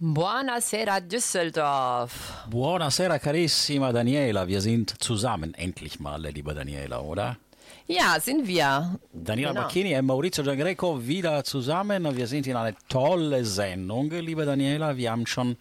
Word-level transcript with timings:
Buonasera 0.00 1.00
Düsseldorf. 1.00 2.46
Buonasera 2.48 3.18
carissima 3.18 3.92
Daniela, 3.92 4.46
wir 4.46 4.60
sind 4.60 4.94
zusammen, 5.02 5.54
endlich 5.54 5.98
mal, 5.98 6.22
liebe 6.22 6.54
Daniela, 6.54 7.00
oder? 7.00 7.36
Ja, 7.90 8.20
sind 8.20 8.46
wir. 8.46 8.98
Daniela 9.14 9.52
Genau. 9.52 9.62
Bacchini 9.62 9.96
und 9.98 10.04
Maurizio 10.04 10.44
Giangreco 10.44 11.06
wieder 11.06 11.42
zusammen. 11.42 12.14
Wir 12.16 12.26
sind 12.26 12.46
in 12.46 12.54
einer 12.54 12.76
tollen 12.90 13.46
Sendung, 13.46 14.10
liebe 14.10 14.44
Daniela. 14.44 14.98
Wir 14.98 15.10
haben 15.10 15.26
schon 15.26 15.56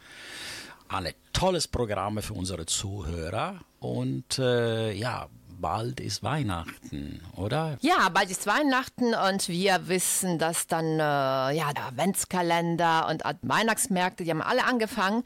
ein 0.90 1.08
tolles 1.32 1.70
Programm 1.70 2.22
für 2.22 2.34
unsere 2.34 2.66
Zuhörer. 2.66 3.62
Und 3.80 4.40
äh, 4.40 4.92
ja, 4.92 5.28
bald 5.60 6.02
ist 6.02 6.22
Weihnachten, 6.22 7.22
oder? 7.38 7.78
Ja, 7.80 8.10
bald 8.10 8.30
ist 8.30 8.46
Weihnachten 8.46 9.14
und 9.14 9.48
wir 9.48 9.88
wissen, 9.88 10.38
dass 10.38 10.68
dann 10.68 11.00
äh, 11.00 11.56
ja 11.56 11.72
der 11.74 11.86
Adventskalender 11.88 13.08
und 13.10 13.24
Weihnachtsmärkte, 13.42 14.26
die 14.26 14.32
haben 14.32 14.42
alle 14.42 14.66
angefangen. 14.66 15.24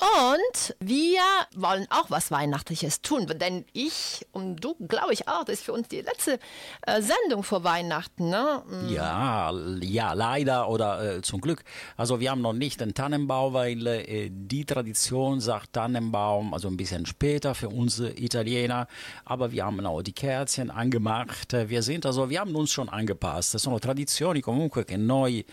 Und 0.00 0.74
wir 0.80 1.20
wollen 1.54 1.86
auch 1.90 2.10
was 2.10 2.30
Weihnachtliches 2.30 3.02
tun, 3.02 3.26
denn 3.26 3.64
ich 3.72 4.26
und 4.32 4.56
du, 4.56 4.74
glaube 4.88 5.12
ich 5.12 5.28
auch, 5.28 5.44
das 5.44 5.56
ist 5.58 5.64
für 5.64 5.72
uns 5.72 5.88
die 5.88 6.00
letzte 6.00 6.38
äh, 6.86 7.00
Sendung 7.00 7.42
vor 7.44 7.62
Weihnachten. 7.62 8.28
Ne? 8.28 8.62
Ja, 8.88 9.50
l- 9.50 9.84
ja, 9.84 10.12
leider 10.14 10.68
oder 10.68 11.16
äh, 11.18 11.22
zum 11.22 11.40
Glück. 11.40 11.62
Also 11.96 12.18
wir 12.18 12.30
haben 12.30 12.40
noch 12.40 12.52
nicht 12.52 12.80
den 12.80 12.94
Tannenbaum, 12.94 13.54
weil 13.54 13.86
äh, 13.86 14.28
die 14.32 14.64
Tradition 14.64 15.40
sagt 15.40 15.74
Tannenbaum, 15.74 16.52
also 16.52 16.68
ein 16.68 16.76
bisschen 16.76 17.06
später 17.06 17.54
für 17.54 17.68
uns 17.68 18.00
Italiener. 18.00 18.88
Aber 19.24 19.52
wir 19.52 19.64
haben 19.64 19.84
auch 19.86 20.02
die 20.02 20.12
Kerzchen 20.12 20.70
angemacht. 20.70 21.52
Wir 21.52 21.82
sind 21.82 22.06
also, 22.06 22.28
wir 22.28 22.40
haben 22.40 22.56
uns 22.56 22.72
schon 22.72 22.88
angepasst. 22.88 23.58
Sono 23.58 23.78
tradizioni 23.78 24.40
comunque 24.40 24.84
che 24.84 24.96
noi 24.96 25.44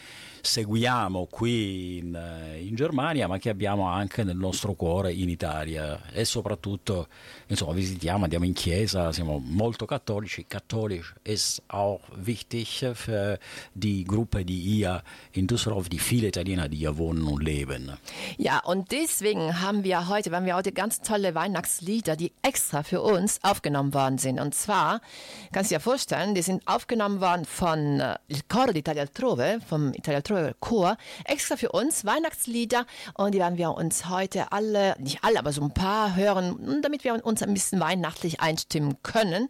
seguiamo 0.42 1.28
qui 1.30 1.98
in, 1.98 2.16
eh, 2.16 2.60
in 2.60 2.76
Germania, 2.76 3.28
ma 3.28 3.38
che 3.38 3.50
abbiamo 3.50 3.88
anche 3.88 4.24
nel 4.24 4.38
nostro 4.38 4.74
cuore 4.74 5.14
in 5.14 5.30
Italia 5.30 6.00
e 6.12 6.26
soprattutto, 6.26 7.08
insomma, 7.48 7.74
visitiamo, 7.74 8.24
andiamo 8.24 8.46
in 8.46 8.54
chiesa, 8.54 9.12
siamo 9.12 9.42
molto 9.44 9.86
cattolici. 9.86 10.46
Katholisch 10.48 11.14
ist 11.24 11.62
auch 11.68 12.02
wichtig 12.16 12.86
für 12.94 13.40
die 13.74 14.04
Gruppe, 14.04 14.44
die 14.44 14.60
hier 14.60 15.04
in 15.32 15.48
Düsseldorf, 15.48 15.90
die 15.90 16.00
viele 16.00 16.28
Italiener, 16.28 16.68
die 16.68 16.78
hier 16.78 16.98
wohnen 16.98 17.24
und 17.24 17.44
leben. 17.44 17.98
Ja, 18.38 18.60
und 18.60 18.92
deswegen 18.92 19.62
haben 19.62 19.84
wir 19.84 20.08
heute, 20.08 20.32
haben 20.32 20.46
wir 20.46 20.56
heute 20.56 20.72
ganz 20.72 21.02
tolle 21.02 21.36
Weihnachtslieder, 21.36 22.16
die 22.16 22.32
extra 22.42 22.84
für 22.84 23.02
uns 23.02 23.40
aufgenommen 23.44 23.94
worden 23.94 24.18
sind. 24.18 24.40
Und 24.40 24.56
zwar, 24.56 25.02
kannst 25.52 25.72
du 25.72 25.76
dir 25.76 25.80
vorstellen, 25.80 26.36
die 26.36 26.42
sind 26.42 26.68
aufgenommen 26.68 27.22
worden 27.22 27.46
von 27.46 28.00
äh, 28.00 28.16
Il 28.28 28.42
Coro 28.48 28.72
d'Italia 28.72 29.02
Altrove, 29.02 29.60
vom 29.68 29.94
Italia 29.94 30.18
Altrove 30.18 30.29
Chor, 30.60 30.98
extra 31.26 31.58
für 31.58 31.72
uns 31.72 32.06
Weihnachtslieder. 32.06 32.86
Und 33.14 33.34
die 33.34 33.40
werden 33.40 33.58
wir 33.58 33.72
uns 33.72 34.10
heute 34.10 34.52
alle, 34.52 34.96
nicht 35.00 35.24
alle, 35.24 35.40
aber 35.40 35.52
so 35.52 35.62
ein 35.62 35.74
paar 35.74 36.16
hören, 36.16 36.82
damit 36.82 37.04
wir 37.04 37.24
uns 37.26 37.44
ein 37.44 37.54
bisschen 37.54 37.80
weihnachtlich 37.80 38.40
einstimmen 38.40 38.98
können. 39.04 39.50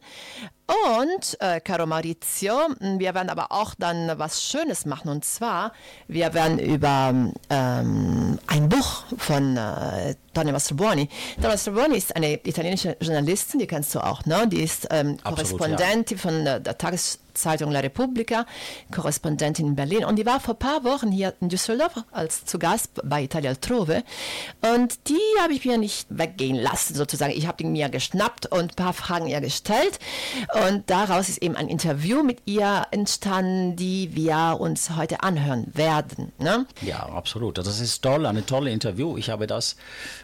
Und, 0.69 1.35
äh, 1.39 1.59
caro 1.61 1.87
Maurizio, 1.87 2.53
wir 2.79 3.15
werden 3.15 3.29
aber 3.29 3.51
auch 3.51 3.73
dann 3.73 4.19
was 4.19 4.43
Schönes 4.43 4.85
machen. 4.85 5.09
Und 5.09 5.25
zwar, 5.25 5.73
wir 6.07 6.33
werden 6.35 6.59
über 6.59 7.11
ähm, 7.49 8.39
ein 8.45 8.69
Buch 8.69 9.03
von 9.17 9.57
äh, 9.57 10.13
Tonio 10.39 10.53
Mastrobuoni. 10.53 11.09
Tonio 11.35 11.49
Mastrobuoni 11.49 11.97
ist 11.97 12.15
eine 12.15 12.35
italienische 12.47 12.95
Journalistin, 13.01 13.59
die 13.59 13.67
kennst 13.67 13.93
du 13.93 13.99
auch, 13.99 14.25
ne? 14.25 14.47
Die 14.47 14.63
ist 14.63 14.87
ähm, 14.89 15.17
Absolut, 15.23 15.59
Korrespondentin 15.59 16.17
von 16.17 16.47
äh, 16.47 16.61
der 16.61 16.77
Tageszeitung 16.77 17.71
La 17.71 17.81
Repubblica, 17.81 18.45
Korrespondentin 18.89 19.67
in 19.67 19.75
Berlin. 19.75 20.05
Und 20.05 20.15
die 20.15 20.25
war 20.25 20.39
vor 20.39 20.55
ein 20.55 20.59
paar 20.59 20.85
Wochen 20.85 21.11
hier 21.11 21.33
in 21.41 21.49
Düsseldorf 21.49 21.91
als 22.11 22.45
zu 22.45 22.57
Gast 22.57 23.01
bei 23.03 23.23
Italia 23.23 23.49
Altrove. 23.49 24.03
Und 24.61 25.09
die 25.09 25.19
habe 25.41 25.51
ich 25.51 25.65
mir 25.65 25.77
nicht 25.77 26.07
weggehen 26.09 26.55
lassen, 26.55 26.95
sozusagen. 26.95 27.33
Ich 27.33 27.45
habe 27.45 27.57
die 27.57 27.65
mir 27.65 27.89
geschnappt 27.89 28.45
und 28.45 28.71
ein 28.71 28.75
paar 28.75 28.93
Fragen 28.93 29.27
ihr 29.27 29.41
gestellt. 29.41 29.99
Und 30.65 30.89
daraus 30.89 31.27
ist 31.27 31.41
eben 31.41 31.57
ein 31.57 31.67
Interview 31.67 32.23
mit 32.23 32.43
ihr 32.45 32.87
entstanden, 32.91 33.75
die 33.75 34.15
wir 34.15 34.55
uns 34.57 34.95
heute 34.95 35.21
anhören 35.21 35.67
werden. 35.73 36.31
Ne? 36.39 36.65
Ja, 36.81 36.99
absolut. 37.09 37.57
Das 37.57 37.79
ist 37.79 38.01
toll, 38.01 38.25
eine 38.25 38.45
tolle 38.45 38.71
Interview. 38.71 39.17
Ich 39.17 39.29
habe 39.29 39.45
das 39.45 39.75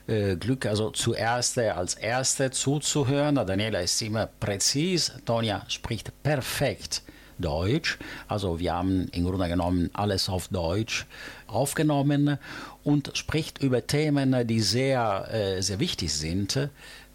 äh, 0.07 0.35
Glück, 0.35 0.65
also 0.65 0.91
zuerst 0.91 1.57
äh, 1.57 1.69
als 1.69 1.95
Erste 1.95 2.51
zuzuhören. 2.51 3.35
Daniela 3.35 3.79
ist 3.79 4.01
immer 4.01 4.27
präzis, 4.27 5.11
Tonja 5.25 5.63
spricht 5.67 6.11
perfekt 6.23 7.01
Deutsch. 7.37 7.97
Also 8.27 8.59
wir 8.59 8.73
haben 8.73 9.07
im 9.11 9.25
Grunde 9.25 9.47
genommen 9.47 9.89
alles 9.93 10.29
auf 10.29 10.47
Deutsch 10.47 11.05
aufgenommen 11.47 12.37
und 12.83 13.11
spricht 13.17 13.61
über 13.61 13.85
Themen, 13.85 14.47
die 14.47 14.61
sehr, 14.61 15.27
äh, 15.31 15.61
sehr 15.61 15.79
wichtig 15.79 16.13
sind. 16.13 16.69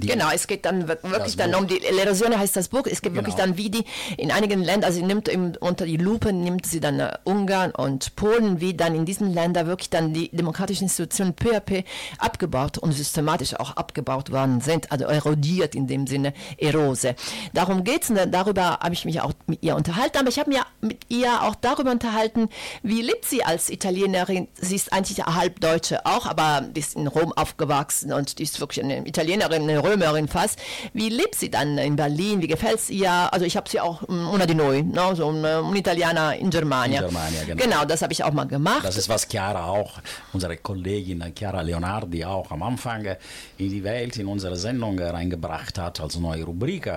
Genau, 0.06 0.28
es 0.34 0.46
geht 0.46 0.64
dann 0.64 0.88
wir- 0.88 0.98
wirklich 1.02 1.36
dann 1.36 1.52
Buch. 1.52 1.60
um 1.60 1.66
die 1.66 1.80
L'Erosione 1.80 2.36
heißt 2.38 2.56
das 2.56 2.68
Buch. 2.68 2.82
Es 2.90 3.02
geht 3.02 3.14
wirklich 3.14 3.34
Genau. 3.36 3.48
dann 3.48 3.56
wie 3.56 3.70
die 3.70 3.84
in 4.16 4.30
einigen 4.30 4.60
Ländern, 4.62 4.84
also 4.84 4.98
sie 4.98 5.04
nimmt 5.04 5.28
eben 5.28 5.56
unter 5.56 5.86
die 5.86 5.96
Lupe, 5.96 6.32
nimmt 6.32 6.66
sie 6.66 6.80
dann 6.80 7.00
äh, 7.00 7.12
Ungarn 7.24 7.70
und 7.72 8.16
Polen, 8.16 8.60
wie 8.60 8.74
dann 8.74 8.94
in 8.94 9.04
diesen 9.04 9.32
Ländern 9.32 9.66
wirklich 9.66 9.90
dann 9.90 10.12
die 10.12 10.28
demokratischen 10.30 10.84
Institutionen 10.84 11.34
peu 11.34 11.56
à 11.56 11.60
peu 11.60 11.82
abgebaut 12.18 12.78
und 12.78 12.92
systematisch 12.92 13.54
auch 13.58 13.76
abgebaut 13.76 14.30
worden 14.32 14.60
sind, 14.60 14.90
also 14.92 15.04
erodiert 15.06 15.74
in 15.74 15.86
dem 15.86 16.06
Sinne, 16.06 16.32
Erose. 16.58 17.14
Darum 17.52 17.84
geht's 17.84 18.10
und 18.10 18.18
darüber 18.32 18.78
habe 18.80 18.94
ich 18.94 19.04
mich 19.04 19.20
auch 19.20 19.32
mit 19.46 19.62
ihr 19.62 19.76
unterhalten, 19.76 20.18
aber 20.18 20.28
ich 20.28 20.38
habe 20.38 20.50
mich 20.50 20.60
mit 20.80 21.00
ihr 21.08 21.42
auch 21.42 21.54
darüber 21.54 21.90
unterhalten, 21.90 22.48
wie 22.82 23.02
lebt 23.02 23.24
sie 23.24 23.44
als 23.44 23.70
Italienerin. 23.70 24.48
Sie 24.54 24.76
ist 24.76 24.92
eigentlich 24.92 25.24
halb 25.24 25.60
Deutsche 25.60 26.04
auch, 26.06 26.26
aber 26.26 26.62
die 26.62 26.80
ist 26.80 26.94
in 26.96 27.06
Rom 27.06 27.32
aufgewachsen 27.32 28.12
und 28.12 28.38
die 28.38 28.42
ist 28.44 28.60
wirklich 28.60 28.84
eine 28.84 29.06
Italienerin, 29.06 29.62
eine 29.62 29.78
Römerin 29.90 30.28
fast. 30.28 30.58
Wie 30.92 31.08
lebt 31.08 31.34
sie 31.34 31.50
dann 31.50 31.78
in 31.78 31.96
Berlin? 31.96 32.40
Wie 32.42 32.46
gefällt 32.46 32.78
es 32.78 32.90
ihr? 32.90 33.10
Also 33.32 33.44
ich 33.44 33.56
habe 33.56 33.68
sie 33.68 33.80
auch 33.80 34.02
um, 34.02 34.28
una 34.28 34.46
di 34.46 34.54
noi, 34.54 34.82
no? 34.82 35.14
so 35.14 35.30
ein, 35.30 35.44
ein 35.44 35.76
Italiener 35.76 36.36
in 36.36 36.50
Germania. 36.50 37.00
In 37.00 37.08
Germania, 37.08 37.44
genau. 37.44 37.62
genau, 37.62 37.84
das 37.84 38.02
habe 38.02 38.12
ich 38.12 38.22
auch 38.22 38.32
mal 38.32 38.44
gemacht. 38.46 38.84
Das 38.84 38.96
ist, 38.96 39.08
was 39.08 39.26
Chiara 39.28 39.66
auch, 39.66 39.98
unsere 40.32 40.56
Kollegin 40.56 41.32
Chiara 41.36 41.62
Leonardi 41.62 42.24
auch 42.24 42.50
am 42.50 42.62
Anfang 42.62 43.04
in 43.58 43.70
die 43.70 43.82
Welt, 43.82 44.16
in 44.16 44.26
unsere 44.26 44.56
Sendung 44.56 44.98
reingebracht 44.98 45.78
hat 45.78 46.00
als 46.00 46.16
neue 46.18 46.44
Rubrik 46.44 46.90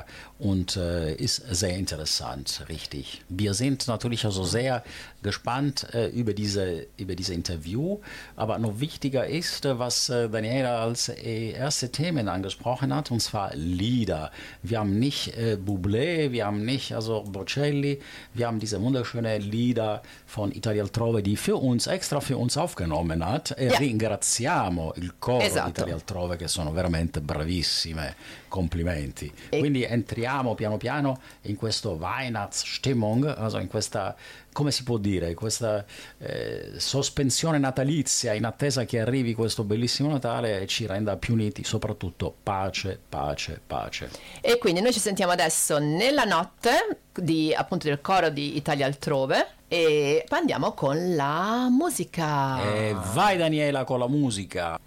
und 0.44 0.76
äh, 0.76 1.16
ist 1.16 1.42
sehr 1.50 1.78
interessant, 1.78 2.66
richtig. 2.68 3.22
Wir 3.30 3.54
sind 3.54 3.88
natürlich 3.88 4.26
also 4.26 4.44
sehr 4.44 4.84
gespannt 5.22 5.88
äh, 5.94 6.08
über, 6.10 6.34
diese, 6.34 6.86
über 6.98 7.16
diese 7.16 7.34
Interview, 7.34 8.00
aber 8.36 8.58
noch 8.60 8.82
wichtiger 8.82 9.26
ist, 9.26 9.64
was 9.64 10.10
äh, 10.10 10.28
Daniela 10.28 10.84
als 10.84 11.08
äh, 11.08 11.52
erste 11.52 11.90
Themen 11.90 12.28
angesprochen 12.28 12.94
hat, 12.94 13.10
und 13.10 13.22
zwar 13.22 13.56
Lieder. 13.56 14.32
Wir 14.62 14.80
haben 14.80 15.00
nicht 15.00 15.38
äh, 15.38 15.56
Bublé, 15.56 16.32
wir 16.34 16.46
haben 16.46 16.66
nicht 16.66 16.94
also 16.94 17.24
Bocelli, 17.24 18.02
wir 18.34 18.48
haben 18.48 18.60
diese 18.60 18.82
wunderschönen 18.82 19.42
Lieder 19.42 20.02
von 20.26 20.52
Italia 20.52 20.84
Altrove, 20.84 21.24
die 21.24 21.38
für 21.38 21.56
uns, 21.56 21.88
extra 21.88 22.20
für 22.20 22.38
uns 22.38 22.58
aufgenommen 22.58 23.26
hat. 23.26 23.56
E 23.58 23.68
Ja. 23.68 23.78
ringraziamo 23.78 24.94
il 24.98 25.14
coro 25.20 25.42
Esatto. 25.42 25.66
di 25.66 25.70
Italia 25.72 25.94
Altrove 25.96 26.36
che 26.36 26.50
sono 26.50 26.74
veramente 26.74 27.22
bravissime, 27.22 28.16
complimenti. 28.54 29.34
E- 29.50 29.58
Quindi 29.58 29.84
entriamo 29.84 30.54
piano 30.54 30.78
piano 30.78 31.20
in 31.44 31.56
questa 31.56 31.90
Weihnachtsstimmung, 31.90 33.26
also 33.36 33.58
in 33.58 33.68
questa, 33.68 34.16
come 34.52 34.70
si 34.70 34.84
può 34.84 34.98
dire, 35.00 35.34
questa 35.34 35.84
eh, 36.20 36.74
sospensione 36.78 37.58
natalizia 37.58 38.34
in 38.34 38.46
attesa 38.46 38.86
che 38.86 39.00
arrivi 39.00 39.34
questo 39.34 39.64
bellissimo 39.64 40.12
Natale 40.12 40.62
e 40.62 40.68
ci 40.68 40.86
renda 40.86 41.18
più 41.18 41.34
uniti, 41.34 41.64
soprattutto 41.64 42.32
pace, 42.44 43.00
pace, 43.10 43.60
pace. 43.66 44.12
E 44.40 44.60
quindi 44.60 44.82
noi 44.82 44.94
ci 44.94 45.00
sentiamo 45.00 45.32
adesso 45.32 45.80
nella 45.80 46.24
notte 46.24 47.00
di, 47.12 47.52
appunto 47.56 47.88
del 47.88 48.02
coro 48.02 48.30
di 48.30 48.56
Italia 48.56 48.86
Altrove 48.86 49.48
e 49.68 50.26
andiamo 50.30 50.74
con 50.74 51.16
la 51.16 51.70
musica. 51.72 52.62
E 52.62 52.96
vai 53.14 53.36
Daniela 53.36 53.84
con 53.84 53.98
la 53.98 54.08
musica. 54.08 54.80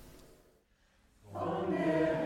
Schatten 1.37 2.26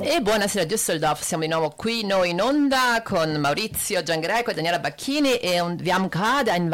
E 0.00 0.21
buonasera 0.21 0.65
Düsseldorf, 0.65 1.23
siamo 1.23 1.43
di 1.43 1.49
nuovo 1.49 1.71
qui 1.71 2.05
noi 2.05 2.31
in 2.31 2.41
onda 2.41 3.03
con 3.05 3.33
Maurizio 3.41 4.00
Giangreco 4.05 4.53
e 4.53 4.55
Daniela 4.55 4.79
Bacchini 4.79 5.39
e 5.39 5.59
haben 5.59 6.09
gerade 6.09 6.53
ein 6.53 6.69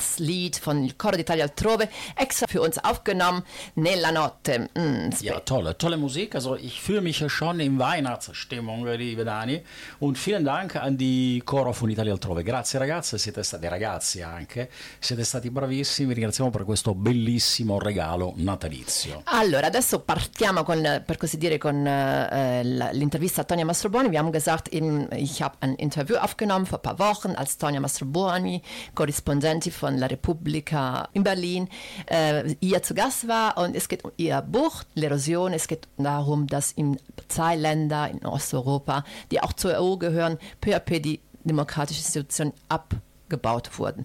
Weihnachtslied 0.00 0.56
von 0.56 0.84
Il 0.84 0.96
Coro 0.96 1.16
d'Italia 1.16 1.42
altrove 1.42 1.88
extra 2.16 2.46
für 2.46 2.60
uns 2.62 2.78
aufgenommen, 2.78 3.42
Nella 3.74 4.10
Notte. 4.10 4.68
Mm, 4.76 5.10
Ja, 5.20 5.40
tolle, 5.40 5.76
tolle 5.76 5.96
Musik. 5.96 6.34
Also 6.34 6.56
ich 6.56 6.80
fühle 6.80 7.00
mich 7.00 7.20
ja 7.20 7.28
schon 7.28 7.60
in 7.60 7.78
Weihnachtsstimmung, 7.78 8.86
liebe 8.86 9.24
Dani. 9.24 9.62
Und 9.98 10.18
vielen 10.18 10.44
Dank 10.44 10.76
an 10.76 10.96
die 10.96 11.42
Coro 11.44 11.72
von 11.72 11.88
Italia 11.90 12.12
altrove. 12.12 12.44
Grazie 12.44 12.78
ragazze, 12.78 13.18
siete 13.18 13.42
stati 13.42 13.68
ragazzi 13.68 14.22
anche, 14.22 14.68
siete 15.00 15.24
stati 15.24 15.50
bravissimi. 15.50 16.08
Vi 16.08 16.14
ringraziamo 16.14 16.50
per 16.50 16.64
questo 16.64 16.94
bellissimo 16.94 17.78
regalo 17.78 18.34
natalizio. 18.36 19.22
Allora, 19.24 19.66
adesso 19.66 20.00
partiamo 20.00 20.62
con, 20.62 21.02
per 21.04 21.16
così 21.16 21.38
dire, 21.38 21.58
con 21.58 21.86
äh, 21.86 22.62
l'intervista 22.92 23.42
a 23.42 23.44
Tonia 23.44 23.64
Mastroboni. 23.64 24.10
Wir 24.10 24.18
haben 24.18 24.32
gesagt, 24.32 24.68
eben, 24.72 25.08
ich 25.12 25.40
habe 25.42 25.56
ein 25.60 25.74
Interview 25.76 26.16
aufgenommen 26.16 26.66
vor 26.66 26.78
ein 26.78 26.82
paar 26.82 26.98
Wochen, 26.98 27.34
als 27.34 27.56
Tonia 27.56 27.80
Mastroboni, 27.80 28.62
Korrespondentin 28.94 29.72
von 29.72 29.85
La 29.94 30.06
Repubblica 30.08 31.08
in 31.12 31.22
Berlin, 31.22 31.68
äh, 32.10 32.54
ihr 32.60 32.82
zu 32.82 32.94
Gast 32.94 33.28
war. 33.28 33.56
Und 33.58 33.76
es 33.76 33.88
geht 33.88 34.04
um 34.04 34.10
ihr 34.16 34.42
Buch, 34.42 34.82
L'Erosion. 34.96 35.52
Es 35.52 35.68
geht 35.68 35.86
darum, 35.98 36.46
dass 36.48 36.72
in 36.72 36.98
zwei 37.28 37.54
Ländern 37.56 38.10
in 38.18 38.26
Osteuropa, 38.26 39.04
die 39.30 39.40
auch 39.40 39.52
zur 39.52 39.78
EU 39.80 39.96
gehören, 39.96 40.38
peu 40.60 40.74
à 40.74 40.80
peu 40.80 40.98
die 41.00 41.20
demokratische 41.44 42.00
Institutionen 42.00 42.52
abgebaut 42.68 43.70
wurden. 43.78 44.04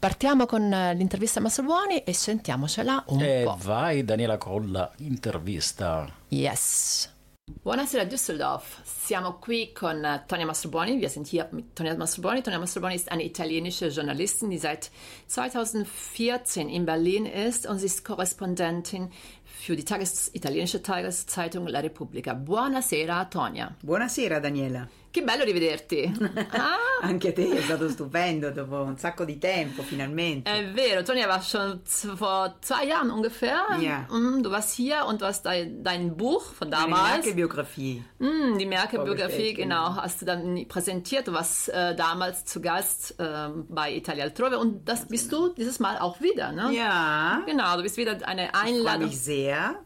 Partiamo 0.00 0.46
con 0.46 0.72
eh, 0.72 0.94
l'intervista 0.94 1.40
a 1.40 1.42
Mastrobuoni 1.42 2.04
e 2.04 2.12
sentiamocela 2.14 3.02
un 3.08 3.20
E 3.20 3.42
po'. 3.42 3.56
vai 3.58 4.04
Daniela 4.04 4.38
con 4.38 4.70
la 4.70 4.88
intervista. 4.98 6.06
Yes. 6.28 7.10
Buonasera 7.48 8.04
Düsseldorf. 8.04 8.82
Siamo 8.84 9.38
qui 9.40 9.72
con 9.72 10.04
äh, 10.04 10.20
Tonja 10.28 10.44
Mastrobuoni. 10.44 11.00
Wir 11.00 11.08
sind 11.08 11.26
hier 11.26 11.48
mit 11.50 11.74
Tonja 11.74 11.96
Mastrobuoni. 11.96 12.42
Tonja 12.42 12.58
Mastrobuoni 12.58 12.94
ist 12.94 13.10
eine 13.10 13.24
italienische 13.24 13.88
Journalistin, 13.88 14.50
die 14.50 14.58
seit 14.58 14.90
2014 15.28 16.68
in 16.68 16.84
Berlin 16.84 17.24
ist 17.24 17.66
und 17.66 17.78
sie 17.78 17.86
ist 17.86 18.04
Korrespondentin 18.04 19.10
für 19.44 19.76
die 19.76 19.84
Tages 19.84 20.30
italienische 20.34 20.82
Tageszeitung 20.82 21.66
La 21.66 21.80
Repubblica. 21.80 22.34
Buonasera 22.34 23.24
Tonja. 23.24 23.74
Buonasera 23.82 24.40
Daniela, 24.40 24.88
Che 25.10 25.22
bello 25.22 25.44
rivederti. 25.44 26.12
Ah, 26.50 27.06
anche 27.06 27.32
te 27.32 27.48
è 27.56 27.60
stato 27.62 27.88
stupendo 27.88 28.50
dopo 28.50 28.76
un 28.82 28.96
sacco 28.98 29.24
di 29.24 29.38
tempo 29.38 29.82
finalmente. 29.82 30.50
È 30.50 30.66
vero, 30.72 31.02
Tonja 31.02 31.26
war 31.28 31.42
schon 31.42 31.80
vor 32.16 32.56
zwei 32.60 32.84
Jahren 32.86 33.10
ungefähr. 33.10 33.64
Ja. 33.78 34.06
Mm, 34.12 34.42
Du 34.42 34.50
warst 34.50 34.74
hier 34.74 35.04
und 35.06 35.20
du 35.20 35.26
hast 35.26 35.42
dein, 35.44 35.82
dein 35.84 36.16
Buch 36.16 36.42
von 36.42 36.70
damals. 36.70 37.12
Merkel-Biografie. 37.24 38.02
Mm, 38.18 38.58
Die 38.58 38.66
Merkel-Biografie, 38.66 39.54
Vorgestellt, 39.54 39.56
genau, 39.56 39.94
hast 39.96 40.20
du 40.22 40.26
dann 40.26 40.66
präsentiert. 40.68 41.28
Du 41.28 41.32
warst 41.32 41.68
äh, 41.68 41.94
damals 41.94 42.44
zu 42.44 42.60
Gast 42.60 43.14
ähm, 43.18 43.66
bei 43.68 43.92
Italia 43.94 44.24
Altrove 44.24 44.58
und 44.58 44.88
das 44.88 45.06
bist 45.06 45.30
du 45.32 45.48
dieses 45.48 45.78
Mal 45.78 45.98
auch 45.98 46.20
wieder, 46.20 46.50
ne? 46.52 46.72
Ja, 46.74 47.42
Genau, 47.46 47.76
du 47.76 47.82
bist 47.82 47.96
wieder 47.96 48.18
eine 48.26 48.48
freue 48.48 48.62
Einladung 48.64 49.08
mich 49.08 49.20
sehr. 49.20 49.76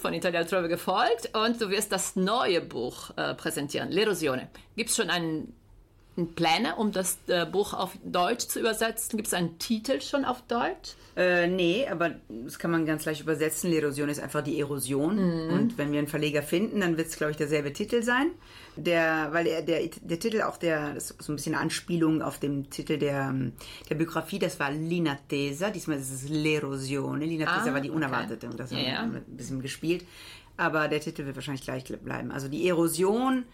von 0.00 0.12
Italia 0.14 0.40
Altrove 0.40 0.68
gefolgt 0.68 1.30
und 1.34 1.60
du 1.60 1.68
wirst 1.70 1.90
das 1.92 2.14
neue 2.16 2.60
Buch 2.60 3.10
äh, 3.16 3.34
präsentieren, 3.34 3.90
L'Erosione. 4.38 4.48
Gibt 4.76 4.90
es 4.90 4.96
schon 4.96 5.10
einen, 5.10 5.52
einen 6.16 6.34
Pläne, 6.34 6.76
um 6.76 6.92
das 6.92 7.18
äh, 7.28 7.46
Buch 7.46 7.74
auf 7.74 7.92
Deutsch 8.04 8.46
zu 8.48 8.60
übersetzen? 8.60 9.16
Gibt 9.16 9.28
es 9.28 9.34
einen 9.34 9.58
Titel 9.58 10.00
schon 10.00 10.24
auf 10.24 10.42
Deutsch? 10.42 10.94
Äh, 11.16 11.48
nee, 11.48 11.86
aber 11.88 12.12
das 12.28 12.58
kann 12.58 12.70
man 12.70 12.86
ganz 12.86 13.04
leicht 13.04 13.20
übersetzen. 13.20 13.70
L'Erosion 13.72 14.06
ist 14.08 14.20
einfach 14.20 14.42
die 14.42 14.58
Erosion. 14.60 15.18
Und 15.50 15.76
wenn 15.76 15.90
wir 15.92 15.98
einen 15.98 16.08
Verleger 16.08 16.42
finden, 16.42 16.80
dann 16.80 16.96
wird 16.96 17.08
es, 17.08 17.16
glaube 17.16 17.32
ich, 17.32 17.36
derselbe 17.36 17.72
Titel 17.72 18.02
sein. 18.02 18.30
Der, 18.76 19.28
weil 19.32 19.46
er, 19.48 19.60
der, 19.62 19.80
der 20.00 20.18
Titel 20.20 20.42
auch 20.42 20.56
der, 20.56 20.94
das 20.94 21.10
ist 21.10 21.22
so 21.22 21.32
ein 21.32 21.36
bisschen 21.36 21.54
eine 21.54 21.62
Anspielung 21.64 22.22
auf 22.22 22.38
den 22.38 22.70
Titel 22.70 22.96
der, 22.96 23.34
der 23.90 23.94
Biografie, 23.96 24.38
das 24.38 24.58
war 24.60 24.70
L'Inattesa. 24.70 25.70
Diesmal 25.70 25.98
ist 25.98 26.10
es 26.12 26.30
L'Erosione. 26.30 27.24
L'Inattesa 27.24 27.70
Ah, 27.70 27.74
war 27.74 27.80
die 27.80 27.90
okay. 27.90 27.96
Unerwartete. 27.96 28.46
Und 28.48 28.58
das 28.60 28.70
Ja, 28.70 28.76
haben 28.78 29.12
wir 29.12 29.18
ja. 29.20 29.24
ein 29.26 29.36
bisschen 29.36 29.60
gespielt. 29.60 30.04
Aber 30.56 30.88
der 30.88 31.00
Titel 31.00 31.26
wird 31.26 31.34
wahrscheinlich 31.36 31.64
gleich 31.64 31.84
bleiben. 31.84 32.30
Also 32.30 32.48
die 32.48 32.68
Erosion, 32.68 33.44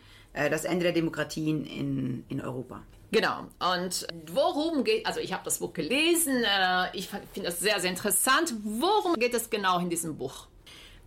das 0.51 0.65
Ende 0.65 0.85
der 0.85 0.93
Demokratien 0.93 1.65
in, 1.65 2.25
in 2.29 2.41
Europa. 2.41 2.83
Genau. 3.11 3.47
Und 3.75 4.07
worum 4.33 4.85
geht, 4.85 5.07
also 5.07 5.21
ich 5.21 5.33
habe 5.33 5.45
das 5.45 5.59
Buch 5.59 5.73
gelesen, 5.73 6.45
äh, 6.45 6.97
ich 6.97 7.09
finde 7.09 7.49
das 7.49 7.61
sehr, 7.61 7.81
sehr 7.81 7.91
interessant. 7.91 8.55
Worum 8.63 9.15
geht 9.15 9.35
es 9.35 9.49
genau 9.49 9.79
in 9.79 9.91
diesem 9.91 10.17
Buch? 10.17 10.49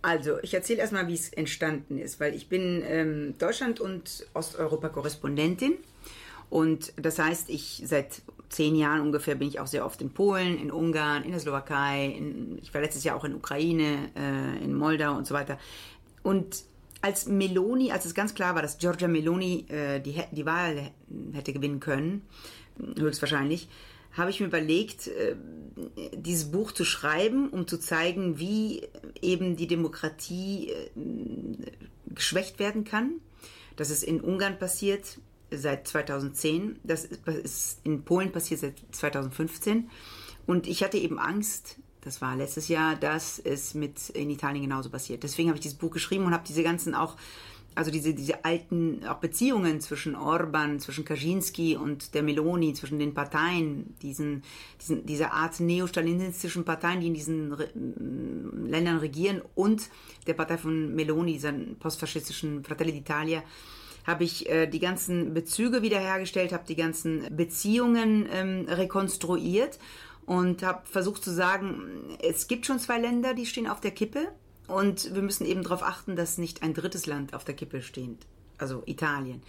Also, 0.02 0.38
ich 0.40 0.54
erzähle 0.54 0.80
erstmal, 0.80 1.08
wie 1.08 1.14
es 1.14 1.28
entstanden 1.28 1.98
ist, 1.98 2.20
weil 2.20 2.34
ich 2.34 2.48
bin 2.48 2.82
ähm, 2.86 3.34
Deutschland- 3.38 3.80
und 3.80 4.26
Osteuropa-Korrespondentin. 4.32 5.74
Und 6.48 6.92
das 6.96 7.18
heißt, 7.18 7.50
ich 7.50 7.82
seit 7.84 8.22
zehn 8.48 8.74
Jahren 8.74 9.02
ungefähr 9.02 9.34
bin 9.34 9.46
ich 9.46 9.60
auch 9.60 9.66
sehr 9.66 9.84
oft 9.84 10.00
in 10.00 10.10
Polen, 10.10 10.58
in 10.58 10.72
Ungarn, 10.72 11.22
in 11.22 11.30
der 11.32 11.40
Slowakei. 11.40 12.06
In, 12.06 12.58
ich 12.62 12.72
war 12.72 12.80
letztes 12.80 13.04
Jahr 13.04 13.14
auch 13.14 13.24
in 13.24 13.34
Ukraine, 13.34 14.10
äh, 14.16 14.64
in 14.64 14.74
Moldau 14.74 15.16
und 15.16 15.26
so 15.26 15.34
weiter. 15.34 15.58
Und 16.22 16.64
als 17.02 17.26
Meloni, 17.26 17.92
als 17.92 18.04
es 18.04 18.14
ganz 18.14 18.34
klar 18.34 18.54
war, 18.54 18.62
dass 18.62 18.78
Giorgia 18.78 19.08
Meloni 19.08 19.66
äh, 19.68 20.00
die, 20.00 20.20
die 20.32 20.46
Wahl 20.46 20.90
hätte 21.32 21.52
gewinnen 21.52 21.80
können, 21.80 22.22
höchstwahrscheinlich, 22.98 23.68
habe 24.12 24.30
ich 24.30 24.40
mir 24.40 24.46
überlegt, 24.46 25.08
äh, 25.08 25.36
dieses 26.14 26.50
Buch 26.50 26.72
zu 26.72 26.84
schreiben, 26.84 27.48
um 27.48 27.66
zu 27.66 27.78
zeigen, 27.78 28.38
wie 28.38 28.82
eben 29.22 29.56
die 29.56 29.66
Demokratie 29.66 30.70
äh, 30.70 30.90
geschwächt 32.06 32.58
werden 32.58 32.84
kann. 32.84 33.12
Das 33.76 33.90
ist 33.90 34.02
in 34.02 34.20
Ungarn 34.20 34.58
passiert 34.58 35.18
seit 35.50 35.88
2010, 35.88 36.78
das 36.84 37.04
ist 37.04 37.80
in 37.84 38.04
Polen 38.04 38.30
passiert 38.30 38.60
seit 38.60 38.74
2015. 38.92 39.90
Und 40.46 40.66
ich 40.66 40.82
hatte 40.82 40.98
eben 40.98 41.18
Angst, 41.18 41.76
das 42.02 42.20
war 42.20 42.36
letztes 42.36 42.68
Jahr, 42.68 42.96
dass 42.96 43.38
es 43.38 43.74
mit 43.74 44.10
in 44.10 44.30
Italien 44.30 44.62
genauso 44.62 44.90
passiert. 44.90 45.22
Deswegen 45.22 45.48
habe 45.48 45.56
ich 45.56 45.62
dieses 45.62 45.78
Buch 45.78 45.90
geschrieben 45.90 46.24
und 46.24 46.32
habe 46.32 46.44
diese 46.46 46.62
ganzen 46.62 46.94
auch 46.94 47.16
also 47.74 47.90
diese, 47.90 48.14
diese 48.14 48.44
alten 48.44 49.04
auch 49.06 49.18
Beziehungen 49.18 49.80
zwischen 49.80 50.16
Orban, 50.16 50.80
zwischen 50.80 51.04
Kaczynski 51.04 51.76
und 51.76 52.14
der 52.14 52.22
Meloni, 52.22 52.74
zwischen 52.74 52.98
den 52.98 53.14
Parteien, 53.14 53.94
diesen, 54.02 54.42
diesen, 54.80 55.06
diese 55.06 55.32
Art 55.32 55.60
neostalinistischen 55.60 56.64
Parteien, 56.64 57.00
die 57.00 57.06
in 57.06 57.14
diesen 57.14 57.52
Re 57.52 57.68
Ländern 57.74 58.98
regieren 58.98 59.42
und 59.54 59.88
der 60.26 60.34
Partei 60.34 60.58
von 60.58 60.94
Meloni, 60.94 61.34
dieser 61.34 61.52
postfaschistischen 61.52 62.64
Fratelli 62.64 62.92
d'Italia, 62.92 63.42
habe 64.06 64.24
ich 64.24 64.48
äh, 64.48 64.66
die 64.66 64.78
ganzen 64.78 65.34
Bezüge 65.34 65.82
wiederhergestellt, 65.82 66.52
habe 66.52 66.64
die 66.66 66.76
ganzen 66.76 67.36
Beziehungen 67.36 68.26
ähm, 68.32 68.66
rekonstruiert 68.68 69.78
und 70.26 70.62
habe 70.62 70.86
versucht 70.86 71.24
zu 71.24 71.30
sagen, 71.30 72.16
es 72.22 72.48
gibt 72.48 72.66
schon 72.66 72.78
zwei 72.78 72.98
Länder, 72.98 73.34
die 73.34 73.46
stehen 73.46 73.66
auf 73.66 73.80
der 73.80 73.90
Kippe 73.90 74.28
und 74.68 75.14
wir 75.14 75.22
müssen 75.22 75.46
eben 75.46 75.62
darauf 75.62 75.82
achten, 75.82 76.16
dass 76.16 76.38
nicht 76.38 76.62
ein 76.62 76.74
drittes 76.74 77.06
Land 77.06 77.34
auf 77.34 77.44
der 77.44 77.54
Kippe 77.54 77.82
steht, 77.82 78.18
also 78.58 78.82
Italien. 78.86 79.42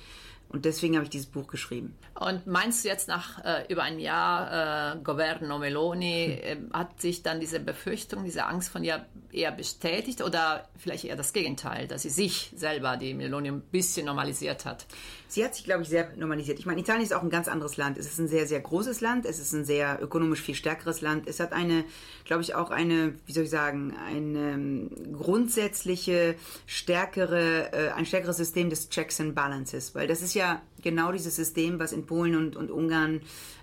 Und 0.51 0.65
deswegen 0.65 0.96
habe 0.96 1.05
ich 1.05 1.10
dieses 1.10 1.27
Buch 1.27 1.48
geschrieben. 1.48 1.96
Und 2.13 2.46
meinst 2.46 2.84
du 2.84 2.89
jetzt 2.89 3.08
nach 3.08 3.43
äh, 3.43 3.65
über 3.70 3.84
ein 3.84 4.00
Jahr 4.00 4.96
äh, 4.96 5.00
Governo 5.01 5.58
Meloni, 5.60 6.25
äh, 6.25 6.58
hat 6.74 7.00
sich 7.00 7.24
dann 7.24 7.39
diese 7.39 7.62
Befürchtung, 7.62 8.25
diese 8.25 8.46
Angst 8.46 8.70
von 8.70 8.84
ihr 8.84 9.05
eher 9.31 9.53
bestätigt 9.53 10.22
oder 10.22 10.67
vielleicht 10.77 11.05
eher 11.05 11.15
das 11.15 11.31
Gegenteil, 11.31 11.88
dass 11.88 12.01
sie 12.01 12.10
sich 12.10 12.51
selber, 12.55 12.98
die 12.98 13.13
Meloni, 13.13 13.48
ein 13.48 13.62
bisschen 13.62 14.05
normalisiert 14.05 14.65
hat? 14.65 14.86
Sie 15.29 15.46
hat 15.46 15.55
sich, 15.55 15.63
glaube 15.63 15.84
ich, 15.84 15.89
sehr 15.89 16.12
normalisiert. 16.17 16.60
Ich 16.60 16.65
meine, 16.65 16.81
Italien 16.81 17.03
ist 17.03 17.13
auch 17.13 17.24
ein 17.24 17.29
ganz 17.29 17.48
anderes 17.48 17.77
Land. 17.77 17.98
Es 17.98 18.05
ist 18.05 18.20
ein 18.20 18.27
sehr, 18.27 18.46
sehr 18.46 18.60
großes 18.60 19.00
Land. 19.00 19.25
Es 19.25 19.39
ist 19.39 19.53
ein 19.53 19.63
sehr 19.63 20.00
ökonomisch 20.01 20.41
viel 20.41 20.55
stärkeres 20.55 21.00
Land. 21.00 21.25
Es 21.27 21.39
hat 21.39 21.53
eine, 21.53 21.86
glaube 22.25 22.41
ich, 22.41 22.53
auch 22.55 22.70
eine, 22.70 23.15
wie 23.25 23.31
soll 23.31 23.46
ich 23.46 23.50
sagen, 23.50 23.96
eine 24.05 24.51
ähm, 24.51 24.89
grundsätzliche, 25.17 26.36
stärkere, 26.65 27.72
äh, 27.72 27.91
ein 27.91 28.05
stärkeres 28.05 28.36
System 28.36 28.70
des 28.70 28.89
Checks 28.89 29.22
and 29.22 29.34
Balances. 29.34 29.96
Weil 29.96 30.08
das 30.08 30.22
ist 30.22 30.34
ja 30.34 30.40
genau 30.81 31.12
dieses 31.12 31.36
System, 31.36 31.79
was 31.79 31.93
in 31.93 32.05
Polen 32.05 32.36
und, 32.36 32.55
und 32.55 32.71
Ungarn 32.71 33.21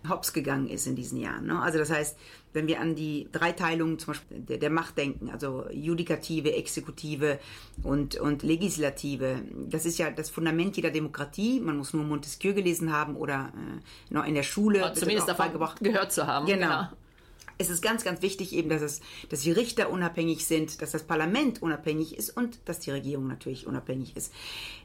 hops 0.08 0.32
gegangen 0.32 0.68
ist 0.68 0.86
in 0.86 0.96
diesen 0.96 1.18
Jahren. 1.18 1.46
Ne? 1.46 1.60
Also 1.60 1.78
das 1.78 1.90
heißt, 1.90 2.16
wenn 2.52 2.66
wir 2.66 2.80
an 2.80 2.94
die 2.94 3.28
Dreiteilung 3.32 3.98
zum 3.98 4.14
Beispiel 4.14 4.40
der, 4.40 4.58
der 4.58 4.70
Macht 4.70 4.96
denken, 4.96 5.30
also 5.30 5.66
Judikative, 5.70 6.54
Exekutive 6.54 7.38
und, 7.82 8.16
und 8.16 8.42
Legislative, 8.42 9.42
das 9.68 9.84
ist 9.86 9.98
ja 9.98 10.10
das 10.10 10.30
Fundament 10.30 10.76
jeder 10.76 10.90
Demokratie. 10.90 11.60
Man 11.60 11.76
muss 11.76 11.92
nur 11.92 12.04
Montesquieu 12.04 12.54
gelesen 12.54 12.92
haben 12.92 13.16
oder 13.16 13.52
äh, 13.54 14.14
noch 14.14 14.24
in 14.24 14.34
der 14.34 14.42
Schule. 14.42 14.86
Und 14.86 14.96
zumindest 14.96 15.28
davon 15.28 15.46
beigebracht. 15.46 15.80
gehört 15.80 16.12
zu 16.12 16.26
haben. 16.26 16.46
Genau. 16.46 16.88
Es 17.58 17.70
ist 17.70 17.82
ganz, 17.82 18.04
ganz 18.04 18.22
wichtig 18.22 18.54
eben, 18.54 18.68
dass, 18.68 18.82
es, 18.82 19.00
dass 19.28 19.40
die 19.40 19.52
Richter 19.52 19.90
unabhängig 19.90 20.46
sind, 20.46 20.80
dass 20.80 20.92
das 20.92 21.02
Parlament 21.02 21.60
unabhängig 21.60 22.16
ist 22.16 22.30
und 22.30 22.60
dass 22.64 22.78
die 22.78 22.92
Regierung 22.92 23.26
natürlich 23.26 23.66
unabhängig 23.66 24.16
ist. 24.16 24.32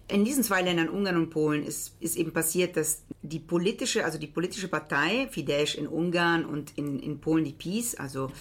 In 0.08 0.26
diesen 0.26 0.44
zwei 0.44 0.62
Ländern, 0.62 0.90
Ungarn 0.90 1.16
und 1.16 1.30
Polen, 1.30 1.64
ist, 1.64 1.96
ist 2.00 2.18
eben 2.18 2.34
passiert, 2.34 2.76
dass 2.76 3.04
die 3.22 3.40
politische, 3.40 4.04
also 4.04 4.18
die 4.18 4.28
politische 4.28 4.68
Partei, 4.68 5.28
Fidesz 5.32 5.76
in 5.76 5.88
Ungarn 5.88 6.46
und 6.46 6.78
in, 6.78 7.00
in 7.00 7.20
Polen 7.22 7.46
die 7.46 7.54
PiS, 7.54 7.96
also 7.96 8.32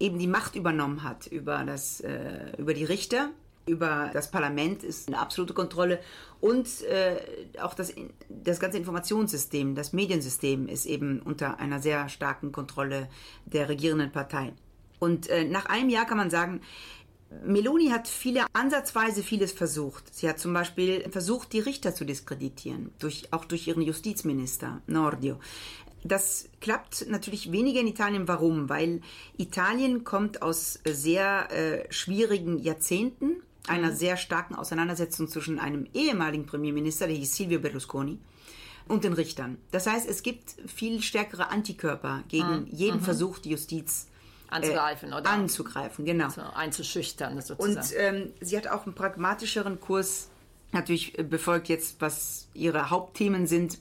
eben 0.00 0.18
die 0.18 0.26
Macht 0.26 0.56
übernommen 0.56 1.04
hat 1.04 1.26
über, 1.28 1.62
das, 1.64 2.00
äh, 2.00 2.52
über 2.58 2.74
die 2.74 2.84
Richter 2.84 3.30
über 3.66 4.10
das 4.12 4.30
Parlament 4.30 4.82
ist 4.82 5.08
eine 5.08 5.18
absolute 5.18 5.54
Kontrolle 5.54 6.00
und 6.40 6.82
äh, 6.82 7.16
auch 7.60 7.74
das, 7.74 7.94
das 8.28 8.58
ganze 8.58 8.78
Informationssystem, 8.78 9.74
das 9.74 9.92
Mediensystem 9.92 10.68
ist 10.68 10.86
eben 10.86 11.20
unter 11.20 11.60
einer 11.60 11.80
sehr 11.80 12.08
starken 12.08 12.52
Kontrolle 12.52 13.08
der 13.46 13.68
regierenden 13.68 14.10
Partei. 14.10 14.52
Und 14.98 15.28
äh, 15.28 15.44
nach 15.44 15.66
einem 15.66 15.88
Jahr 15.88 16.06
kann 16.06 16.16
man 16.16 16.30
sagen, 16.30 16.60
Meloni 17.44 17.88
hat 17.88 18.08
viele 18.08 18.44
ansatzweise 18.52 19.22
vieles 19.22 19.52
versucht. 19.52 20.14
Sie 20.14 20.28
hat 20.28 20.38
zum 20.38 20.52
Beispiel 20.52 21.08
versucht, 21.10 21.52
die 21.52 21.60
Richter 21.60 21.94
zu 21.94 22.04
diskreditieren, 22.04 22.92
durch, 22.98 23.32
auch 23.32 23.44
durch 23.44 23.66
ihren 23.66 23.82
Justizminister 23.82 24.82
Nordio. 24.86 25.38
Das 26.04 26.48
klappt 26.60 27.06
natürlich 27.08 27.52
weniger 27.52 27.80
in 27.80 27.86
Italien. 27.86 28.26
Warum? 28.28 28.68
Weil 28.68 29.00
Italien 29.38 30.04
kommt 30.04 30.42
aus 30.42 30.80
sehr 30.84 31.50
äh, 31.52 31.92
schwierigen 31.92 32.58
Jahrzehnten 32.58 33.42
einer 33.66 33.92
sehr 33.92 34.16
starken 34.16 34.54
Auseinandersetzung 34.54 35.28
zwischen 35.28 35.58
einem 35.58 35.86
ehemaligen 35.94 36.46
Premierminister, 36.46 37.06
der 37.06 37.16
hieß 37.16 37.36
Silvio 37.36 37.60
Berlusconi, 37.60 38.18
und 38.88 39.04
den 39.04 39.12
Richtern. 39.12 39.58
Das 39.70 39.86
heißt, 39.86 40.08
es 40.08 40.22
gibt 40.22 40.56
viel 40.66 41.02
stärkere 41.02 41.50
Antikörper 41.50 42.24
gegen 42.28 42.62
mhm. 42.62 42.66
jeden 42.70 42.98
mhm. 42.98 43.04
Versuch, 43.04 43.38
die 43.38 43.50
Justiz 43.50 44.08
anzugreifen, 44.50 45.12
äh, 45.12 45.16
oder? 45.16 45.30
Anzugreifen, 45.30 46.04
genau. 46.04 46.28
So, 46.30 46.42
einzuschüchtern, 46.42 47.40
sozusagen. 47.40 47.76
Und 47.76 47.92
ähm, 47.96 48.32
sie 48.40 48.56
hat 48.56 48.66
auch 48.68 48.84
einen 48.84 48.94
pragmatischeren 48.94 49.80
Kurs 49.80 50.28
natürlich 50.72 51.18
äh, 51.18 51.22
befolgt 51.22 51.68
jetzt, 51.68 52.00
was 52.00 52.48
ihre 52.54 52.90
Hauptthemen 52.90 53.46
sind 53.46 53.78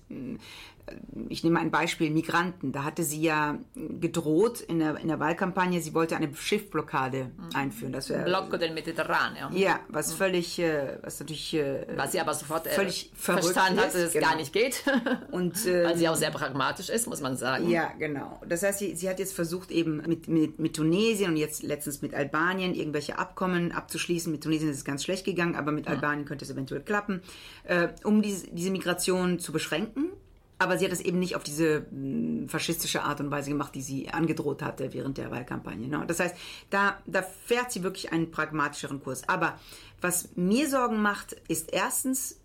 ich 1.30 1.44
nehme 1.44 1.60
ein 1.60 1.72
Beispiel, 1.72 2.10
Migranten. 2.10 2.72
Da 2.72 2.84
hatte 2.84 3.04
sie 3.04 3.22
ja 3.22 3.58
gedroht 3.76 4.62
in 4.62 4.80
der, 4.80 4.98
in 4.98 5.08
der 5.08 5.20
Wahlkampagne, 5.20 5.82
sie 5.82 5.94
wollte 5.94 6.16
eine 6.16 6.34
Schiffblockade 6.34 7.26
mhm. 7.26 7.56
einführen. 7.56 7.94
Das 7.94 8.10
wär, 8.10 8.24
Blocco 8.24 8.58
del 8.58 8.74
Mediterraneo. 8.74 9.50
Ja, 9.52 9.80
was 9.90 10.14
mhm. 10.14 10.18
völlig, 10.18 10.60
äh, 10.60 10.98
was 11.02 11.20
natürlich... 11.20 11.54
Äh, 11.54 11.88
was 11.96 12.12
sie 12.12 12.20
aber 12.20 12.34
sofort 12.34 12.68
äh, 12.68 12.72
völlig 12.72 13.12
verstanden 13.16 13.80
hat, 13.80 13.88
dass 13.88 13.96
es 13.96 14.14
genau. 14.14 14.28
gar 14.28 14.36
nicht 14.36 14.54
geht. 14.54 14.84
Und, 15.32 15.66
ähm, 15.66 15.86
Weil 15.86 15.98
sie 15.98 16.10
auch 16.10 16.16
sehr 16.16 16.32
pragmatisch 16.32 16.90
ist, 16.90 17.08
muss 17.08 17.22
man 17.22 17.38
sagen. 17.38 17.70
Ja, 17.70 17.92
genau. 17.98 18.42
Das 18.48 18.64
heißt, 18.64 18.80
sie, 18.80 18.96
sie 18.96 19.10
hat 19.10 19.20
jetzt 19.20 19.34
versucht, 19.34 19.72
eben 19.72 19.98
mit, 20.08 20.28
mit, 20.28 20.60
mit 20.60 20.76
Tunesien 20.76 21.32
und 21.32 21.38
jetzt 21.38 21.64
letztens 21.64 22.02
mit 22.02 22.14
Albanien 22.14 22.74
irgendwelche 22.74 23.18
Abkommen 23.18 23.72
abzuschließen. 23.72 24.32
Mit 24.32 24.44
Tunesien 24.44 24.70
ist 24.70 24.78
es 24.78 24.86
ganz 24.86 25.04
schlecht 25.04 25.26
gegangen, 25.26 25.56
aber 25.56 25.72
mit 25.72 25.86
mhm. 25.86 25.92
Albanien 25.92 26.26
könnte 26.26 26.46
es 26.46 26.52
eventuell 26.52 26.82
klappen, 26.82 27.22
äh, 27.64 27.90
um 28.04 28.22
diese, 28.22 28.48
diese 28.48 28.72
Migration 28.72 29.40
zu 29.40 29.52
beschränken 29.52 30.12
aber 30.62 30.78
sie 30.78 30.86
hat 30.86 30.92
es 30.92 31.02
eben 31.02 31.18
nicht 31.18 31.36
auf 31.36 31.44
diese 31.44 31.88
hm, 31.90 32.48
faschistische 32.48 33.02
Art 33.02 33.20
und 33.20 33.32
Weise 33.32 33.50
gemacht, 33.50 33.74
die 33.74 33.82
sie 33.82 34.10
angedroht 34.10 34.62
hatte 34.62 34.94
während 34.94 35.18
der 35.18 35.32
Wahlkampagne. 35.32 35.88
Ne? 35.88 36.04
Das 36.06 36.20
heißt, 36.20 36.36
da, 36.70 37.00
da 37.08 37.24
fährt 37.24 37.72
sie 37.72 37.82
wirklich 37.82 38.14
einen 38.14 38.30
pragmatischeren 38.30 39.02
Kurs. 39.02 39.28
Aber 39.28 39.60
was 40.02 40.30
mir 40.36 40.70
Sorgen 40.70 41.02
macht, 41.02 41.34
ist 41.48 41.74
erstens 41.74 42.40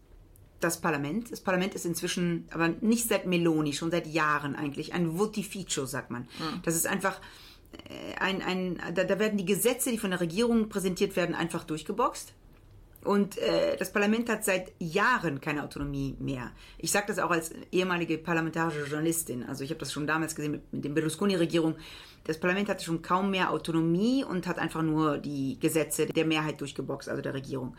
das 0.60 0.80
Parlament. 0.80 1.30
Das 1.30 1.42
Parlament 1.42 1.74
ist 1.74 1.84
inzwischen, 1.84 2.46
aber 2.50 2.68
nicht 2.68 3.06
seit 3.06 3.26
Meloni, 3.26 3.74
schon 3.74 3.90
seit 3.90 4.06
Jahren 4.06 4.56
eigentlich, 4.56 4.94
ein 4.94 5.18
Votificio, 5.18 5.84
sagt 5.84 6.10
man. 6.10 6.22
Mhm. 6.22 6.62
Das 6.64 6.74
ist 6.74 6.86
einfach 6.86 7.20
äh, 7.90 8.14
ein, 8.18 8.40
ein 8.40 8.80
da, 8.94 9.04
da 9.04 9.18
werden 9.18 9.36
die 9.36 9.44
Gesetze, 9.44 9.90
die 9.90 9.98
von 9.98 10.10
der 10.10 10.20
Regierung 10.20 10.70
präsentiert 10.70 11.16
werden, 11.16 11.34
einfach 11.34 11.64
durchgeboxt. 11.64 12.32
Und 13.06 13.38
äh, 13.38 13.76
das 13.76 13.92
Parlament 13.92 14.28
hat 14.28 14.44
seit 14.44 14.72
Jahren 14.78 15.40
keine 15.40 15.62
Autonomie 15.62 16.16
mehr. 16.18 16.50
Ich 16.78 16.90
sage 16.90 17.06
das 17.08 17.18
auch 17.18 17.30
als 17.30 17.52
ehemalige 17.70 18.18
parlamentarische 18.18 18.84
Journalistin. 18.84 19.44
Also 19.44 19.64
ich 19.64 19.70
habe 19.70 19.80
das 19.80 19.92
schon 19.92 20.06
damals 20.06 20.34
gesehen 20.34 20.52
mit, 20.52 20.72
mit 20.72 20.84
der 20.84 20.90
Berlusconi-Regierung. 20.90 21.76
Das 22.24 22.38
Parlament 22.38 22.68
hatte 22.68 22.84
schon 22.84 23.02
kaum 23.02 23.30
mehr 23.30 23.52
Autonomie 23.52 24.24
und 24.24 24.46
hat 24.46 24.58
einfach 24.58 24.82
nur 24.82 25.18
die 25.18 25.58
Gesetze 25.60 26.06
der 26.06 26.26
Mehrheit 26.26 26.60
durchgeboxt, 26.60 27.08
also 27.08 27.22
der 27.22 27.34
Regierung. 27.34 27.76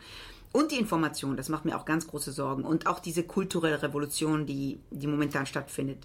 Und 0.52 0.72
die 0.72 0.76
Information, 0.76 1.36
das 1.36 1.50
macht 1.50 1.66
mir 1.66 1.76
auch 1.76 1.84
ganz 1.84 2.06
große 2.06 2.32
Sorgen. 2.32 2.64
Und 2.64 2.86
auch 2.86 2.98
diese 2.98 3.22
kulturelle 3.22 3.82
Revolution, 3.82 4.46
die, 4.46 4.80
die 4.90 5.06
momentan 5.06 5.44
stattfindet. 5.44 5.98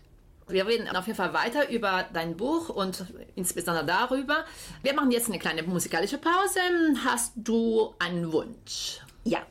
Wir 0.50 0.68
reden 0.68 0.94
auf 0.94 1.08
jeden 1.08 1.16
Fall 1.16 1.34
weiter 1.34 1.70
über 1.70 2.06
dein 2.12 2.36
Buch 2.36 2.68
und 2.68 3.06
insbesondere 3.36 3.86
darüber. 3.86 4.44
Wir 4.82 4.94
machen 4.94 5.12
jetzt 5.12 5.30
eine 5.30 5.40
kleine 5.40 5.64
musikalische 5.64 6.18
Pause. 6.18 6.60
Hast 7.06 7.32
du 7.38 7.94
einen 8.00 8.34
Wunsch? 8.34 9.00
Ja. 9.24 9.46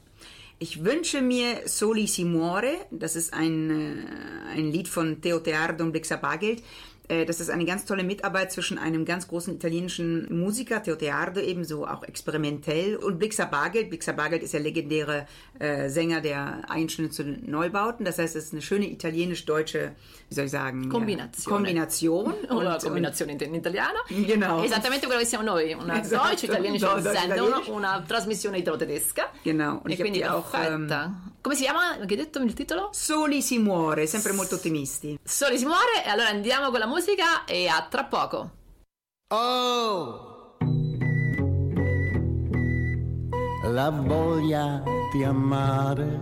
Ich 0.58 0.84
wünsche 0.84 1.22
mir 1.22 1.66
Soli 1.66 2.06
si 2.06 2.24
muore, 2.24 2.86
das 2.92 3.16
ist 3.16 3.34
ein, 3.34 3.70
äh, 3.70 4.58
ein 4.58 4.70
Lied 4.70 4.86
von 4.86 5.20
Teo 5.20 5.40
Teardo 5.40 5.82
und 5.82 5.90
Blixa 5.90 6.16
Bagelt. 6.16 6.62
Äh, 7.08 7.24
das 7.24 7.40
ist 7.40 7.50
eine 7.50 7.64
ganz 7.64 7.84
tolle 7.84 8.04
Mitarbeit 8.04 8.52
zwischen 8.52 8.78
einem 8.78 9.04
ganz 9.04 9.28
großen 9.28 9.54
italienischen 9.54 10.26
Musiker, 10.36 10.82
Teo 10.82 10.96
Teardo, 10.96 11.40
ebenso 11.40 11.86
auch 11.86 12.02
experimentell, 12.04 12.96
und 12.96 13.18
Blixa 13.18 13.44
Bargeld. 13.44 13.90
Blixa 13.90 14.12
Bargeld 14.12 14.42
ist 14.42 14.52
der 14.52 14.60
legendäre 14.60 15.26
äh, 15.58 15.88
Sänger 15.88 16.20
der 16.20 16.62
Einschnitte 16.68 17.24
Neubauten. 17.24 18.04
Das 18.04 18.18
heißt, 18.18 18.36
es 18.36 18.46
ist 18.46 18.52
eine 18.52 18.62
schöne 18.62 18.86
italienisch-deutsche, 18.86 19.92
wie 20.28 20.34
soll 20.34 20.44
ich 20.44 20.50
sagen, 20.50 20.88
Kombination. 20.88 21.52
Kombination. 21.52 22.34
Oder 22.50 22.74
und, 22.74 22.82
Kombination 22.82 23.28
in, 23.28 23.54
italiano. 23.54 23.98
Genau. 24.08 24.62
Esattamente 24.62 25.06
quello 25.06 25.20
che 25.20 25.26
siamo 25.26 25.44
noi, 25.44 25.74
una 25.74 26.00
esatto. 26.00 26.28
deutsch-italienische 26.28 27.02
Sendung, 27.02 27.66
una 27.68 28.02
trasmissione 28.06 28.58
italo-tedesca. 28.58 29.30
Genau. 29.42 29.80
Und 29.82 29.92
e 29.92 29.96
quindi 29.96 30.22
auch, 30.24 30.52
ähm, 30.54 30.88
Come 31.42 31.56
si 31.56 31.64
chiama? 31.64 31.96
Che 31.96 32.02
hai 32.02 32.16
detto 32.16 32.38
il 32.38 32.54
titolo? 32.54 32.90
Soli 32.92 33.42
si 33.42 33.58
muore, 33.58 34.06
sempre 34.06 34.30
molto 34.30 34.54
ottimisti. 34.54 35.18
Soli 35.24 35.58
si 35.58 35.64
muore 35.64 36.04
e 36.04 36.08
allora 36.08 36.28
andiamo 36.28 36.70
con 36.70 36.78
la 36.78 36.86
musica 36.92 37.46
e 37.46 37.68
a 37.68 37.86
tra 37.88 38.04
poco. 38.04 38.50
Oh! 39.28 40.58
La 43.64 43.88
voglia 43.88 44.82
di 45.10 45.24
amare 45.24 46.20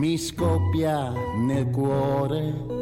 mi 0.00 0.18
scoppia 0.18 1.12
nel 1.36 1.70
cuore. 1.70 2.74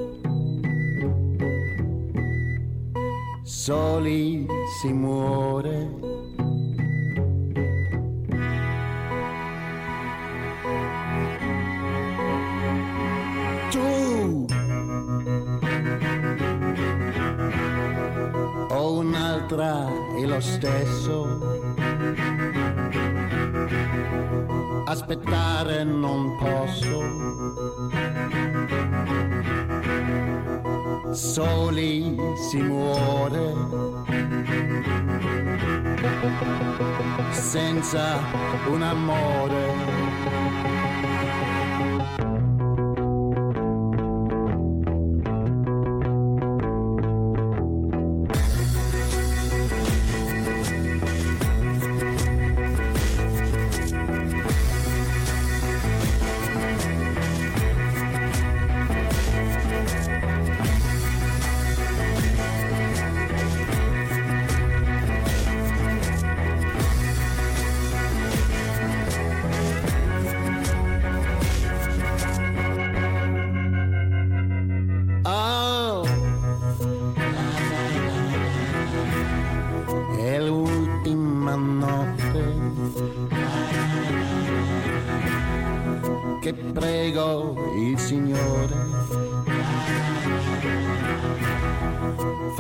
Soli 3.43 4.47
si 4.81 4.91
muore 4.95 6.14
un'altra 19.55 20.17
è 20.17 20.25
lo 20.25 20.41
stesso. 20.41 21.39
Aspettare 24.87 25.85
non 25.85 26.37
posso. 26.37 27.03
Soli 31.13 32.17
si 32.49 32.61
muore. 32.61 33.55
Senza 37.31 38.19
un 38.69 38.83
amore. 38.83 40.84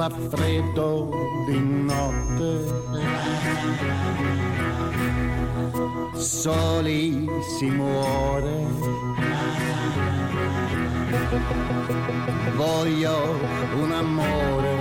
Fa 0.08 0.10
freddo 0.10 1.08
di 1.46 1.58
notte. 1.58 2.82
Soli 6.14 7.28
si 7.56 7.70
muore. 7.70 8.66
Voglio 12.54 13.38
un 13.76 13.92
amore. 13.92 14.73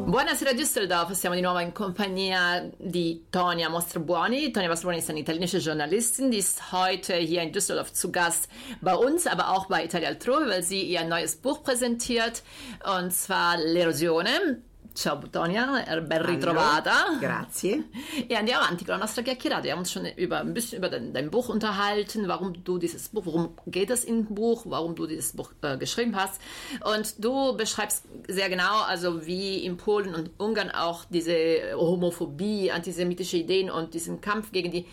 Buonasera 0.05 0.53
Düsseldorf, 0.53 1.11
siamo 1.13 1.35
di 1.35 1.41
nuovo 1.41 1.57
in 1.57 1.71
compagnia 1.71 2.69
di 2.77 3.25
Tonia 3.31 3.67
Mostrobuoni. 3.67 4.51
Tonia 4.51 4.69
Mostrobuoni 4.69 4.99
ist 4.99 5.09
eine 5.09 5.21
italienische 5.21 5.57
Journalistin, 5.57 6.29
die 6.29 6.37
ist 6.37 6.71
heute 6.71 7.15
hier 7.15 7.41
in 7.41 7.51
Düsseldorf 7.51 7.93
zu 7.93 8.11
Gast 8.11 8.47
bei 8.79 8.93
uns, 8.93 9.25
aber 9.25 9.49
auch 9.55 9.65
bei 9.65 9.85
Italia 9.85 10.09
Altrove, 10.09 10.49
weil 10.49 10.61
sie 10.61 10.83
ihr 10.83 11.03
neues 11.03 11.37
Buch 11.37 11.63
präsentiert, 11.63 12.43
und 12.85 13.11
zwar 13.11 13.57
L'erosione. 13.57 14.61
Ciao 14.97 15.19
Tonia, 15.31 15.83
ben 16.01 16.25
ritrovata. 16.25 17.05
Hallo, 17.05 17.19
grazie. 17.19 17.89
E 18.25 18.33
andiamo 18.33 18.63
avanti 18.63 18.83
con 18.83 18.95
la 18.95 19.01
nostra 19.01 19.21
chiacchierata. 19.21 19.61
Wir 19.61 19.73
haben 19.73 19.81
uns 19.81 19.91
schon 19.91 20.07
über, 20.15 20.39
ein 20.39 20.55
bisschen 20.55 20.79
über 20.79 20.89
dein, 20.89 21.13
dein 21.13 21.29
Buch 21.29 21.49
unterhalten, 21.49 22.27
warum 22.27 22.63
du 22.63 22.79
dieses 22.79 23.09
Buch, 23.09 23.27
worum 23.27 23.53
geht 23.67 23.91
es 23.91 24.03
im 24.03 24.25
Buch, 24.25 24.63
warum 24.65 24.95
du 24.95 25.05
dieses 25.05 25.33
Buch 25.33 25.51
äh, 25.61 25.77
geschrieben 25.77 26.15
hast. 26.15 26.41
Und 26.83 27.23
du 27.23 27.55
beschreibst 27.55 28.05
sehr 28.27 28.49
genau, 28.49 28.81
also 28.87 29.27
wie 29.27 29.63
in 29.63 29.77
Polen 29.77 30.15
und 30.15 30.31
Ungarn 30.39 30.71
auch 30.71 31.05
diese 31.11 31.75
Homophobie, 31.75 32.71
antisemitische 32.71 33.37
Ideen 33.37 33.69
und 33.69 33.93
diesen 33.93 34.19
Kampf 34.19 34.51
gegen 34.51 34.71
die 34.71 34.87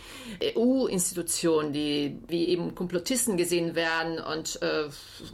EU-Institutionen, 0.55 1.73
die 1.73 2.21
wie 2.29 2.49
eben 2.49 2.75
Komplottisten 2.75 3.39
gesehen 3.39 3.75
werden 3.75 4.19
und 4.19 4.61
äh, 4.61 4.85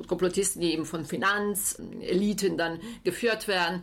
Komplottisten, 0.06 0.62
die 0.62 0.74
eben 0.74 0.86
von 0.86 1.04
Finanzeliten 1.04 2.56
dann 2.56 2.78
geführt 3.02 3.48
werden. 3.48 3.82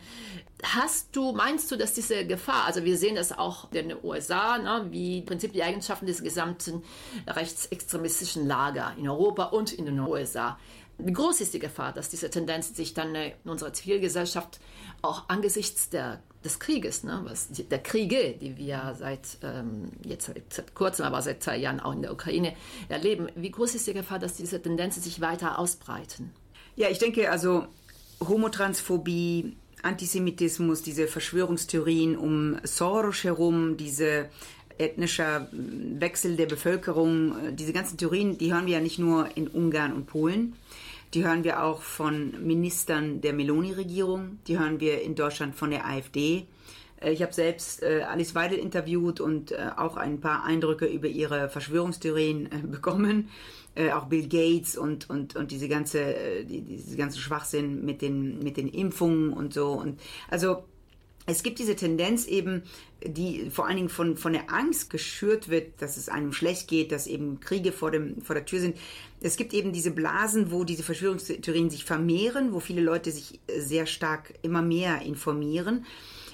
Hast 0.63 1.15
du, 1.15 1.33
meinst 1.33 1.69
du, 1.71 1.75
dass 1.75 1.93
diese 1.93 2.25
Gefahr, 2.25 2.65
also 2.65 2.83
wir 2.83 2.97
sehen 2.97 3.15
das 3.15 3.31
auch 3.31 3.71
in 3.71 3.89
den 3.89 3.97
USA, 4.03 4.57
ne, 4.57 4.87
wie 4.89 5.19
im 5.19 5.25
Prinzip 5.25 5.53
die 5.53 5.61
Eigenschaften 5.61 6.07
des 6.07 6.23
gesamten 6.23 6.83
rechtsextremistischen 7.27 8.47
Lager 8.47 8.93
in 8.97 9.07
Europa 9.07 9.45
und 9.45 9.71
in 9.71 9.85
den 9.85 9.99
USA, 9.99 10.57
wie 10.97 11.13
groß 11.13 11.41
ist 11.41 11.53
die 11.53 11.59
Gefahr, 11.59 11.93
dass 11.93 12.09
diese 12.09 12.29
Tendenz 12.29 12.75
sich 12.75 12.95
dann 12.95 13.13
in 13.13 13.33
unserer 13.45 13.71
Zivilgesellschaft 13.71 14.59
auch 15.03 15.29
angesichts 15.29 15.89
der, 15.89 16.23
des 16.43 16.59
Krieges, 16.59 17.03
ne, 17.03 17.21
was, 17.23 17.49
der 17.51 17.79
Kriege, 17.79 18.35
die 18.41 18.57
wir 18.57 18.95
seit 18.97 19.37
ähm, 19.43 19.91
jetzt 20.03 20.31
seit 20.49 20.73
kurzem, 20.73 21.05
aber 21.05 21.21
seit 21.21 21.43
zwei 21.43 21.57
Jahren 21.57 21.79
auch 21.79 21.93
in 21.93 22.01
der 22.01 22.11
Ukraine 22.11 22.55
erleben, 22.89 23.29
wie 23.35 23.51
groß 23.51 23.75
ist 23.75 23.85
die 23.85 23.93
Gefahr, 23.93 24.17
dass 24.17 24.33
diese 24.33 24.59
Tendenzen 24.59 25.03
sich 25.03 25.21
weiter 25.21 25.59
ausbreiten? 25.59 26.33
Ja, 26.75 26.89
ich 26.89 26.97
denke 26.97 27.29
also 27.29 27.67
Homotransphobie, 28.27 29.55
Antisemitismus, 29.83 30.81
diese 30.81 31.07
Verschwörungstheorien 31.07 32.17
um 32.17 32.57
Soros 32.63 33.23
herum, 33.23 33.77
diese 33.77 34.29
ethnischer 34.77 35.47
Wechsel 35.51 36.35
der 36.35 36.45
Bevölkerung, 36.45 37.55
diese 37.55 37.73
ganzen 37.73 37.97
Theorien, 37.97 38.37
die 38.37 38.53
hören 38.53 38.65
wir 38.65 38.73
ja 38.73 38.79
nicht 38.79 38.99
nur 38.99 39.29
in 39.35 39.47
Ungarn 39.47 39.93
und 39.93 40.07
Polen, 40.07 40.55
die 41.13 41.25
hören 41.25 41.43
wir 41.43 41.63
auch 41.63 41.81
von 41.81 42.45
Ministern 42.45 43.21
der 43.21 43.33
Meloni-Regierung, 43.33 44.39
die 44.47 44.59
hören 44.59 44.79
wir 44.79 45.01
in 45.01 45.15
Deutschland 45.15 45.55
von 45.55 45.71
der 45.71 45.87
AfD. 45.87 46.45
Ich 46.99 47.21
habe 47.21 47.33
selbst 47.33 47.83
äh, 47.83 48.01
Alice 48.07 48.33
Weidel 48.33 48.57
interviewt 48.57 49.19
und 49.19 49.51
äh, 49.51 49.69
auch 49.77 49.97
ein 49.97 50.19
paar 50.19 50.43
Eindrücke 50.43 50.85
über 50.85 51.07
ihre 51.07 51.47
Verschwörungstheorien 51.47 52.49
äh, 53.77 53.91
auch 53.91 54.05
Bill 54.05 54.27
Gates 54.27 54.77
und, 54.77 55.09
und, 55.09 55.35
und 55.35 55.51
diese 55.51 55.69
ganze, 55.69 56.43
die, 56.43 56.61
diese 56.61 56.97
ganze 56.97 57.19
Schwachsinn 57.19 57.85
mit 57.85 58.01
den, 58.01 58.39
mit 58.39 58.57
den 58.57 58.67
Impfungen 58.67 59.31
und 59.33 59.53
so. 59.53 59.71
Und 59.71 59.99
also 60.29 60.63
es 61.27 61.43
gibt 61.43 61.59
diese 61.59 61.75
Tendenz 61.75 62.25
eben, 62.25 62.63
die 63.03 63.49
vor 63.51 63.67
allen 63.67 63.75
Dingen 63.75 63.89
von, 63.89 64.17
von 64.17 64.33
der 64.33 64.51
Angst 64.51 64.89
geschürt 64.89 65.49
wird, 65.49 65.81
dass 65.81 65.97
es 65.97 66.09
einem 66.09 66.31
schlecht 66.33 66.67
geht, 66.67 66.91
dass 66.91 67.05
eben 67.05 67.39
Kriege 67.39 67.71
vor, 67.71 67.91
dem, 67.91 68.21
vor 68.21 68.33
der 68.33 68.45
Tür 68.45 68.61
sind. 68.61 68.77
Es 69.19 69.35
gibt 69.35 69.53
eben 69.53 69.73
diese 69.73 69.91
Blasen, 69.91 70.51
wo 70.51 70.63
diese 70.63 70.83
Verschwörungstheorien 70.83 71.69
sich 71.69 71.83
vermehren, 71.83 72.53
wo 72.53 72.59
viele 72.59 72.81
Leute 72.81 73.11
sich 73.11 73.41
sehr 73.57 73.85
stark 73.85 74.33
immer 74.41 74.61
mehr 74.61 75.01
informieren. 75.01 75.85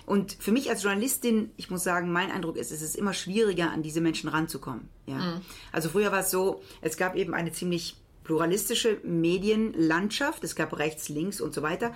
Und 0.05 0.35
für 0.39 0.51
mich 0.51 0.69
als 0.69 0.83
Journalistin, 0.83 1.51
ich 1.55 1.69
muss 1.69 1.83
sagen, 1.83 2.11
mein 2.11 2.31
Eindruck 2.31 2.57
ist, 2.57 2.71
es 2.71 2.81
ist 2.81 2.95
immer 2.95 3.13
schwieriger, 3.13 3.71
an 3.71 3.83
diese 3.83 4.01
Menschen 4.01 4.29
ranzukommen. 4.29 4.89
Ja. 5.05 5.15
Mhm. 5.15 5.41
Also 5.71 5.89
früher 5.89 6.11
war 6.11 6.19
es 6.19 6.31
so, 6.31 6.61
es 6.81 6.97
gab 6.97 7.15
eben 7.15 7.33
eine 7.33 7.51
ziemlich 7.51 7.95
pluralistische 8.23 8.99
Medienlandschaft, 9.03 10.43
es 10.43 10.55
gab 10.55 10.77
rechts, 10.77 11.09
links 11.09 11.41
und 11.41 11.53
so 11.53 11.61
weiter. 11.61 11.93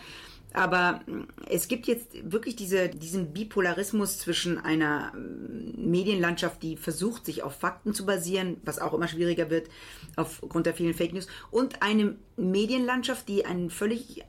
Aber 0.54 1.02
es 1.50 1.68
gibt 1.68 1.88
jetzt 1.88 2.08
wirklich 2.24 2.56
diese, 2.56 2.90
diesen 2.90 3.34
Bipolarismus 3.34 4.18
zwischen 4.18 4.58
einer 4.58 5.14
Medienlandschaft, 5.14 6.64
die 6.64 6.78
versucht, 6.78 7.26
sich 7.26 7.44
auf 7.44 7.56
Fakten 7.56 7.94
zu 7.94 8.06
basieren, 8.06 8.58
was 8.64 8.80
auch 8.80 8.94
immer 8.94 9.08
schwieriger 9.08 9.50
wird 9.50 9.70
aufgrund 10.16 10.66
der 10.66 10.74
vielen 10.74 10.94
Fake 10.94 11.14
News, 11.14 11.28
und 11.52 11.82
eine 11.84 12.16
Medienlandschaft, 12.38 13.28
die 13.28 13.46
einen 13.46 13.70
völlig 13.70 14.24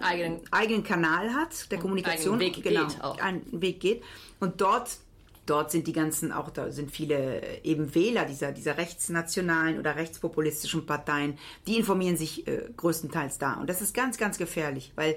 eigenen, 0.00 0.40
eigenen 0.50 0.84
Kanal 0.84 1.34
hat, 1.34 1.70
der 1.70 1.78
Kommunikation, 1.78 2.38
Weg 2.38 2.62
genau, 2.62 2.86
geht 2.86 3.02
auch. 3.02 3.18
einen 3.18 3.42
Weg 3.60 3.80
geht. 3.80 4.02
Und 4.40 4.60
dort 4.60 4.98
dort 5.46 5.70
sind 5.70 5.86
die 5.86 5.92
ganzen, 5.92 6.32
auch 6.32 6.50
da 6.50 6.70
sind 6.70 6.90
viele 6.90 7.62
eben 7.62 7.94
Wähler 7.94 8.24
dieser, 8.24 8.52
dieser 8.52 8.78
rechtsnationalen 8.78 9.78
oder 9.78 9.96
rechtspopulistischen 9.96 10.86
Parteien, 10.86 11.38
die 11.66 11.76
informieren 11.76 12.16
sich 12.16 12.46
äh, 12.46 12.62
größtenteils 12.76 13.38
da. 13.38 13.54
Und 13.54 13.68
das 13.68 13.82
ist 13.82 13.94
ganz, 13.94 14.16
ganz 14.16 14.38
gefährlich, 14.38 14.92
weil 14.96 15.16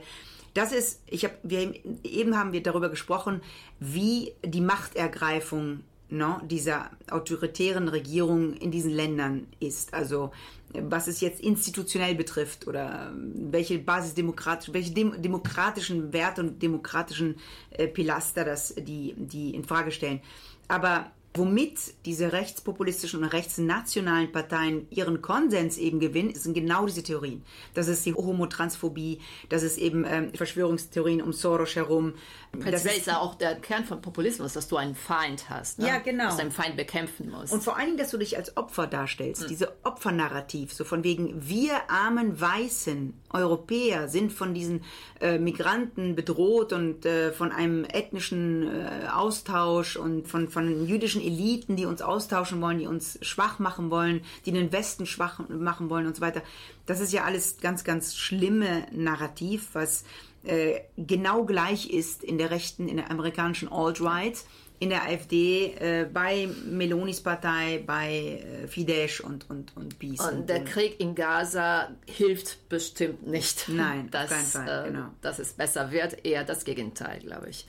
das 0.58 0.72
ist, 0.72 1.04
ich 1.06 1.24
habe, 1.24 1.36
wir 1.43 1.74
eben 2.04 2.36
haben 2.36 2.52
wir 2.52 2.63
darüber 2.63 2.89
gesprochen, 2.89 3.41
wie 3.80 4.34
die 4.43 4.62
Machtergreifung 4.62 5.84
no, 6.10 6.39
dieser 6.43 6.89
autoritären 7.12 7.88
Regierung 7.88 8.54
in 8.54 8.72
diesen 8.72 8.91
Ländern 8.91 9.48
ist. 9.60 9.93
Also 9.93 10.32
was 10.74 11.08
es 11.08 11.22
jetzt 11.22 11.41
institutionell 11.41 12.15
betrifft 12.15 12.67
oder 12.67 13.13
welche 13.13 13.78
basisdemokratischen, 13.78 14.74
welche 14.74 14.93
dem, 14.93 15.22
demokratischen 15.22 16.12
Werte 16.12 16.41
und 16.41 16.62
demokratischen 16.62 17.36
äh, 17.70 17.88
Pilaster 17.88 18.43
das 18.43 18.74
die, 18.76 19.13
die 19.15 19.54
in 19.54 19.63
Frage 19.63 19.91
stellen. 19.91 20.22
Aber 20.67 21.12
Womit 21.38 21.93
diese 22.06 22.34
rechtspopulistischen 22.34 23.21
und 23.21 23.30
rechtsnationalen 23.30 24.32
Parteien 24.32 24.88
ihren 24.89 25.21
Konsens 25.21 25.78
eben 25.78 26.00
gewinnen, 26.00 26.34
sind 26.34 26.56
genau 26.56 26.88
diese 26.88 27.04
Theorien. 27.04 27.43
Das 27.76 27.88
ist 27.88 28.04
die 28.08 28.15
Homotransphobie, 28.15 29.19
das 29.50 29.62
ist 29.62 29.78
eben 29.78 30.04
ähm, 30.08 30.34
Verschwörungstheorien 30.34 31.21
um 31.21 31.34
Soros 31.34 31.76
herum. 31.76 32.13
Das 32.65 32.86
ist 32.86 33.08
ja 33.08 33.20
auch 33.20 33.36
der 33.36 33.56
Kern 33.56 33.86
von 33.86 34.02
Populismus, 34.02 34.54
dass 34.54 34.67
du 34.67 34.78
einen 34.78 34.96
Feind 34.96 35.50
hast. 35.50 35.80
Ne? 35.80 35.88
Ja, 35.88 35.98
genau. 36.00 36.26
Dass 36.26 36.36
du 36.36 36.41
einen 36.41 36.52
Feind 36.52 36.78
bekämpfen 36.78 37.30
musst. 37.30 37.54
Und 37.54 37.63
vor 37.63 37.78
allen 37.78 37.88
Dingen, 37.88 37.98
dass 37.98 38.12
du 38.12 38.17
dich 38.17 38.38
als 38.38 38.58
Opfer 38.58 38.88
darstellst. 38.88 39.43
Hm. 39.43 39.48
Diese 39.50 39.74
Opfernarrativ, 39.84 40.74
so 40.74 40.84
von 40.84 41.04
wegen, 41.04 41.48
wir 41.48 41.89
armen 41.89 42.39
Weißen, 42.39 43.13
Europäer, 43.32 44.08
sind 44.08 44.32
von 44.32 44.54
diesen 44.54 44.84
äh, 45.22 45.38
Migranten 45.38 46.15
bedroht 46.15 46.74
und 46.74 47.06
äh, 47.06 47.32
von 47.32 47.52
einem 47.52 47.86
ethnischen 47.86 48.63
äh, 48.63 49.08
Austausch 49.08 49.96
und 49.96 50.28
von, 50.28 50.48
von 50.50 50.86
jüdischen 50.86 51.22
Eliten, 51.22 51.76
die 51.76 51.86
uns 51.86 52.02
austauschen 52.02 52.62
wollen, 52.62 52.80
die 52.80 52.88
uns 52.88 53.20
schwach 53.22 53.60
machen 53.60 53.89
wollen, 53.89 54.22
die 54.46 54.52
den 54.52 54.72
Westen 54.72 55.06
schwach 55.06 55.39
machen 55.50 55.89
wollen 55.89 56.08
und 56.08 56.15
so 56.15 56.22
weiter. 56.22 56.41
Das 56.86 57.02
ist 57.02 57.12
ja 57.12 57.24
alles 57.26 57.58
ganz, 57.60 57.84
ganz 57.84 58.15
schlimme 58.15 58.86
Narrativ, 58.91 59.70
was 59.74 60.06
äh, 60.47 60.81
genau 60.97 61.45
gleich 61.45 61.89
ist 61.89 62.23
in 62.23 62.38
der 62.38 62.51
rechten, 62.51 62.88
in 62.88 62.97
der 62.97 63.12
amerikanischen 63.12 63.71
Alt-Right, 63.71 64.43
in 64.79 64.89
der 64.89 65.03
AfD, 65.03 65.73
äh, 65.73 66.05
bei 66.11 66.47
Melonis 66.65 67.21
Partei, 67.21 67.83
bei 67.85 68.43
äh, 68.63 68.67
Fidesz 68.67 69.19
und, 69.19 69.49
und, 69.49 69.75
und 69.75 69.97
PiS. 69.97 70.19
Und 70.19 70.49
der 70.49 70.63
Krieg 70.63 70.99
in 70.99 71.15
Gaza 71.15 71.89
hilft 72.05 72.69
bestimmt 72.69 73.25
nicht. 73.25 73.69
Nein, 73.69 74.05
auf 74.05 74.11
dass, 74.11 74.29
keinen 74.29 74.45
Fall, 74.45 74.85
äh, 74.85 74.91
genau. 74.91 75.07
dass 75.21 75.39
es 75.39 75.53
besser 75.53 75.91
wird. 75.91 76.23
Eher 76.25 76.43
das 76.43 76.63
Gegenteil, 76.63 77.19
glaube 77.19 77.49
ich. 77.49 77.65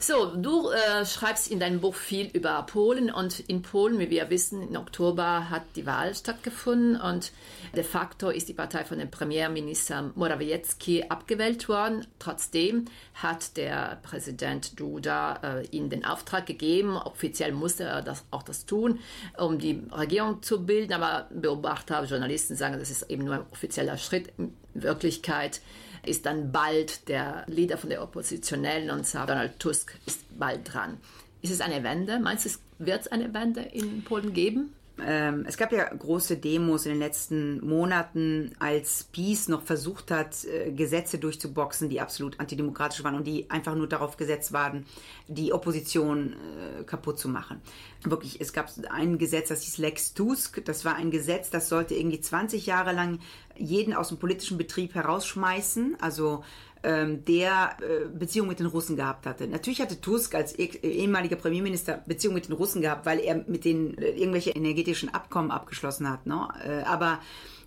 So, 0.00 0.36
du 0.36 0.70
äh, 0.70 1.06
schreibst 1.06 1.50
in 1.50 1.60
deinem 1.60 1.80
Buch 1.80 1.94
viel 1.94 2.26
über 2.26 2.62
Polen 2.64 3.10
und 3.10 3.40
in 3.40 3.62
Polen, 3.62 3.98
wie 3.98 4.10
wir 4.10 4.28
wissen, 4.28 4.68
im 4.68 4.76
Oktober 4.76 5.48
hat 5.48 5.62
die 5.76 5.86
Wahl 5.86 6.14
stattgefunden 6.14 7.00
und 7.00 7.32
de 7.74 7.84
facto 7.84 8.28
ist 8.28 8.48
die 8.48 8.54
Partei 8.54 8.84
von 8.84 8.98
dem 8.98 9.10
Premierminister 9.10 10.12
Morawiecki 10.14 11.04
abgewählt 11.08 11.68
worden. 11.68 12.06
Trotzdem 12.18 12.84
hat 13.14 13.56
der 13.56 14.00
Präsident 14.02 14.78
Duda 14.78 15.40
äh, 15.42 15.66
ihnen 15.68 15.88
den 15.88 16.04
Auftrag 16.04 16.33
gegeben, 16.40 16.96
offiziell 16.96 17.52
musste 17.52 17.84
er 17.84 18.02
das, 18.02 18.24
auch 18.30 18.42
das 18.42 18.66
tun, 18.66 18.98
um 19.36 19.58
die 19.58 19.82
Regierung 19.90 20.42
zu 20.42 20.64
bilden, 20.64 20.92
aber 20.92 21.28
Beobachter, 21.30 22.04
Journalisten 22.04 22.56
sagen, 22.56 22.78
das 22.78 22.90
ist 22.90 23.10
eben 23.10 23.24
nur 23.24 23.34
ein 23.34 23.46
offizieller 23.50 23.98
Schritt. 23.98 24.32
In 24.38 24.54
Wirklichkeit 24.74 25.60
ist 26.04 26.26
dann 26.26 26.52
bald 26.52 27.08
der 27.08 27.44
Leader 27.46 27.78
von 27.78 27.90
der 27.90 28.02
Oppositionellen 28.02 28.90
und 28.90 29.06
zwar 29.06 29.26
Donald 29.26 29.58
Tusk 29.58 29.96
ist 30.06 30.38
bald 30.38 30.72
dran. 30.72 30.98
Ist 31.42 31.52
es 31.52 31.60
eine 31.60 31.82
Wende? 31.82 32.18
Meinst 32.20 32.44
du, 32.44 32.48
es 32.48 32.60
wird 32.78 33.12
eine 33.12 33.32
Wende 33.34 33.60
in 33.60 34.02
Polen 34.04 34.32
geben? 34.32 34.74
Ähm, 35.02 35.44
es 35.48 35.56
gab 35.56 35.72
ja 35.72 35.84
große 35.92 36.36
Demos 36.36 36.86
in 36.86 36.92
den 36.92 37.00
letzten 37.00 37.66
Monaten, 37.66 38.52
als 38.60 39.04
PiS 39.04 39.48
noch 39.48 39.62
versucht 39.62 40.12
hat, 40.12 40.44
äh, 40.44 40.70
Gesetze 40.70 41.18
durchzuboxen, 41.18 41.88
die 41.88 42.00
absolut 42.00 42.38
antidemokratisch 42.38 43.02
waren 43.02 43.16
und 43.16 43.26
die 43.26 43.50
einfach 43.50 43.74
nur 43.74 43.88
darauf 43.88 44.16
gesetzt 44.16 44.52
waren, 44.52 44.86
die 45.26 45.52
Opposition 45.52 46.34
äh, 46.34 46.84
kaputt 46.84 47.18
zu 47.18 47.28
machen. 47.28 47.60
Wirklich, 48.04 48.40
es 48.40 48.52
gab 48.52 48.70
ein 48.88 49.18
Gesetz, 49.18 49.48
das 49.48 49.62
hieß 49.62 49.78
Lex 49.78 50.14
Tusk. 50.14 50.64
Das 50.64 50.84
war 50.84 50.94
ein 50.94 51.10
Gesetz, 51.10 51.50
das 51.50 51.68
sollte 51.68 51.94
irgendwie 51.94 52.20
20 52.20 52.66
Jahre 52.66 52.92
lang 52.92 53.18
jeden 53.56 53.94
aus 53.94 54.08
dem 54.08 54.18
politischen 54.18 54.58
Betrieb 54.58 54.94
herausschmeißen. 54.94 55.96
Also 56.00 56.44
ähm, 56.84 57.24
der 57.24 57.76
äh, 57.80 58.06
Beziehung 58.08 58.48
mit 58.48 58.60
den 58.60 58.66
Russen 58.66 58.96
gehabt 58.96 59.26
hatte. 59.26 59.48
Natürlich 59.48 59.80
hatte 59.80 60.00
Tusk 60.00 60.34
als 60.34 60.56
eh- 60.58 60.78
ehemaliger 60.82 61.36
Premierminister 61.36 62.02
Beziehung 62.06 62.34
mit 62.34 62.48
den 62.48 62.54
Russen 62.54 62.82
gehabt, 62.82 63.06
weil 63.06 63.20
er 63.20 63.42
mit 63.46 63.64
denen 63.64 63.96
äh, 63.98 64.10
irgendwelche 64.10 64.50
energetischen 64.50 65.12
Abkommen 65.12 65.50
abgeschlossen 65.50 66.08
hat. 66.08 66.26
Ne? 66.26 66.48
Äh, 66.64 66.82
aber 66.84 67.20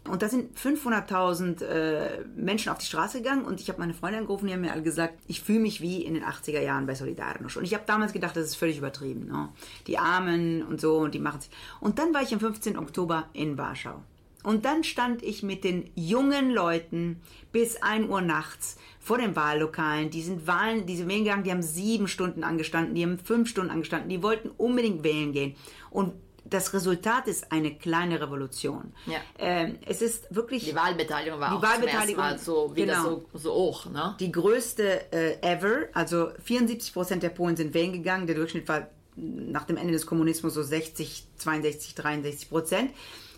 und 0.08 0.22
da 0.22 0.30
sind 0.30 0.58
500.000 0.58 1.64
äh, 1.64 2.24
Menschen 2.36 2.72
auf 2.72 2.78
die 2.78 2.86
Straße 2.86 3.18
gegangen 3.18 3.44
und 3.44 3.60
ich 3.60 3.70
habe 3.70 3.80
meine 3.80 3.94
Freunde 3.94 4.20
angerufen, 4.20 4.48
die 4.48 4.54
haben 4.54 4.62
mir 4.62 4.72
alle 4.72 4.84
gesagt, 4.84 5.16
ich 5.28 5.42
fühle 5.42 5.60
mich 5.60 5.82
wie 5.82 6.04
in 6.04 6.14
den 6.14 6.24
80er 6.24 6.62
Jahren 6.62 6.86
bei 6.86 6.94
Solidarność. 6.94 7.58
Und 7.58 7.66
ich 7.66 7.74
habe 7.74 7.84
damals 7.86 8.14
gedacht, 8.14 8.36
das 8.36 8.46
ist 8.46 8.56
völlig 8.56 8.78
übertrieben. 8.78 9.28
Ne? 9.28 9.50
Die 9.88 9.98
Armen 9.98 10.64
und 10.64 10.80
so, 10.80 10.98
und 10.98 11.14
die 11.14 11.20
machen 11.20 11.42
sich. 11.42 11.52
Und 11.82 12.00
dann 12.00 12.14
war 12.14 12.22
ich 12.22 12.34
am 12.34 12.40
15. 12.40 12.78
Oktober 12.78 13.26
in 13.34 13.58
Warschau. 13.58 14.02
Und 14.48 14.64
dann 14.64 14.86
stand 14.86 15.24
ich 15.24 15.44
mit 15.44 15.66
den 15.66 15.92
jungen 15.96 16.52
Leuten 16.52 17.20
bis 17.52 17.82
1 17.82 18.08
Uhr 18.08 18.22
nachts 18.22 18.78
vor 18.98 19.18
den 19.18 19.36
Wahllokalen. 19.36 20.10
Die 20.10 20.22
sind 20.22 20.48
Wahlen, 20.48 20.86
diese 20.86 21.06
wählen 21.06 21.26
gegangen, 21.26 21.44
die 21.44 21.52
haben 21.52 21.62
sieben 21.62 22.08
Stunden 22.08 22.46
angestanden, 22.46 22.96
die 22.96 23.04
haben 23.04 23.20
fünf 23.20 23.50
Stunden 23.50 23.72
angestanden, 23.72 24.08
die 24.08 24.24
wollten 24.24 24.50
unbedingt 24.52 25.04
wählen 25.04 25.34
gehen. 25.34 25.58
Und 25.90 26.14
das 26.46 26.74
Resultat 26.74 27.28
ist 27.28 27.52
eine 27.52 27.76
kleine 27.76 28.22
Revolution. 28.22 28.94
Ja. 29.06 29.18
Ähm, 29.38 29.80
es 29.86 30.02
ist 30.02 30.34
wirklich 30.34 30.64
Die 30.64 30.74
Wahlbeteiligung 30.74 31.42
war 31.42 31.50
Die 31.50 31.56
auch 31.58 31.62
Wahlbeteiligung, 31.62 32.24
Mal 32.24 32.40
so 32.40 32.74
wieder 32.74 32.94
genau. 32.94 33.26
so, 33.34 33.38
so 33.38 33.54
hoch. 33.54 33.88
Ne? 33.88 34.16
die 34.22 34.32
größte 34.32 35.12
äh, 35.12 35.42
ever. 35.42 35.90
Also 35.92 36.30
74 36.42 36.94
Prozent 36.94 37.22
der 37.22 37.32
Polen 37.32 37.58
sind 37.58 37.74
wählen 37.74 37.92
gegangen. 37.92 38.28
Der 38.28 38.38
Durchschnitt 38.38 38.70
war 38.70 38.88
nach 39.18 39.66
dem 39.66 39.76
Ende 39.76 39.92
des 39.92 40.06
Kommunismus 40.06 40.54
so 40.54 40.64
60, 40.64 41.26
62, 41.36 41.96
63 41.96 42.50
Prozent. 42.50 42.92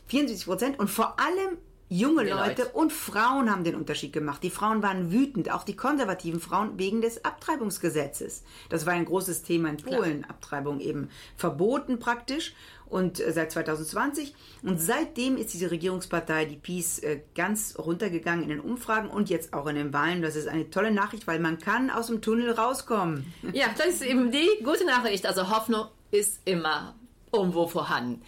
74 0.09 0.45
Prozent 0.45 0.79
und 0.79 0.89
vor 0.89 1.19
allem 1.19 1.57
junge 1.89 2.23
Leute, 2.23 2.63
Leute. 2.63 2.69
und 2.69 2.93
Frauen 2.93 3.49
haben 3.49 3.63
den 3.63 3.75
Unterschied 3.75 4.13
gemacht. 4.13 4.43
Die 4.43 4.51
Frauen 4.51 4.83
waren 4.83 5.11
wütend, 5.11 5.51
auch 5.51 5.63
die 5.63 5.75
konservativen 5.75 6.39
Frauen 6.39 6.77
wegen 6.77 7.01
des 7.01 7.25
Abtreibungsgesetzes. 7.25 8.43
Das 8.69 8.85
war 8.85 8.93
ein 8.93 9.05
großes 9.05 9.41
Thema 9.41 9.69
in 9.69 9.77
Polen. 9.77 10.23
Abtreibung 10.25 10.79
eben 10.79 11.09
verboten 11.35 11.97
praktisch 11.97 12.53
und 12.85 13.19
äh, 13.19 13.31
seit 13.31 13.51
2020 13.51 14.35
und 14.63 14.79
seitdem 14.79 15.37
ist 15.37 15.53
diese 15.53 15.71
Regierungspartei 15.71 16.45
die 16.45 16.57
PiS 16.57 16.99
äh, 16.99 17.21
ganz 17.35 17.75
runtergegangen 17.77 18.43
in 18.43 18.49
den 18.49 18.59
Umfragen 18.59 19.09
und 19.09 19.29
jetzt 19.29 19.53
auch 19.53 19.65
in 19.67 19.75
den 19.75 19.91
Wahlen. 19.91 20.21
Das 20.21 20.35
ist 20.35 20.47
eine 20.47 20.69
tolle 20.69 20.91
Nachricht, 20.91 21.25
weil 21.25 21.39
man 21.39 21.57
kann 21.59 21.89
aus 21.89 22.07
dem 22.07 22.21
Tunnel 22.21 22.51
rauskommen. 22.51 23.33
Ja, 23.51 23.67
das 23.77 23.87
ist 23.87 24.01
eben 24.03 24.31
die 24.31 24.47
gute 24.63 24.85
Nachricht. 24.85 25.25
Also 25.25 25.49
Hoffnung 25.49 25.87
ist 26.11 26.39
immer 26.45 26.95
irgendwo 27.31 27.67
vorhanden. 27.67 28.21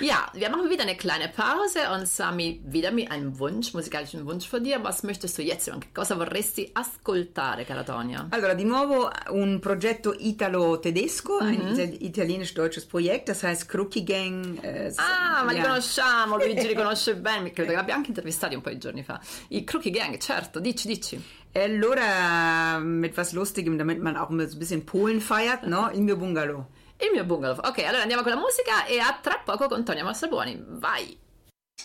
Ja, 0.00 0.30
wir 0.34 0.50
machen 0.50 0.68
wieder 0.70 0.82
eine 0.82 0.96
kleine 0.96 1.28
Pause 1.28 1.80
und 1.94 2.06
Sami, 2.08 2.60
wieder 2.64 2.90
mit 2.90 3.10
einem 3.10 3.38
Wunsch, 3.38 3.72
musikalischen 3.74 4.26
Wunsch 4.26 4.48
von 4.48 4.64
dir. 4.64 4.82
Was 4.82 5.02
möchtest 5.02 5.38
du 5.38 5.42
jetzt 5.42 5.66
hören? 5.68 5.80
Cosa 5.94 6.16
vorresti 6.16 6.70
ascoltare, 6.74 7.64
cara 7.64 7.84
Tonia? 7.84 8.26
Allora, 8.30 8.54
di 8.54 8.64
nuovo 8.64 9.10
un 9.30 9.60
progetto 9.60 10.14
italo-tedesco, 10.18 11.38
ein 11.38 11.60
ita- 11.74 11.82
italienisch-deutsches 12.04 12.86
Projekt, 12.86 13.28
das 13.28 13.42
heißt 13.42 13.68
Crookie 13.68 14.04
Gang. 14.04 14.58
äh, 14.62 14.92
Ah, 14.96 15.44
ma 15.44 15.52
li 15.52 15.60
conosciamo, 15.60 16.36
Luigi 16.36 16.66
li 16.66 16.74
conosce 16.76 17.16
bene, 17.16 17.52
credo 17.52 17.70
che 17.70 17.76
l'abbiamo 17.76 17.98
anche 17.98 18.10
intervistati 18.10 18.54
un 18.54 18.60
po' 18.60 18.70
di 18.70 18.78
giorni 18.78 19.02
fa. 19.04 19.20
I 19.48 19.64
Crookie 19.64 19.90
Gang, 19.92 20.18
certo, 20.18 20.60
dici, 20.60 20.88
dici. 20.88 21.22
E 21.52 21.62
Allora, 21.62 22.78
mit 22.78 23.16
was 23.16 23.32
Lustigem, 23.32 23.78
damit 23.78 24.00
man 24.00 24.16
auch 24.16 24.30
ein 24.30 24.36
bisschen 24.58 24.84
Polen 24.84 25.20
feiert, 25.20 25.64
no? 25.66 25.90
Il 25.92 26.02
mio 26.02 26.16
bungalow. 26.16 26.66
Il 27.00 27.10
mio 27.12 27.24
bungalow. 27.24 27.58
Ok, 27.64 27.78
allora 27.84 28.02
andiamo 28.02 28.22
con 28.22 28.32
la 28.32 28.38
musica 28.38 28.84
e 28.84 28.98
a 28.98 29.18
tra 29.20 29.40
poco 29.44 29.68
con 29.68 29.84
Tonia 29.84 30.04
Massabuoni. 30.04 30.62
Vai! 30.66 31.16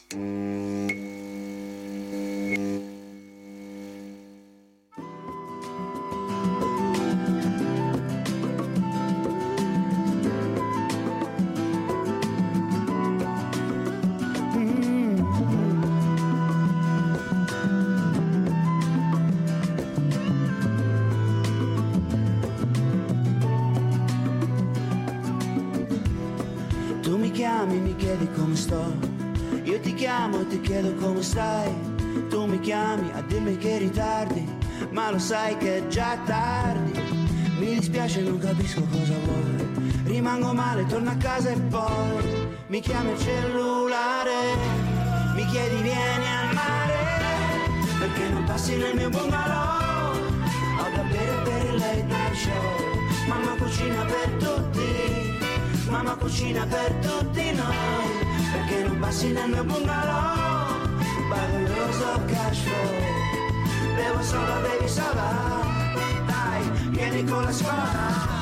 Tu 0.08 1.03
chiedi 28.14 28.32
come 28.34 28.56
sto. 28.56 28.94
Io 29.64 29.80
ti 29.80 29.94
chiamo 29.94 30.42
e 30.42 30.48
ti 30.48 30.62
chiedo 30.62 30.94
come 30.96 31.22
stai. 31.24 31.72
Tu 32.30 32.46
mi 32.46 32.60
chiami 32.60 33.10
a 33.14 33.22
dirmi 33.22 33.58
che 33.58 33.78
ritardi, 33.80 34.48
ma 34.92 35.10
lo 35.10 35.18
sai 35.18 35.58
che 35.58 35.78
è 35.78 35.88
già 35.88 36.18
tardi. 36.26 36.92
Mi 37.58 37.76
dispiace, 37.76 38.22
non 38.22 38.38
capisco 38.38 38.82
cosa 38.92 39.14
vuoi. 39.26 40.02
Rimango 40.04 40.54
male, 40.54 40.86
torno 40.86 41.10
a 41.10 41.16
casa 41.16 41.50
e 41.50 41.60
poi 41.60 42.48
mi 42.68 42.80
chiami 42.82 43.12
il 43.12 43.20
cellulare. 43.20 44.56
Mi 45.36 45.46
chiedi 45.48 45.82
vieni 45.82 46.28
al 46.28 46.54
mare, 46.54 46.96
perché 48.00 48.30
non 48.30 48.44
passi 48.44 48.76
nel 48.76 48.96
mio 48.96 49.10
bungalow. 49.10 50.14
Ho 50.80 50.96
da 50.96 51.04
bere 51.04 51.42
per 51.44 51.66
il 51.66 51.80
late 51.80 52.04
night 52.04 52.36
show. 52.36 53.28
Mamma 53.28 53.56
cucina 53.56 54.06
per 54.06 54.30
tutti, 54.38 55.23
mamma 55.94 56.16
cucina 56.16 56.66
per 56.66 56.92
tutti 57.06 57.52
noi. 57.52 58.10
Perché 58.52 58.84
non 58.84 59.00
passi 59.00 59.32
nel 59.32 59.50
mio 59.50 59.64
bungalow, 59.64 60.88
bagoloso 61.30 62.26
cash 62.26 62.62
flow. 62.66 63.96
Bevo 63.96 64.22
solo, 64.24 64.54
bevi 64.62 64.88
soda, 64.90 65.30
dai, 66.26 66.90
vieni 66.90 67.24
con 67.26 67.44
la 67.44 67.52
scuola. 67.52 68.33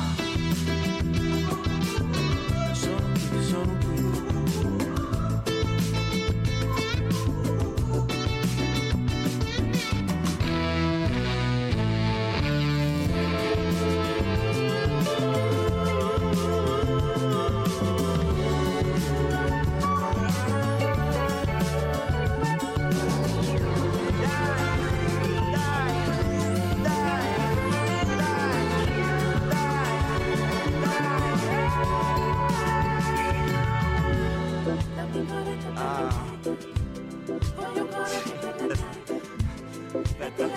aspetta. 40.12 40.48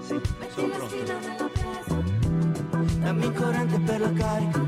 Sì, 0.00 0.20
sono 0.54 0.68
pronto. 0.68 0.94
Dammi 3.00 3.32
corrente 3.32 3.78
per 3.80 4.00
la 4.00 4.12
carica, 4.12 4.60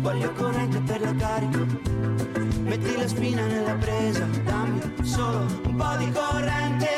voglio 0.00 0.32
corrente 0.32 0.80
per 0.80 1.00
la 1.00 1.14
carica. 1.14 1.58
Metti 2.62 2.96
la 2.96 3.08
spina 3.08 3.46
nella 3.46 3.74
presa, 3.74 4.24
dammi 4.44 4.80
solo 5.02 5.46
un 5.64 5.76
po' 5.76 5.96
di 5.98 6.10
corrente. 6.12 6.88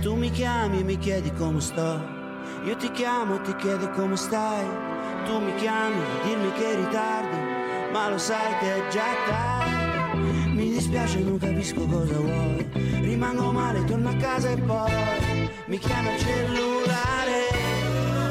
Tu 0.00 0.14
mi 0.14 0.30
chiami 0.30 0.80
e 0.80 0.82
mi 0.82 0.98
chiedi 0.98 1.32
come 1.32 1.60
sto, 1.60 2.02
io 2.64 2.76
ti 2.76 2.90
chiamo 2.90 3.36
e 3.36 3.40
ti 3.42 3.56
chiedo 3.56 3.90
come 3.90 4.16
stai. 4.16 4.66
Tu 5.24 5.38
mi 5.38 5.54
chiami 5.54 6.00
e 6.00 6.28
dimmi 6.28 6.52
che 6.52 6.74
ritardi, 6.76 7.36
ma 7.92 8.10
lo 8.10 8.18
sai 8.18 8.58
che 8.58 8.74
è 8.74 8.88
già 8.90 9.06
tardi. 9.26 10.52
Mi 10.52 10.70
dispiace, 10.70 11.18
non 11.20 11.38
capisco 11.38 11.86
cosa 11.86 12.14
vuoi 12.14 12.93
Rimango 13.24 13.52
male, 13.52 13.82
torno 13.84 14.10
a 14.10 14.16
casa 14.16 14.50
e 14.50 14.56
poi 14.58 15.50
mi 15.64 15.78
chiama 15.78 16.12
il 16.12 16.20
cellulare. 16.20 17.40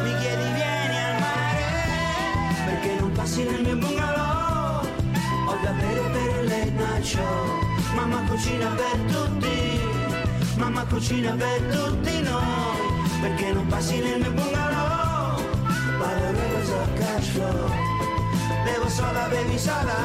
Mi 0.04 0.18
chiedi 0.20 0.44
vieni 0.54 0.98
al 1.04 1.20
mare, 1.20 2.66
perché 2.66 3.00
non 3.00 3.12
passi 3.12 3.44
nel 3.44 3.62
mio 3.64 3.76
bungalow. 3.76 4.86
Ho 5.48 5.58
da 5.64 5.72
bere 5.72 6.02
per 6.12 6.72
night 6.74 7.04
show. 7.04 7.60
Mamma 7.96 8.22
cucina 8.28 8.68
per 8.76 9.00
tutti, 9.12 9.80
mamma 10.58 10.86
cucina 10.86 11.32
per 11.32 11.62
tutti 11.76 12.22
noi. 12.22 13.20
Perché 13.20 13.52
non 13.52 13.66
passi 13.66 14.00
nel 14.00 14.20
mio 14.20 14.32
bungalow. 14.32 15.42
Vado 15.98 16.82
a 16.84 16.88
cash 17.00 17.30
flow. 17.30 17.68
Bevo 18.64 18.88
soda, 18.90 19.28
bevi 19.28 19.58
soda. 19.58 19.98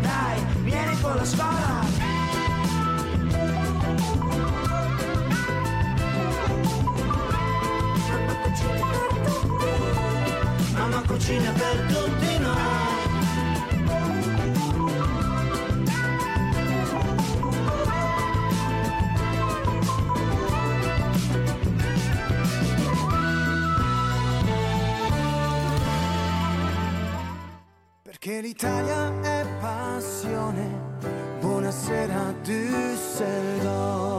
Dai, 0.00 0.42
vieni 0.62 0.98
con 1.02 1.16
la 1.16 1.24
scuola. 1.26 2.09
Cucina 11.10 11.50
per 11.50 11.76
tutti 11.92 12.38
noi. 12.38 12.78
Perché 28.02 28.40
l'Italia 28.40 29.20
è 29.20 29.44
passione. 29.60 30.98
Buonasera 31.40 32.34
Düsseldorf. 32.42 34.09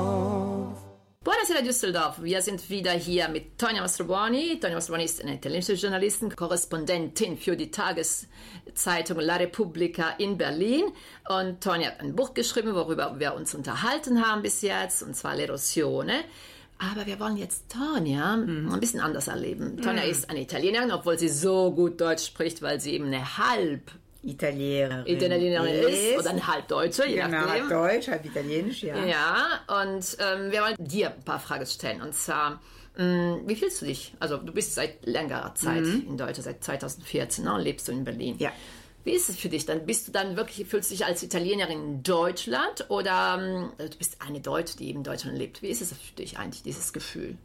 Buonasera 1.52 1.68
Düsseldorf, 1.68 2.24
wir 2.24 2.42
sind 2.42 2.70
wieder 2.70 2.92
hier 2.92 3.28
mit 3.28 3.58
Tonja 3.58 3.82
Mastrobuoni. 3.82 4.58
Tonja 4.62 4.76
Mastrobuoni 4.76 5.04
ist 5.04 5.22
eine 5.22 5.36
italienische 5.36 5.74
Journalistin, 5.74 6.34
Korrespondentin 6.34 7.38
für 7.38 7.58
die 7.58 7.70
Tageszeitung 7.70 9.20
La 9.20 9.36
Repubblica 9.36 10.12
in 10.18 10.38
Berlin. 10.38 10.86
Und 11.28 11.62
Tonja 11.62 11.88
hat 11.88 12.00
ein 12.00 12.16
Buch 12.16 12.34
geschrieben, 12.34 12.74
worüber 12.74 13.20
wir 13.20 13.34
uns 13.34 13.54
unterhalten 13.54 14.26
haben 14.26 14.44
bis 14.44 14.62
jetzt, 14.62 15.04
und 15.04 15.14
zwar 15.14 15.36
L'Erosione. 15.36 16.22
Aber 16.80 17.06
wir 17.06 17.20
wollen 17.20 17.36
jetzt 17.36 17.70
Tonja 17.70 18.34
ein 18.36 18.80
bisschen 18.80 19.02
anders 19.02 19.28
erleben. 19.28 19.82
Tonja 19.82 20.04
ist 20.04 20.30
eine 20.30 20.42
Italienerin, 20.42 20.92
obwohl 20.92 21.20
sie 21.20 21.28
so 21.28 21.72
gut 21.72 22.00
Deutsch 22.00 22.28
spricht, 22.28 22.62
weil 22.62 22.80
sie 22.80 22.94
eben 22.94 23.08
eine 23.08 23.38
halb 23.38 23.92
Italienerin. 24.24 25.06
Italienerin 25.08 25.74
ist 25.90 26.20
oder 26.20 26.30
eine 26.30 26.46
halb 26.48 26.68
Deutsche, 26.68 27.08
je 27.08 27.16
Genau, 27.16 27.30
nachdem. 27.30 27.50
halb 27.50 27.70
Deutsch, 27.70 28.08
halb 28.08 28.26
Italienisch, 28.26 28.84
ja. 28.84 29.04
Ja, 29.06 29.46
und 29.82 30.18
ähm, 30.20 30.52
wir 30.52 30.62
wollen 30.62 30.76
dir 30.80 31.14
ein 31.14 31.24
paar 31.24 31.40
Fragen 31.40 31.66
stellen. 31.66 32.02
Und 32.02 32.14
zwar, 32.14 32.62
mh, 32.98 33.40
wie 33.46 33.56
fühlst 33.56 33.82
du 33.82 33.86
dich? 33.88 34.14
Also, 34.20 34.38
du 34.38 34.52
bist 34.54 34.76
seit 34.76 35.06
längerer 35.06 35.56
Zeit 35.56 35.84
in 35.86 36.18
Deutschland, 36.18 36.44
seit 36.44 36.64
2014, 36.64 37.46
ne, 37.46 37.54
und 37.56 37.62
lebst 37.62 37.88
du 37.88 37.92
in 37.92 38.04
Berlin. 38.04 38.36
Ja. 38.40 38.52
Wie 39.04 39.14
ist 39.14 39.30
es 39.30 39.38
für 39.38 39.50
dich? 39.50 39.66
Dann 39.66 39.88
bist 39.88 40.08
du 40.08 40.12
dann 40.12 40.38
wirklich, 40.38 40.68
fühlst 40.68 40.92
du 40.92 40.96
dich 40.96 41.06
als 41.08 41.24
Italienerin 41.24 41.82
in 41.82 42.04
Deutschland 42.04 42.86
oder 42.90 43.40
ähm, 43.42 43.72
du 43.80 43.98
bist 43.98 44.18
eine 44.22 44.40
Deutsche, 44.42 44.78
die 44.78 44.90
eben 44.90 45.00
in 45.00 45.04
Deutschland 45.04 45.36
lebt? 45.40 45.64
Wie 45.64 45.70
ist 45.70 45.82
es 45.82 45.92
für 45.94 46.14
dich 46.16 46.38
eigentlich, 46.38 46.62
dieses 46.62 46.94
Gefühl? 46.94 47.36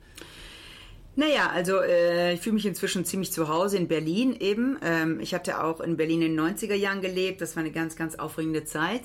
Naja, 1.19 1.49
also 1.49 1.81
äh, 1.81 2.35
ich 2.35 2.41
fühle 2.41 2.55
mich 2.55 2.67
inzwischen 2.67 3.07
ziemlich 3.07 3.33
zu 3.33 3.49
Hause 3.49 3.79
in 3.79 3.89
Berlin 3.89 4.37
eben. 4.39 4.79
Ähm, 4.83 5.19
ich 5.19 5.35
hatte 5.35 5.65
auch 5.65 5.81
in 5.81 5.97
Berlin 5.97 6.21
in 6.21 6.37
den 6.37 6.41
90er 6.41 6.75
Jahren 6.75 7.01
gelebt. 7.01 7.41
Das 7.41 7.57
war 7.57 7.63
eine 7.63 7.73
ganz, 7.73 7.97
ganz 7.97 8.17
aufregende 8.17 8.65
Zeit. 8.65 9.03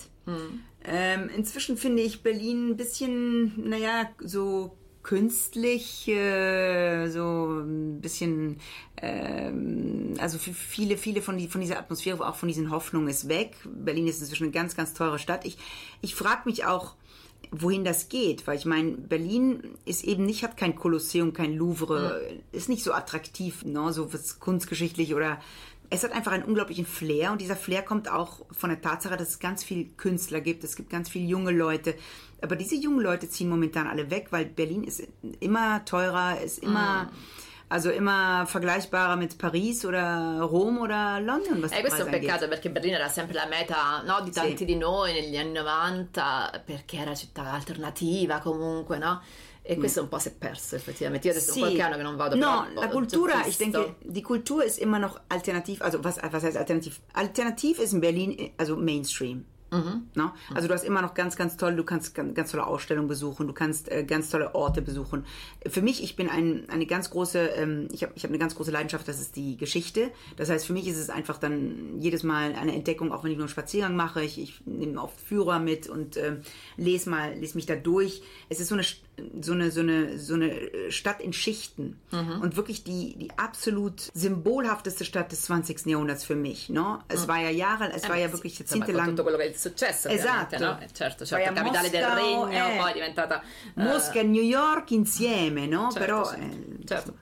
Ähm, 0.83 1.29
inzwischen 1.35 1.77
finde 1.77 2.01
ich 2.01 2.21
Berlin 2.21 2.71
ein 2.71 2.77
bisschen, 2.77 3.69
naja, 3.69 4.09
so 4.19 4.77
künstlich, 5.03 6.07
äh, 6.09 7.07
so 7.07 7.61
ein 7.61 8.01
bisschen, 8.01 8.59
ähm, 9.01 10.15
also 10.19 10.37
viele, 10.37 10.97
viele 10.97 11.21
von, 11.21 11.37
die, 11.37 11.47
von 11.47 11.61
dieser 11.61 11.79
Atmosphäre, 11.79 12.27
auch 12.27 12.35
von 12.35 12.47
diesen 12.47 12.71
Hoffnungen 12.71 13.07
ist 13.07 13.29
weg. 13.29 13.55
Berlin 13.65 14.07
ist 14.07 14.19
inzwischen 14.19 14.43
eine 14.43 14.51
ganz, 14.51 14.75
ganz 14.75 14.93
teure 14.93 15.17
Stadt. 15.17 15.45
Ich, 15.45 15.57
ich 16.01 16.13
frage 16.13 16.41
mich 16.45 16.65
auch, 16.65 16.95
wohin 17.51 17.83
das 17.83 18.07
geht, 18.07 18.47
weil 18.47 18.57
ich 18.57 18.65
meine, 18.65 18.91
Berlin 18.91 19.75
ist 19.85 20.05
eben 20.05 20.25
nicht, 20.25 20.43
hat 20.43 20.55
kein 20.55 20.75
Kolosseum, 20.75 21.33
kein 21.33 21.53
Louvre, 21.53 22.21
ist 22.53 22.69
nicht 22.69 22.83
so 22.83 22.93
attraktiv, 22.93 23.65
ne, 23.65 23.91
so 23.91 24.13
was 24.13 24.39
kunstgeschichtlich 24.39 25.13
oder 25.13 25.39
es 25.89 26.05
hat 26.05 26.13
einfach 26.13 26.31
einen 26.31 26.45
unglaublichen 26.45 26.85
Flair 26.85 27.33
und 27.33 27.41
dieser 27.41 27.57
Flair 27.57 27.81
kommt 27.81 28.09
auch 28.09 28.45
von 28.51 28.69
der 28.69 28.81
Tatsache, 28.81 29.17
dass 29.17 29.27
es 29.27 29.39
ganz 29.39 29.65
viel 29.65 29.89
Künstler 29.97 30.39
gibt, 30.39 30.63
es 30.63 30.77
gibt 30.77 30.89
ganz 30.89 31.09
viele 31.09 31.25
junge 31.25 31.51
Leute, 31.51 31.95
aber 32.41 32.55
diese 32.55 32.75
jungen 32.75 33.01
Leute 33.01 33.29
ziehen 33.29 33.49
momentan 33.49 33.87
alle 33.87 34.09
weg, 34.09 34.27
weil 34.31 34.45
Berlin 34.45 34.85
ist 34.85 35.03
immer 35.41 35.83
teurer, 35.83 36.39
ist 36.39 36.59
immer 36.59 37.11
also 37.71 37.89
immer 37.89 38.45
vergleichbarer 38.45 39.15
mit 39.15 39.37
Paris 39.37 39.85
oder 39.85 40.39
Rom 40.41 40.77
oder 40.79 41.19
London, 41.21 41.61
was 41.61 41.71
Eh, 41.71 41.79
questo 41.79 42.01
è 42.01 42.03
un 42.03 42.09
Preise 42.09 42.15
angeht. 42.17 42.19
peccato 42.21 42.47
perché 42.47 42.69
Berlino 42.69 42.95
era 42.95 43.07
sempre 43.07 43.33
la 43.35 43.45
meta 43.47 44.01
no, 44.05 44.21
di 44.21 44.31
tanti 44.31 44.57
Sì. 44.57 44.65
di 44.65 44.75
noi 44.75 45.13
negli 45.13 45.37
anni 45.37 45.53
90 45.53 46.61
perché 46.65 46.97
era 46.97 47.15
città 47.15 47.51
alternativa 47.53 48.39
comunque, 48.39 48.97
no? 48.97 49.21
E 49.63 49.77
questo 49.77 50.01
un 50.01 50.09
po' 50.09 50.17
si 50.19 50.29
è 50.29 50.33
perso 50.33 50.75
effettivamente. 50.75 51.27
Io 51.27 51.33
adesso 51.33 51.53
Sì. 51.53 51.59
qualche 51.59 51.81
anno 51.81 51.95
che 51.95 52.01
non 52.03 52.15
vado 52.15 52.35
No, 52.35 52.67
la 52.73 52.81
già 52.81 52.87
Kultura, 52.89 53.45
ich 53.45 53.57
denke, 53.57 53.95
die 54.01 54.21
Kultur 54.23 54.63
ist 54.65 54.79
immer 54.79 54.99
noch 54.99 55.21
alternativ. 55.27 55.81
Also 55.81 55.99
was, 56.03 56.17
was 56.31 56.43
heißt 56.43 56.57
alternativ? 56.57 56.99
Alternativ 57.13 57.79
ist 57.79 57.93
in 57.93 57.99
Berlin, 57.99 58.51
also 58.57 58.75
Mainstream. 58.75 59.45
No? 60.15 60.31
Also 60.53 60.67
du 60.67 60.73
hast 60.73 60.83
immer 60.83 61.01
noch 61.01 61.13
ganz, 61.13 61.37
ganz 61.37 61.55
toll, 61.55 61.75
du 61.75 61.83
kannst 61.83 62.13
ganz, 62.13 62.35
ganz 62.35 62.51
tolle 62.51 62.67
Ausstellungen 62.67 63.07
besuchen, 63.07 63.47
du 63.47 63.53
kannst 63.53 63.89
äh, 63.89 64.03
ganz 64.03 64.29
tolle 64.29 64.53
Orte 64.53 64.81
besuchen. 64.81 65.25
Für 65.65 65.81
mich, 65.81 66.03
ich 66.03 66.17
bin 66.17 66.29
ein, 66.29 66.69
eine 66.69 66.85
ganz 66.85 67.09
große, 67.09 67.39
ähm, 67.39 67.87
ich 67.91 68.03
habe 68.03 68.11
ich 68.15 68.23
hab 68.23 68.31
eine 68.31 68.37
ganz 68.37 68.55
große 68.55 68.71
Leidenschaft, 68.71 69.07
das 69.07 69.21
ist 69.21 69.37
die 69.37 69.55
Geschichte. 69.55 70.11
Das 70.35 70.49
heißt, 70.49 70.67
für 70.67 70.73
mich 70.73 70.87
ist 70.87 70.97
es 70.97 71.09
einfach 71.09 71.37
dann 71.37 71.99
jedes 71.99 72.23
Mal 72.23 72.53
eine 72.53 72.75
Entdeckung, 72.75 73.13
auch 73.13 73.23
wenn 73.23 73.31
ich 73.31 73.37
nur 73.37 73.45
einen 73.45 73.51
Spaziergang 73.51 73.95
mache. 73.95 74.21
Ich, 74.23 74.37
ich 74.39 74.61
nehme 74.65 75.01
oft 75.01 75.19
Führer 75.19 75.59
mit 75.59 75.87
und 75.87 76.17
ähm, 76.17 76.41
lese 76.75 77.09
mal, 77.09 77.33
lese 77.35 77.55
mich 77.55 77.65
da 77.65 77.75
durch. 77.75 78.21
Es 78.49 78.59
ist 78.59 78.67
so 78.67 78.75
eine, 78.75 78.83
so 79.41 79.53
eine, 79.53 79.71
so 79.71 79.81
eine, 79.81 80.17
so 80.17 80.33
eine 80.33 80.69
Stadt 80.89 81.21
in 81.21 81.33
Schichten 81.33 81.99
und 82.11 82.55
wirklich 82.55 82.83
die, 82.83 83.15
die 83.17 83.29
absolut 83.37 84.09
symbolhafteste 84.13 85.05
Stadt 85.05 85.31
des 85.31 85.43
20. 85.43 85.85
Jahrhunderts 85.85 86.23
für 86.23 86.35
mich. 86.35 86.69
No? 86.69 86.99
Es 87.07 87.27
war 87.27 87.39
ja 87.39 87.49
Jahre, 87.49 87.91
es 87.93 88.07
war 88.09 88.17
ja 88.17 88.27
Sì, 88.27 88.33
wirklich 88.33 88.57
jahrzehntelang 88.59 89.09
tutto 89.09 89.23
quello 89.23 89.37
che 89.37 89.49
è 89.49 89.53
successo 89.53 90.07
Esatto. 90.09 90.57
no? 90.59 90.79
Eh, 90.79 90.87
certo, 90.93 91.25
certo, 91.25 91.49
a 91.49 91.53
capitale 91.53 91.89
del 91.89 92.01
Mosca, 92.01 92.15
regno 92.15 92.47
eh. 92.49 92.77
poi 92.77 92.89
è 92.89 92.93
diventata 92.93 93.41
eh, 93.41 93.83
Mosca 93.83 94.19
e 94.19 94.23
New 94.23 94.43
York 94.43 94.91
insieme, 94.91 95.67
no? 95.67 95.89
certo, 95.91 95.99
Però 95.99 96.25
certo, 96.25 96.43
eh, 96.43 96.85
certo. 96.85 97.13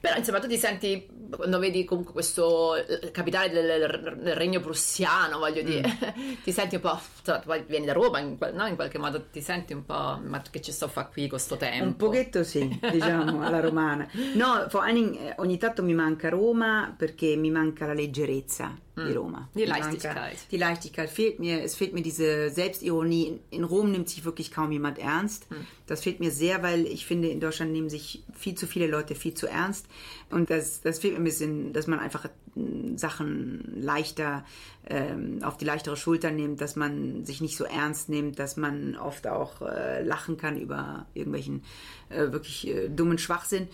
Però 0.00 0.16
insomma 0.16 0.40
tu 0.40 0.48
ti 0.48 0.58
senti, 0.58 1.08
quando 1.36 1.58
vedi 1.58 1.84
comunque 1.84 2.12
questo 2.12 2.74
eh, 2.76 3.10
capitale 3.10 3.50
del, 3.50 4.18
del 4.20 4.34
regno 4.34 4.60
prussiano, 4.60 5.38
voglio 5.38 5.62
dire, 5.62 5.80
Mm. 5.82 6.32
ti 6.44 6.52
senti 6.52 6.76
un 6.76 6.80
po', 6.80 6.98
cioè, 7.24 7.40
tu 7.40 7.50
vieni 7.66 7.86
da 7.86 7.92
Roma, 7.92 8.18
in, 8.20 8.36
no? 8.52 8.66
in 8.66 8.74
qualche 8.74 8.98
modo 8.98 9.24
ti 9.30 9.40
senti 9.40 9.72
un 9.72 9.84
po', 9.84 10.20
ma 10.24 10.42
che 10.50 10.60
ci 10.60 10.72
sto 10.72 10.86
a 10.86 10.88
fare 10.88 11.08
qui 11.12 11.28
con 11.28 11.38
sto 11.38 11.56
tempo? 11.56 11.84
Un 11.84 11.96
pochetto 11.96 12.44
sì, 12.44 12.78
diciamo, 12.90 13.42
alla 13.42 13.60
romana. 13.60 14.08
No, 14.34 14.66
eh, 14.68 15.34
ogni 15.36 15.58
tanto 15.58 15.82
mi 15.82 15.94
manca 15.94 16.28
Roma 16.28 16.94
perché 16.96 17.36
mi 17.36 17.50
manca 17.50 17.86
la 17.86 17.94
leggerezza 17.94 18.76
di 18.94 19.12
Roma. 19.12 19.48
Die 19.52 19.64
Mi 19.64 19.70
manca- 19.70 19.86
Leichtigkeit. 19.88 20.38
Die 20.50 20.58
Leichtigkeit 20.58 21.08
fehlt 21.08 21.38
mir, 21.38 21.62
es 21.62 21.74
fehlt 21.76 21.92
mir 21.94 22.02
diese 22.02 22.50
Selbstironie. 22.50 23.40
In 23.50 23.64
Rom 23.64 23.90
nimmt 23.90 24.08
sich 24.10 24.22
wirklich 24.24 24.50
kaum 24.50 24.70
jemand 24.70 24.98
ernst. 24.98 25.46
Das 25.92 26.02
fehlt 26.02 26.20
mir 26.20 26.30
sehr, 26.30 26.62
weil 26.62 26.86
ich 26.86 27.04
finde, 27.04 27.28
in 27.28 27.38
Deutschland 27.38 27.70
nehmen 27.70 27.90
sich 27.90 28.24
viel 28.32 28.54
zu 28.54 28.66
viele 28.66 28.86
Leute 28.86 29.14
viel 29.14 29.34
zu 29.34 29.46
ernst. 29.46 29.84
Und 30.30 30.48
das, 30.48 30.80
das 30.80 31.00
fehlt 31.00 31.12
mir 31.12 31.20
ein 31.20 31.24
bisschen, 31.24 31.74
dass 31.74 31.86
man 31.86 31.98
einfach 31.98 32.30
mm, 32.54 32.96
Sachen 32.96 33.74
leichter 33.78 34.42
ähm, 34.88 35.40
auf 35.42 35.56
die 35.56 35.64
leichtere 35.64 35.96
Schulter 35.96 36.30
nimmt, 36.30 36.60
dass 36.60 36.76
man 36.76 37.24
sich 37.24 37.40
nicht 37.40 37.56
so 37.56 37.64
ernst 37.64 38.08
nimmt, 38.08 38.38
dass 38.38 38.56
man 38.56 38.96
oft 38.96 39.26
auch 39.26 39.62
äh, 39.62 40.02
lachen 40.02 40.36
kann 40.36 40.58
über 40.58 41.06
irgendwelchen 41.14 41.62
äh, 42.08 42.32
wirklich 42.32 42.66
äh, 42.66 42.88
dummen 42.88 43.18
Schwachsinn. 43.18 43.68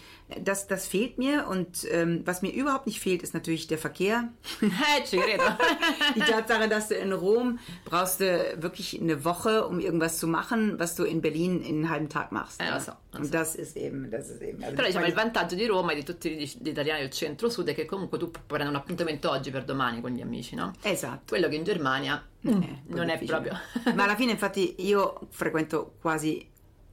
Das, 0.44 0.66
das 0.66 0.87
fehlt 0.87 1.16
mir 1.16 1.46
und 1.48 1.87
ähm, 1.90 2.22
was 2.26 2.42
mir 2.42 2.52
überhaupt 2.52 2.87
nicht 2.87 3.00
fehlt, 3.00 3.22
ist 3.22 3.33
natürlich 3.33 3.66
der 3.66 3.78
Verkehr. 3.78 4.28
Eh. 5.11 5.38
Die 6.16 6.20
Tatsache, 6.20 6.68
dass 6.68 6.88
du 6.88 6.94
in 6.94 7.12
Rom 7.12 7.59
brauchst 7.85 8.20
du 8.20 8.57
wirklich 8.59 9.00
eine 9.00 9.24
Woche, 9.24 9.66
um 9.66 9.81
irgendwas 9.81 10.18
zu 10.18 10.26
machen, 10.26 10.78
was 10.78 10.96
du 10.96 11.04
in 11.04 11.20
Berlin 11.20 11.62
in 11.62 11.78
einem 11.78 11.90
halben 11.90 12.08
einem 12.09 12.23
Tag 12.23 12.33
machst. 12.33 12.61
Ne? 12.61 12.71
lo 12.71 12.79
so, 12.79 12.92
lo 13.12 13.21
Und 13.21 13.33
das 13.33 13.55
ist 13.55 13.77
eben, 13.77 14.11
das 14.11 14.31
ist 14.31 14.42
eben. 14.42 14.62
Also 14.62 14.75
Però 14.75 14.87
diciamo, 14.87 15.07
il 15.07 15.12
vantaggio 15.12 15.55
di 15.55 15.66
Roma 15.66 15.92
e 15.92 15.97
di 15.97 16.05
tutti 16.05 16.31
gli, 16.31 16.68
italiani 16.68 17.01
del 17.01 17.11
centro-sud 17.11 17.68
è 17.68 17.75
che 17.75 17.85
comunque 17.85 18.18
tu 18.18 18.31
puoi 18.31 18.44
prendere 18.47 18.71
un 18.71 18.77
appuntamento 18.77 19.31
oggi 19.31 19.51
per 19.51 19.64
domani 19.64 20.01
con 20.01 20.11
gli 20.11 20.21
amici, 20.21 20.55
no? 20.55 20.73
Esatto. 20.83 21.25
Quello 21.29 21.49
che 21.49 21.57
in 21.57 21.64
Germania 21.64 22.25
Eh, 22.40 22.83
non 22.87 23.09
è 23.09 23.18
proprio... 23.25 23.59
Ma 23.94 24.05
alla 24.05 24.16
fine, 24.16 24.33
infatti, 24.33 24.77
io 24.79 25.29
frequento 25.31 25.94
quasi 26.01 26.49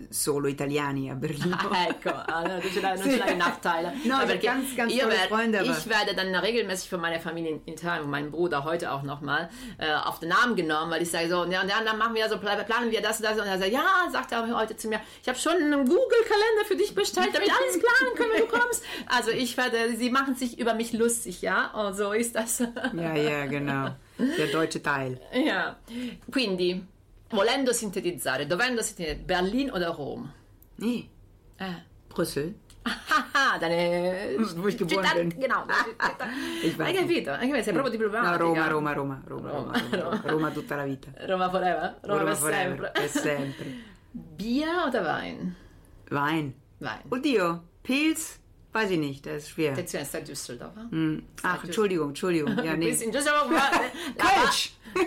solo 0.09 0.47
italiani 0.49 1.09
a 1.09 1.15
Berlino. 1.15 1.55
Ah, 1.71 1.87
ecco, 1.89 2.09
allora 2.09 2.59
du 2.59 2.67
non 2.81 2.97
Sì. 2.97 3.09
ce 3.11 3.17
l'hai 3.17 3.29
einen 3.29 3.37
Nachteil. 3.37 3.91
No, 4.03 4.15
Aber 4.15 4.35
ganz, 4.37 4.75
ganz 4.75 4.93
tolle 4.93 5.09
werd, 5.11 5.27
Freunde, 5.29 5.59
aber- 5.61 5.69
ich 5.77 5.87
werde 5.89 6.13
dann 6.13 6.35
regelmäßig 6.35 6.89
von 6.89 6.99
meiner 6.99 7.19
Familie 7.19 7.51
in 7.65 7.73
Italien 7.73 8.09
meinem 8.09 8.29
Bruder 8.31 8.63
heute 8.65 8.91
auch 8.91 9.03
nochmal 9.03 9.49
äh, 9.77 9.93
auf 9.93 10.19
den 10.19 10.29
Namen 10.29 10.55
genommen, 10.55 10.91
weil 10.91 11.01
ich 11.01 11.09
sage 11.09 11.29
so, 11.29 11.45
ja, 11.45 11.61
und 11.61 11.69
dann 11.71 11.97
machen 11.97 12.13
wir 12.13 12.27
so, 12.29 12.37
pla- 12.37 12.61
planen 12.63 12.91
wir 12.91 13.01
das 13.01 13.17
und 13.19 13.23
das. 13.25 13.39
Und 13.39 13.45
er 13.47 13.57
sagt, 13.57 13.71
ja, 13.71 13.83
sagt 14.11 14.31
er 14.33 14.47
heute 14.57 14.75
zu 14.75 14.87
mir, 14.89 14.99
ich 15.21 15.27
habe 15.29 15.37
schon 15.39 15.53
einen 15.53 15.85
Google-Kalender 15.85 16.65
für 16.67 16.75
dich 16.75 16.93
bestellt, 16.93 17.29
damit 17.33 17.49
alles 17.49 17.79
planen 17.79 18.15
können, 18.15 18.31
wenn 18.33 18.41
du 18.41 18.47
kommst. 18.59 18.83
Also 19.07 19.31
ich 19.31 19.55
werde, 19.57 19.95
sie 19.95 20.09
machen 20.09 20.35
sich 20.35 20.59
über 20.59 20.73
mich 20.73 20.91
lustig, 20.93 21.41
ja, 21.41 21.71
und 21.71 21.95
so 21.95 22.11
ist 22.11 22.35
das. 22.35 22.59
Ja, 22.59 23.15
ja, 23.15 23.45
genau. 23.45 23.91
Der 24.19 24.47
deutsche 24.47 24.81
Teil. 24.81 25.19
ja. 25.33 25.75
Quindi, 26.31 26.83
volendo 27.35 27.71
sintetizzare, 27.73 28.47
dovendo 28.47 28.81
sintetizzare, 28.81 29.23
Berlin 29.23 29.71
oder 29.71 29.89
Rom? 29.89 30.31
Nee, 30.77 31.09
Eh. 31.57 31.83
Brüssel. 32.07 32.55
Haha, 32.85 33.57
deine 33.57 34.35
Wo 34.57 34.67
ich 34.67 34.77
geboren 34.77 35.03
città- 35.05 35.15
bin. 35.15 35.29
Genau. 35.39 35.65
Ich 36.63 36.77
weiß 36.77 36.87
Hai 36.87 36.93
capito? 36.93 37.31
Anche 37.31 37.51
me 37.51 37.63
sei 37.63 37.73
proprio 37.73 37.91
No, 37.91 37.97
diplomatica. 37.97 38.37
Roma, 38.37 38.67
Roma, 38.67 38.93
Roma, 38.93 39.21
Roma, 39.27 39.49
Roma, 39.51 39.73
Roma, 39.91 40.21
Roma 40.27 40.51
tutta 40.51 40.75
la 40.75 40.83
vita. 40.85 41.09
Roma 41.27 41.49
forever? 41.49 41.97
Roma, 42.03 42.23
per 42.25 42.35
forever, 42.35 42.91
sempre. 42.91 42.91
per 42.93 43.09
sempre. 43.09 43.65
Bier 44.37 44.85
oder 44.87 45.03
Wein? 45.03 45.55
Wein. 46.09 46.53
Wein. 46.79 47.01
Oddio, 47.09 47.63
Pilz? 47.81 48.39
Weiß 48.71 48.91
ich 48.91 48.99
nicht, 48.99 49.25
das 49.25 49.43
ist 49.43 49.49
schwer. 49.51 49.71
Attenzione, 49.71 50.05
stai 50.05 50.21
Düsseldorf. 50.21 50.73
Hm. 50.91 51.23
Ach, 51.43 51.63
Entschuldigung, 51.63 52.09
Entschuldigung. 52.09 52.55
Ja, 52.63 52.75
nee. 52.75 52.91
Düsseldorf. 52.91 53.47
Kölsch! 54.17 54.73
la- 54.93 55.01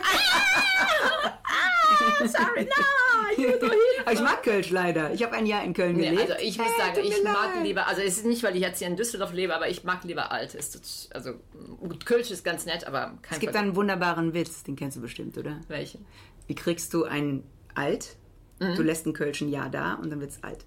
Sorry, 2.26 2.64
no, 2.64 3.44
aiuto, 3.44 3.66
Hilfe. 3.70 4.12
Ich 4.12 4.20
mag 4.20 4.42
Kölsch 4.42 4.70
leider. 4.70 5.12
Ich 5.12 5.22
habe 5.22 5.34
ein 5.36 5.46
Jahr 5.46 5.62
in 5.64 5.72
Köln 5.74 5.96
Nee, 5.96 6.10
gelebt. 6.10 6.30
also 6.32 6.42
ich 6.42 6.58
muss 6.58 6.66
Hey, 6.66 6.94
sagen, 6.94 7.06
ich 7.06 7.22
mag 7.22 7.54
leid. 7.56 7.64
lieber, 7.64 7.86
also 7.86 8.00
es 8.02 8.16
ist 8.18 8.26
nicht, 8.26 8.42
weil 8.42 8.54
ich 8.56 8.62
jetzt 8.62 8.78
hier 8.78 8.88
in 8.88 8.96
Düsseldorf 8.96 9.32
lebe, 9.32 9.54
aber 9.54 9.68
ich 9.68 9.84
mag 9.84 10.02
lieber 10.04 10.32
alt. 10.32 10.54
Es 10.54 10.70
tut- 10.70 11.14
Also 11.14 11.34
gut, 11.80 12.04
Kölsch 12.06 12.30
ist 12.30 12.44
ganz 12.44 12.66
nett, 12.66 12.86
aber 12.86 13.14
kein 13.22 13.34
Es 13.34 13.38
gibt 13.40 13.52
Ver- 13.52 13.60
einen 13.60 13.76
wunderbaren 13.76 14.34
Witz, 14.34 14.62
den 14.64 14.76
kennst 14.76 14.96
du 14.96 15.00
bestimmt, 15.00 15.36
oder? 15.38 15.60
Welchen? 15.68 16.04
Wie 16.46 16.54
kriegst 16.54 16.92
du 16.94 17.04
ein 17.04 17.42
Alt? 17.74 18.16
Mhm. 18.60 18.74
Du 18.74 18.82
lässt 18.82 19.04
einen 19.06 19.14
Kölsch 19.14 19.40
ein 19.40 19.50
Jahr 19.50 19.68
da 19.70 19.94
und 19.94 20.10
dann 20.10 20.20
wird's 20.20 20.42
alt. 20.42 20.64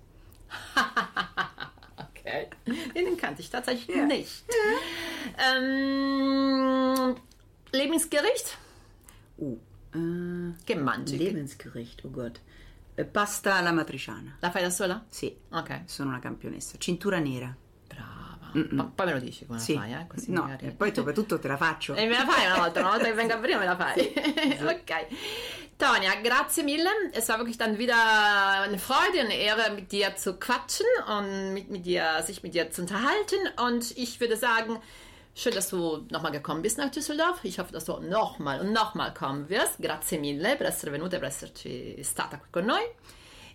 Okay. 2.24 2.48
Den, 2.96 3.18
kannte 3.18 3.42
ich 3.42 3.50
tatsächlich 3.50 3.96
Ja. 3.98 4.06
nicht. 4.06 4.44
Ähm, 5.52 7.16
Lieblingsgericht? 7.72 8.58
Uh, 9.40 9.58
äh, 9.94 10.54
Che 10.64 10.76
mangi? 10.76 11.18
Lebensgericht, 11.18 12.04
oh 12.06 12.10
Gott. 12.12 12.40
Eh, 12.96 13.06
Pasta 13.06 13.56
alla 13.56 13.72
matriciana. 13.72 14.36
La 14.40 14.52
fai 14.52 14.62
da 14.64 14.70
sola? 14.70 15.04
Sì, 15.10 15.36
Ok. 15.52 15.82
sono 15.86 16.10
una 16.10 16.20
campionessa. 16.20 16.78
Cintura 16.78 17.20
nera. 17.20 17.56
Brava. 17.88 18.52
Ma 18.72 18.84
poi 18.94 19.06
me 19.06 19.14
lo 19.14 19.20
dici 19.20 19.46
come 19.46 19.60
Sì. 19.60 19.74
la 19.74 19.80
fai, 19.82 19.94
eh? 19.94 20.08
Così 20.08 20.32
no, 20.32 20.42
magari... 20.42 20.68
e 20.68 20.72
poi 20.72 20.94
soprattutto 20.94 21.40
te 21.40 21.48
la 21.48 21.58
faccio. 21.58 21.96
E 21.96 22.06
me 22.06 22.18
la 22.18 22.26
fai 22.26 22.46
una 22.48 22.58
volta, 22.58 22.80
una 22.82 22.90
volta 22.90 23.06
che 23.06 23.14
venga 23.14 23.38
prima 23.38 23.60
me 23.60 23.66
la 23.66 23.76
fai. 23.78 24.14
okay. 24.62 25.08
Tonia, 25.78 26.14
grazie 26.22 26.62
mille. 26.64 26.90
Es 27.14 27.28
war 27.28 27.38
wirklich 27.38 27.58
dann 27.58 27.78
wieder 27.78 27.96
eine 28.62 28.78
Freude, 28.78 29.22
eine 29.22 29.34
Ehre, 29.36 29.72
mit 29.74 29.92
dir 29.92 30.16
zu 30.16 30.38
quatschen 30.38 30.86
und 31.08 31.54
mit, 31.54 31.70
mit 31.70 31.86
dir, 31.86 32.22
sich 32.24 32.44
mit 32.44 32.54
dir 32.54 32.70
zu 32.70 32.82
unterhalten. 32.82 33.38
Und 33.58 33.98
ich 33.98 34.20
würde 34.20 34.36
sagen, 34.38 34.80
schön, 35.34 35.54
dass 35.54 35.70
du 35.70 36.06
nochmal 36.10 36.32
gekommen 36.32 36.62
bist 36.62 36.78
nach 36.78 36.92
Düsseldorf. 36.92 37.40
Ich 37.44 37.60
hoffe, 37.60 37.74
dass 37.74 37.86
du 37.86 38.00
nochmal 38.00 38.62
und 38.62 38.74
nochmal 38.74 39.14
kommen 39.14 39.50
wirst. 39.50 39.80
Grazie 39.80 40.20
mille 40.20 40.56
per 40.56 40.68
essere 40.68 40.92
venuta 40.92 41.18
e 41.18 41.20
per 41.20 41.30
esserci 41.30 41.98
stata 42.04 42.38
qui 42.38 42.50
con 42.52 42.66
noi. 42.66 42.82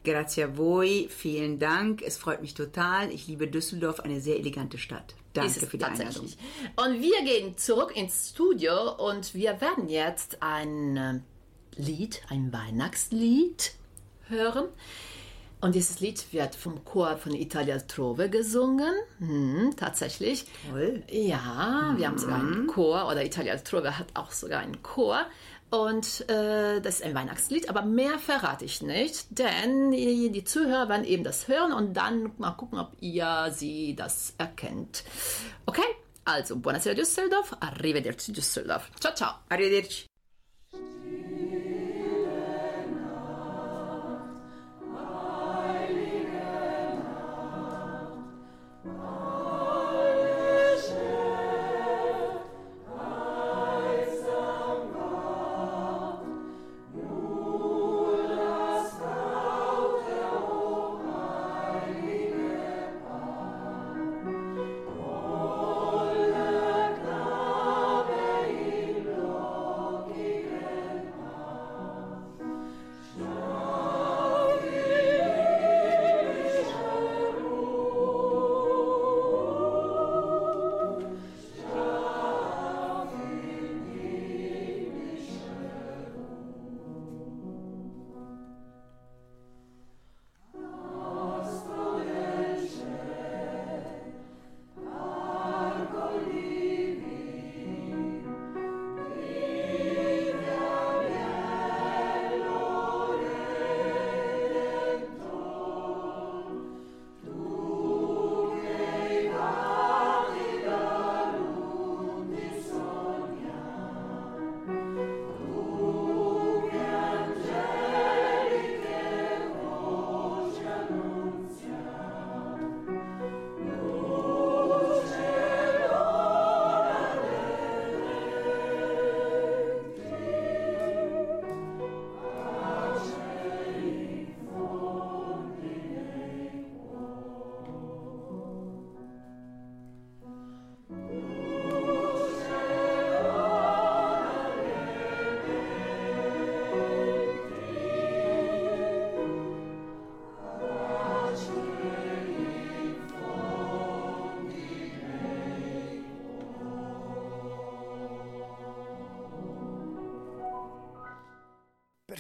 Grazie 0.03 0.45
a 0.45 0.49
voi, 0.49 1.09
vielen 1.09 1.59
Dank. 1.59 2.01
Es 2.01 2.17
freut 2.17 2.41
mich 2.41 2.55
total. 2.55 3.11
Ich 3.11 3.27
liebe 3.27 3.49
Düsseldorf, 3.49 3.99
eine 4.01 4.21
sehr 4.21 4.37
elegante 4.37 4.79
Stadt. 4.79 5.15
Danke 5.33 5.51
ist 5.51 5.63
es 5.63 5.69
für 5.69 5.79
die 5.79 5.85
Einladung. 5.85 6.27
Und 6.77 7.03
wir 7.03 7.23
gehen 7.25 7.59
zurück 7.59 7.97
ins 7.97 8.31
Studio 8.31 8.93
und 8.95 9.35
wir 9.35 9.61
werden 9.61 9.89
jetzt 9.89 10.43
ein 10.43 10.97
äh, 10.97 11.21
Lied, 11.75 12.23
ein 12.29 12.53
Weihnachtslied 12.53 13.73
hören. 14.29 14.69
Und 15.61 15.75
dieses 15.75 16.01
Lied 16.01 16.33
wird 16.33 16.55
vom 16.55 16.85
Chor 16.85 17.17
von 17.17 17.35
Italia 17.35 17.75
Altrove 17.75 18.29
gesungen. 18.29 18.93
Hm, 19.19 19.75
tatsächlich. 19.77 20.45
Toll. 20.71 21.03
Ja, 21.11 21.95
wir 21.97 22.07
haben 22.07 22.19
sogar 22.19 22.41
einen 22.41 22.67
Chor 22.67 23.09
oder 23.09 23.25
Italia 23.25 23.53
Altrove 23.53 23.99
hat 23.99 24.09
auch 24.15 24.33
sogar 24.33 24.61
einen 24.61 24.83
Chor. 24.83 25.27
Und 25.71 26.29
äh, 26.31 26.81
das 26.81 26.97
ist 26.97 27.03
ein 27.03 27.15
Weihnachtslied, 27.15 27.69
aber 27.69 27.83
mehr 27.83 28.19
verrate 28.19 28.65
ich 28.65 28.83
nicht, 28.83 29.27
denn 29.31 29.91
die, 29.91 30.31
die 30.31 30.45
Zuhörer 30.45 30.89
werden 30.89 31.05
eben 31.05 31.25
das 31.25 31.49
hören 31.49 31.73
und 31.73 31.95
dann 31.95 32.31
mal 32.39 32.53
gucken, 32.53 32.79
ob 32.79 32.93
ihr 33.01 33.53
sie 33.53 33.97
das 33.97 34.35
erkennt. 34.39 35.03
Okay, 35.67 35.83
also 36.25 36.57
buonasera 36.57 36.95
Düsseldorf, 36.95 37.57
arrivederci 37.59 38.33
Düsseldorf. 38.33 38.91
Ciao 39.01 39.15
ciao. 39.15 39.35
Arrivederci. 39.49 40.07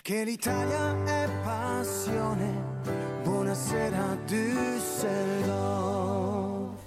Perché 0.06 0.22
l'Italia 0.22 1.04
è 1.04 1.28
passione, 1.42 2.48
buona 3.24 3.24
buonasera 3.24 4.16
Düsseldorf. 4.24 5.85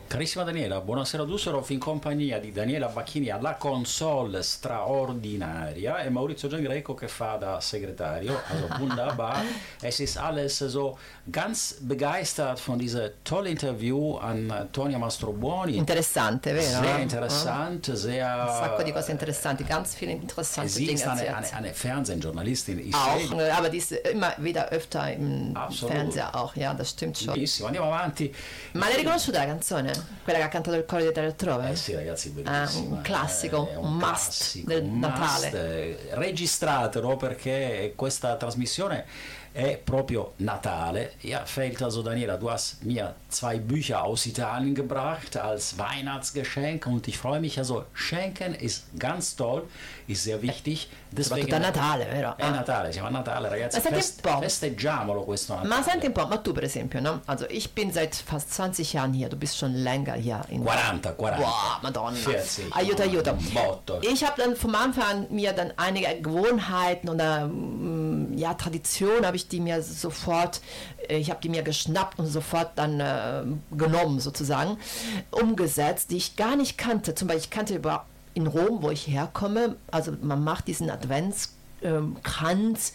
Carissima 0.09 0.43
Daniela, 0.43 0.81
buonasera 0.81 1.23
Düsseldorf 1.23 1.69
in 1.69 1.77
compagnia 1.77 2.39
di 2.39 2.51
Daniela 2.51 2.87
Bacchini 2.87 3.29
alla 3.29 3.57
console 3.57 4.41
straordinaria 4.41 5.99
e 5.99 6.09
Maurizio 6.09 6.47
Giangreco 6.47 6.95
che 6.95 7.07
fa 7.07 7.35
da 7.35 7.61
segretario. 7.61 8.41
Also 8.49 8.69
wunderbar. 8.81 9.43
es 9.79 9.99
ist 9.99 10.17
alles 10.17 10.57
so 10.57 10.97
ganz 11.29 11.75
begeistert 11.81 12.59
von 12.59 12.79
diesem 12.79 13.11
tollen 13.21 13.51
Interview 13.51 14.17
an 14.17 14.69
Tonia 14.71 14.97
Mastrobuoni. 14.97 15.77
Interessante, 15.77 16.53
vero? 16.53 16.81
Sehr 16.81 16.97
interessant, 16.97 17.95
sehr... 17.95 18.25
Ein 18.25 18.63
sacco 18.63 18.81
di 18.81 18.91
cose 18.91 19.11
interessanti, 19.11 19.63
ganz 19.63 19.93
viele 19.93 20.13
interessante 20.13 20.69
Sie 20.69 20.85
Dinge 20.87 20.95
ist 20.95 21.07
eine, 21.07 21.35
eine, 21.35 21.53
eine 21.53 21.71
Fernsehjournalistin. 21.71 22.79
Ich 22.79 22.95
Auch, 22.95 23.35
ne, 23.35 23.53
aber 23.55 23.69
die 23.69 23.77
ist 23.77 23.91
immer 23.91 24.33
wieder 24.39 24.69
öfter 24.69 25.13
im 25.13 25.55
Absolut. 25.55 25.93
Fernseher 25.93 26.35
auch, 26.35 26.55
ja, 26.55 26.73
das 26.73 26.89
stimmt 26.89 27.15
schon. 27.15 27.35
Benissimo, 27.35 27.67
andiamo 27.67 27.93
avanti. 27.93 28.33
Ma 28.73 28.87
l'hai 28.87 28.95
riconosciuta 28.97 29.37
la 29.37 29.45
canzone? 29.45 29.98
Quella 30.23 30.39
che 30.39 30.45
ha 30.45 30.49
cantato 30.49 30.75
il 30.77 30.85
coro 30.85 31.01
di 31.01 31.07
Italia 31.09 31.29
altrove? 31.29 31.69
Eh 31.69 31.75
sì 31.75 31.93
ragazzi, 31.93 32.29
Ah, 32.29 32.41
bellissima. 32.41 32.95
un 32.95 33.01
classico, 33.01 33.69
È 33.71 33.75
un 33.75 33.93
must 33.93 34.03
classico, 34.03 34.67
del 34.69 34.83
un 34.83 34.89
must. 34.99 35.09
Natale. 35.51 35.51
Eh, 35.51 35.97
Registratelo 36.11 37.15
perché 37.17 37.93
questa 37.95 38.35
trasmissione 38.35 39.05
è 39.53 39.77
proprio 39.77 40.33
Natale. 40.37 41.13
Ja, 41.21 41.43
fällt 41.45 41.81
also 41.81 42.01
Daniela, 42.01 42.37
du 42.37 42.49
hast 42.49 42.83
mir 42.83 43.15
zwei 43.29 43.57
Bücher 43.59 44.03
aus 44.03 44.25
Italien 44.25 44.73
gebracht 44.75 45.35
als 45.37 45.77
Weihnachtsgeschenk 45.77 46.85
und 46.87 47.07
ich 47.07 47.17
freue 47.17 47.39
mich. 47.39 47.57
Also 47.57 47.85
Schenken 47.93 48.53
ist 48.55 48.85
ganz 48.97 49.35
toll, 49.35 49.67
ist 50.07 50.23
sehr 50.23 50.41
wichtig. 50.41 50.89
Deswegen 51.11 51.47
Soprattutto 51.47 51.55
a 51.55 51.59
Natale, 51.59 52.05
vero? 52.11 52.33
È 52.37 52.43
Ah. 52.43 52.49
Natale, 52.51 52.91
siamo 52.93 53.07
a 53.07 53.11
Natale 53.11 53.49
ragazzi, 53.49 53.77
Ma 53.77 53.81
senti 53.83 53.95
fest- 53.99 54.25
un 54.25 54.31
po'. 54.33 54.39
festeggiamolo 54.41 55.23
questo 55.23 55.53
Natale. 55.55 55.69
Ma 55.75 55.81
senti 55.83 56.05
un 56.05 56.13
po', 56.13 56.27
ma 56.27 56.37
tu 56.37 56.51
per 56.51 56.63
esempio, 56.63 56.99
no? 57.01 57.21
Also 57.25 57.45
ich 57.49 57.71
bin 57.73 57.91
seit 57.91 58.13
fast 58.15 58.51
20 58.53 58.93
Jahren 58.93 59.13
hier, 59.13 59.27
du 59.29 59.35
bist 59.35 59.57
schon 59.57 59.73
länger 59.73 60.13
hier 60.13 60.41
in 60.49 60.63
40, 60.63 61.15
40. 61.15 61.37
Boah, 61.39 61.79
Madonna. 61.81 62.15
40. 62.15 62.71
Aiuto, 62.75 63.01
aiuto. 63.03 63.33
Botto. 63.53 63.99
Ich 64.01 64.23
habe 64.23 64.39
dann 64.41 64.55
vom 64.55 64.75
Anfang 64.75 65.03
an 65.09 65.27
mir 65.31 65.51
dann 65.53 65.73
einige 65.77 66.21
Gewohnheiten 66.21 67.09
oder 67.09 67.47
mm, 67.47 68.08
ja, 68.37 68.53
Traditionen 68.53 69.25
habe 69.25 69.35
ich 69.35 69.47
die 69.47 69.59
mir 69.59 69.81
sofort, 69.81 70.61
äh, 71.07 71.17
ich 71.17 71.29
habe 71.29 71.39
die 71.41 71.49
mir 71.49 71.63
geschnappt 71.63 72.19
und 72.19 72.27
sofort 72.27 72.71
dann 72.75 72.99
äh, 72.99 73.43
genommen 73.75 74.19
sozusagen, 74.19 74.77
umgesetzt, 75.31 76.11
die 76.11 76.17
ich 76.17 76.35
gar 76.35 76.55
nicht 76.55 76.77
kannte. 76.77 77.15
Zum 77.15 77.27
Beispiel, 77.27 77.45
ich 77.45 77.49
kannte 77.49 77.75
über 77.75 78.05
in 78.33 78.47
Rom, 78.47 78.81
wo 78.81 78.89
ich 78.89 79.07
herkomme, 79.07 79.75
also 79.91 80.13
man 80.21 80.43
macht 80.43 80.67
diesen 80.67 80.89
Adventskranz 80.89 82.93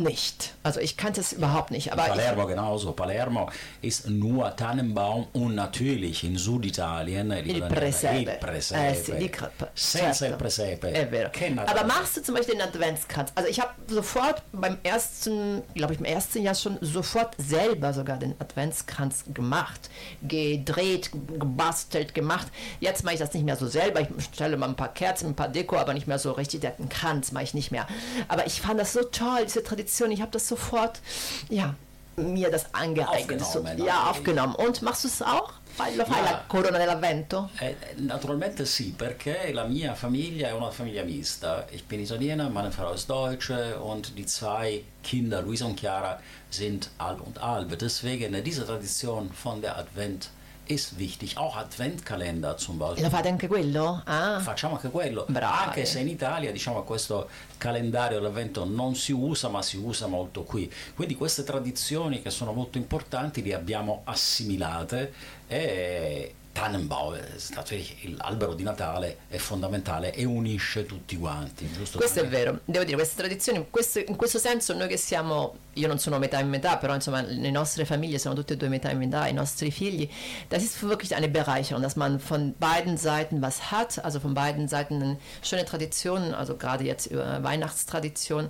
nicht. 0.00 0.54
Also 0.62 0.80
ich 0.80 0.96
kannte 0.96 1.20
es 1.20 1.32
überhaupt 1.32 1.70
nicht. 1.70 1.92
Aber 1.92 2.02
Palermo 2.04 2.46
genauso. 2.46 2.92
Palermo 2.92 3.48
ist 3.82 4.08
nur 4.08 4.56
Tannenbaum 4.56 5.28
und 5.32 5.54
natürlich 5.54 6.24
in 6.24 6.36
Süditalien 6.36 7.30
Il 7.30 7.62
presepe. 7.62 8.32
il 8.32 8.38
presepe. 8.38 8.88
Eh 8.88 8.94
sì, 8.94 9.12
di. 9.16 9.30
Senza 9.74 10.08
il 10.08 10.14
Certo. 10.32 10.36
presepe. 10.36 10.92
È 10.92 11.08
vero. 11.08 11.30
Aber 11.66 11.84
machst 11.84 12.16
du 12.16 12.22
zum 12.22 12.34
Beispiel 12.34 12.54
den 12.56 12.62
Adventskranz? 12.66 13.30
Also 13.34 13.48
ich 13.48 13.60
habe 13.60 13.70
sofort 13.88 14.42
beim 14.52 14.78
ersten, 14.82 15.62
glaube 15.74 15.94
ich, 15.94 16.00
im 16.00 16.04
ersten 16.06 16.42
Jahr 16.42 16.54
schon 16.54 16.78
sofort 16.80 17.34
selber 17.38 17.92
sogar 17.92 18.18
den 18.18 18.34
Adventskranz 18.40 19.24
gemacht, 19.32 19.90
gedreht, 20.22 21.10
gebastelt, 21.38 22.14
gemacht. 22.14 22.48
Jetzt 22.80 23.04
mache 23.04 23.14
ich 23.14 23.20
das 23.20 23.32
nicht 23.34 23.44
mehr 23.44 23.56
so 23.56 23.66
selber. 23.66 24.00
Ich 24.00 24.08
stelle 24.32 24.56
mal 24.56 24.68
ein 24.68 24.76
paar 24.76 24.92
Kerzen, 24.94 25.26
ein 25.28 25.34
paar 25.36 25.48
Deko, 25.48 25.76
aber 25.76 25.92
nicht 25.94 26.06
mehr 26.06 26.18
so 26.18 26.32
richtig. 26.32 26.60
Den 26.60 26.88
Kranz 26.88 27.32
mache 27.32 27.44
ich 27.44 27.54
nicht 27.54 27.70
mehr. 27.70 27.86
Aber 28.28 28.46
ich 28.46 28.60
fand 28.60 28.80
das 28.80 28.92
so 28.92 29.02
toll, 29.02 29.44
diese 29.44 29.62
Tradition. 29.62 29.89
Ich 30.12 30.20
habe 30.20 30.30
das 30.30 30.46
sofort, 30.46 31.00
ja, 31.48 31.74
mir 32.16 32.50
das 32.50 32.74
angeeignet. 32.74 33.40
So, 33.40 33.60
Aufgenommen, 33.60 33.78
ja, 33.78 34.00
okay. 34.00 34.10
aufgenommen. 34.10 34.54
Und 34.54 34.82
machst 34.82 35.04
du 35.04 35.08
es 35.08 35.22
auch? 35.22 35.52
Lo 35.96 36.04
fai 36.04 36.22
la 36.22 36.44
corona 36.46 36.78
dell'avvento? 36.78 37.48
Eh, 37.58 37.74
naturalmente 37.96 38.66
sì, 38.66 38.92
perché 38.94 39.50
la 39.52 39.64
mia 39.64 39.94
famiglia 39.94 40.48
è 40.48 40.52
una 40.52 40.70
famiglia 40.70 41.02
mista. 41.04 41.66
Ich 41.70 41.84
bin 41.84 42.00
Italiener, 42.00 42.50
meine 42.50 42.70
Frau 42.70 42.92
ist 42.92 43.08
Deutsche 43.08 43.78
und 43.80 44.16
die 44.16 44.26
zwei 44.26 44.84
Kinder, 45.02 45.40
Luisa 45.40 45.64
und 45.64 45.78
Chiara, 45.78 46.20
sind 46.50 46.90
Alb 46.98 47.20
und 47.20 47.38
Albe. 47.38 47.76
Deswegen 47.76 48.42
diese 48.42 48.66
Tradition 48.66 49.32
von 49.32 49.62
der 49.62 49.78
Advent 49.78 50.30
ist 50.70 50.98
wichtig. 50.98 51.36
Auch 51.36 51.56
Adventkalender 51.56 52.56
zum 52.56 52.78
Beispiel. 52.78 53.04
Lo 53.04 53.10
fate 53.10 53.28
anche 53.28 53.48
quello? 53.48 54.02
Ah. 54.04 54.40
Facciamo 54.40 54.76
anche 54.76 54.90
quello, 54.90 55.26
Bravi. 55.28 55.64
anche 55.68 55.84
se 55.84 55.98
in 56.00 56.08
Italia 56.08 56.52
diciamo 56.52 56.82
questo 56.84 57.28
calendario 57.58 58.18
dell'avvento 58.18 58.64
non 58.64 58.94
si 58.94 59.12
usa, 59.12 59.48
ma 59.48 59.62
si 59.62 59.76
usa 59.76 60.06
molto 60.06 60.44
qui. 60.44 60.72
Quindi 60.94 61.16
queste 61.16 61.42
tradizioni 61.42 62.22
che 62.22 62.30
sono 62.30 62.52
molto 62.52 62.78
importanti 62.78 63.42
le 63.42 63.54
abbiamo 63.54 64.02
assimilate 64.04 65.12
e 65.46 66.34
Tannenbaum, 66.52 67.14
è 67.14 67.22
natürlich 67.54 67.94
l'albero 68.18 68.54
di 68.54 68.64
Natale 68.64 69.18
è 69.28 69.36
fondamentale 69.36 70.12
e 70.12 70.24
unisce 70.24 70.84
tutti 70.84 71.16
quanti. 71.16 71.70
Giusto 71.70 71.98
Questo 71.98 72.20
è 72.20 72.26
vero, 72.28 72.60
devo 72.64 72.84
dire, 72.84 72.96
queste 72.96 73.16
tradizioni, 73.16 73.66
questo- 73.70 74.00
in 74.00 74.16
questo 74.16 74.38
senso 74.38 74.74
noi 74.74 74.88
che 74.88 74.96
siamo, 74.96 75.56
io 75.74 75.86
non 75.86 75.98
sono 75.98 76.18
metà 76.18 76.40
in 76.40 76.48
metà, 76.48 76.76
però 76.76 76.94
insomma 76.94 77.22
le 77.22 77.50
nostre 77.50 77.84
famiglie 77.84 78.18
sono 78.18 78.34
tutte 78.34 78.54
e 78.54 78.56
due 78.56 78.68
metà 78.68 78.90
in 78.90 78.98
metà, 78.98 79.28
i 79.28 79.32
nostri 79.32 79.70
figli, 79.70 80.08
das 80.48 80.62
ist 80.62 80.82
wirklich 80.82 81.14
eine 81.14 81.28
Bereicherung, 81.28 81.82
dass 81.82 81.94
man 81.94 82.18
von 82.18 82.54
beiden 82.58 82.96
Seiten 82.96 83.40
was 83.40 83.70
hat, 83.70 84.02
also 84.04 84.18
von 84.18 84.34
beiden 84.34 84.66
Seiten 84.66 85.18
schöne 85.42 85.64
Traditionen, 85.64 86.34
also 86.34 86.56
gerade 86.56 86.82
jetzt 86.84 87.06
über 87.06 87.42
Weihnachtstradition, 87.42 88.48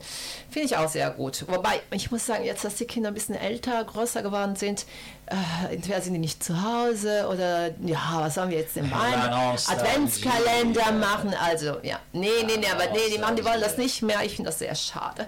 finde 0.49 0.67
ich 0.67 0.77
auch 0.77 0.89
sehr 0.89 1.11
gut. 1.11 1.45
Wobei, 1.49 1.83
ich 1.91 2.11
muss 2.11 2.25
sagen, 2.25 2.45
jetzt, 2.45 2.65
dass 2.65 2.77
die 2.77 2.87
Kinder 2.87 3.09
ein 3.11 3.15
bisschen 3.15 3.35
älter, 3.35 3.85
größer 3.85 4.23
geworden 4.23 4.57
sind, 4.57 4.87
äh, 5.31 5.75
entweder 5.75 6.01
sind 6.01 6.15
die 6.15 6.19
nicht 6.21 6.43
zu 6.43 6.61
Hause 6.63 7.27
oder 7.29 7.69
ja, 7.85 7.99
was 8.21 8.35
sollen 8.35 8.51
wir 8.51 8.59
jetzt 8.59 8.77
im 8.77 8.91
Adventskalender 8.93 10.93
machen, 10.93 11.35
also 11.35 11.79
ja, 11.83 11.99
nee, 12.13 12.29
nee, 12.47 12.57
nee, 12.59 12.67
aber 12.71 12.87
nee, 12.93 13.11
die 13.13 13.19
machen, 13.19 13.37
die 13.37 13.45
wollen 13.45 13.61
das 13.61 13.77
nicht 13.77 14.03
mehr, 14.03 14.23
ich 14.25 14.37
finde 14.37 14.51
das 14.51 14.59
sehr 14.59 14.75
schade. 14.75 15.27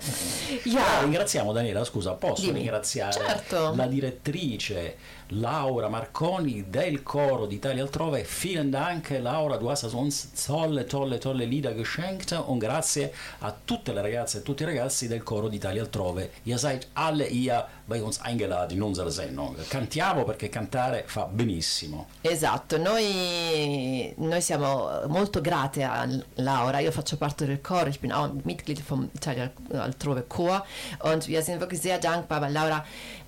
Allora, 0.65 0.81
Ja, 0.81 1.01
ringraziamo 1.03 1.53
Daniela, 1.53 1.85
scusa, 1.85 2.13
posso 2.15 2.43
Dimmi. 2.43 2.61
ringraziare 2.61 3.13
Certo. 3.13 3.75
la 3.75 3.87
direttrice 3.87 4.95
Laura 5.35 5.89
Marconi 5.89 6.69
del 6.69 7.03
Choro 7.03 7.47
d'Italia 7.47 7.83
altrove. 7.83 8.25
Vielen 8.25 8.71
Dank, 8.71 9.11
Laura, 9.21 9.57
du 9.57 9.71
hast 9.71 9.85
uns 9.95 10.31
tolle, 10.47 10.85
tolle, 10.85 11.19
tolle 11.19 11.47
Lieder 11.47 11.73
geschenkt 11.73 12.33
und 12.33 12.59
grazie 12.59 13.13
a 13.41 13.55
tutte 13.65 13.93
le 13.93 14.03
ragazze 14.03 14.39
e 14.39 14.43
tutti 14.43 14.63
i 14.63 14.67
ragazzi 14.67 15.09
del 15.09 15.23
Choro 15.23 15.49
d'Italia 15.49 15.83
altrove. 15.83 16.31
Ihr 16.45 16.59
seid 16.59 16.87
alle 16.93 17.25
hier 17.25 17.67
bei 17.87 18.03
uns 18.03 18.21
eingeladen 18.21 18.77
in 18.77 18.83
unserer 18.83 19.11
Sendung. 19.11 19.57
Cantiamo 19.69 20.25
perché 20.25 20.49
cantare 20.49 21.05
fa 21.07 21.25
benissimo. 21.25 22.09
esatto, 22.21 22.77
noi, 22.77 24.13
noi 24.19 24.41
siamo 24.41 25.03
molto 25.09 25.41
grate 25.41 25.83
a 25.83 26.07
Laura, 26.35 26.79
io 26.79 26.91
faccio 26.91 27.17
parte 27.17 27.47
del 27.47 27.61
Chor, 27.61 27.89
ich 27.89 28.01
bin 28.01 28.13
auch 28.13 28.31
Mitglied 28.45 28.81
vom 28.81 29.09
Italia 29.15 29.51
Altrove 29.73 30.25
Chor 30.27 30.65
und 31.03 31.27
wir 31.27 31.43
sind 31.43 31.61
wirklich 31.61 31.81
sehr 31.81 31.99
dankbar, 31.99 32.41
weil 32.41 32.53
Laura 32.53 32.85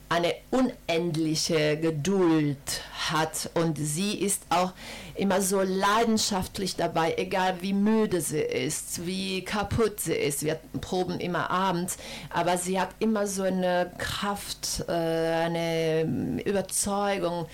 eine 0.08 0.34
unendliche 0.50 1.76
Geduld 1.78 2.58
hat 3.10 3.50
und 3.54 3.76
sie 3.78 4.14
ist 4.18 4.42
auch 4.50 4.72
immer 5.14 5.40
so 5.40 5.62
leidenschaftlich 5.62 6.76
dabei, 6.76 7.14
egal 7.16 7.56
wie 7.60 7.72
müde 7.72 8.20
sie 8.20 8.40
ist, 8.40 9.06
wie 9.06 9.44
kaputt 9.44 10.00
sie 10.00 10.14
ist. 10.14 10.42
Wir 10.42 10.58
proben 10.80 11.20
immer 11.20 11.50
abends, 11.50 11.96
aber 12.30 12.58
sie 12.58 12.80
hat 12.80 12.90
immer 12.98 13.26
so 13.26 13.42
eine 13.44 13.92
Kraft, 13.98 14.84
äh, 14.88 14.92
eine 14.92 16.42
Überzeugung. 16.44 17.46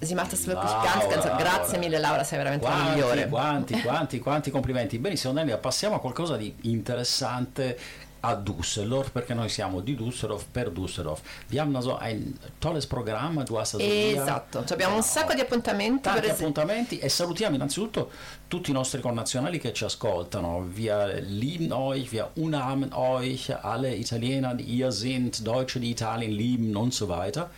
Sie 0.00 0.14
macht 0.14 0.32
das 0.32 0.46
wirklich 0.46 0.70
Laura, 0.70 0.84
ganz, 0.84 1.14
ganz. 1.14 1.24
Laura. 1.26 1.38
Grazie 1.38 1.78
mille, 1.78 1.98
Laura, 1.98 2.24
sei 2.24 2.36
veramente 2.36 2.64
la 2.66 2.70
Quanti, 2.72 2.90
migliore. 2.90 3.28
quanti, 3.28 3.74
quanti, 3.82 4.20
quanti 4.20 4.50
complimenti. 4.50 4.98
Benissimo, 4.98 5.34
Daniela, 5.34 5.58
passiamo 5.58 5.96
a 5.96 6.00
qualcosa 6.00 6.36
di 6.36 6.54
interessante 6.62 7.76
a 8.22 8.34
Düsseldorf, 8.34 9.10
perché 9.10 9.32
noi 9.34 9.48
siamo 9.48 9.80
di 9.80 9.94
Düsseldorf 9.96 10.44
per 10.52 10.70
Düsseldorf. 10.70 11.20
Wir 11.48 11.60
haben 11.62 11.74
also 11.74 11.96
ein 11.96 12.38
tolles 12.58 12.86
Programma, 12.86 13.42
du 13.44 13.58
hast 13.58 13.74
also 13.74 13.86
via- 13.86 14.22
Esatto, 14.22 14.60
Cioè, 14.64 14.72
abbiamo 14.74 14.96
un 14.96 15.02
sacco 15.02 15.32
di 15.34 15.40
appuntamenti. 15.40 16.02
tanti 16.02 16.18
esempio- 16.26 16.46
appuntamenti 16.48 16.98
e 16.98 17.08
salutiamo 17.08 17.54
innanzitutto 17.56 18.10
tutti 18.48 18.70
i 18.70 18.74
nostri 18.74 19.00
connazionali 19.00 19.58
che 19.58 19.72
ci 19.72 19.84
ascoltano. 19.84 20.66
Wir 20.72 21.22
lieben 21.26 21.72
euch, 21.72 22.10
wir 22.12 22.30
umarmen 22.34 22.92
euch, 22.92 23.50
alle 23.62 23.94
Italiener, 23.94 24.54
die 24.54 24.64
ihr 24.64 24.90
sind, 24.92 25.42
Deutsche, 25.46 25.78
die 25.80 25.90
Italien 25.90 26.32
lieben 26.32 26.76
und 26.76 26.92
so 26.92 27.08
weiter. 27.08 27.50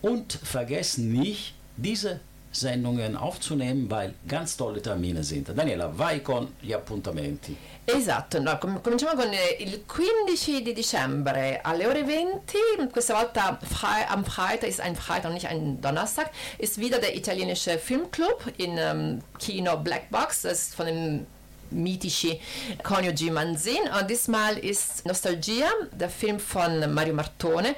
Und 0.00 0.32
vergesst 0.42 0.98
nicht, 0.98 1.54
diese 1.76 2.20
Sendungen 2.50 3.16
aufzunehmen, 3.16 3.88
weil 3.90 4.14
ganz 4.26 4.56
tolle 4.56 4.82
Termine 4.82 5.22
sind. 5.22 5.48
Daniela, 5.56 5.88
vai 5.96 6.20
con 6.20 6.54
gli 6.60 6.72
appuntamenti. 6.72 7.56
Esatto, 7.84 8.40
no, 8.40 8.58
com- 8.58 8.80
cominciamo 8.82 9.20
con 9.20 9.32
eh, 9.32 9.56
il 9.60 9.84
15 9.86 10.62
di 10.62 10.72
dicembre 10.72 11.60
alle 11.62 11.86
ore 11.86 12.04
20, 12.04 12.90
questa 12.92 13.14
volta 13.14 13.58
frei, 13.62 14.04
am 14.08 14.24
Freitag, 14.24 14.68
ist 14.68 14.80
ein 14.80 14.94
Freitag, 14.94 15.32
nicht 15.32 15.46
ein 15.46 15.80
Donnerstag, 15.80 16.30
ist 16.58 16.78
wieder 16.78 16.98
der 16.98 17.16
italienische 17.16 17.78
Filmclub 17.78 18.52
in 18.58 18.76
ähm, 18.78 19.22
Kino 19.38 19.76
Black 19.76 20.10
Box, 20.10 20.42
das 20.42 20.52
ist 20.68 20.74
von 20.74 20.86
dem 20.86 21.26
mythische 21.70 22.38
Coniugi 22.82 23.30
Manzin. 23.30 23.78
Und 23.98 24.10
diesmal 24.10 24.58
ist 24.58 25.06
Nostalgia, 25.06 25.68
der 25.92 26.10
Film 26.10 26.38
von 26.40 26.92
Mario 26.92 27.14
Martone 27.14 27.74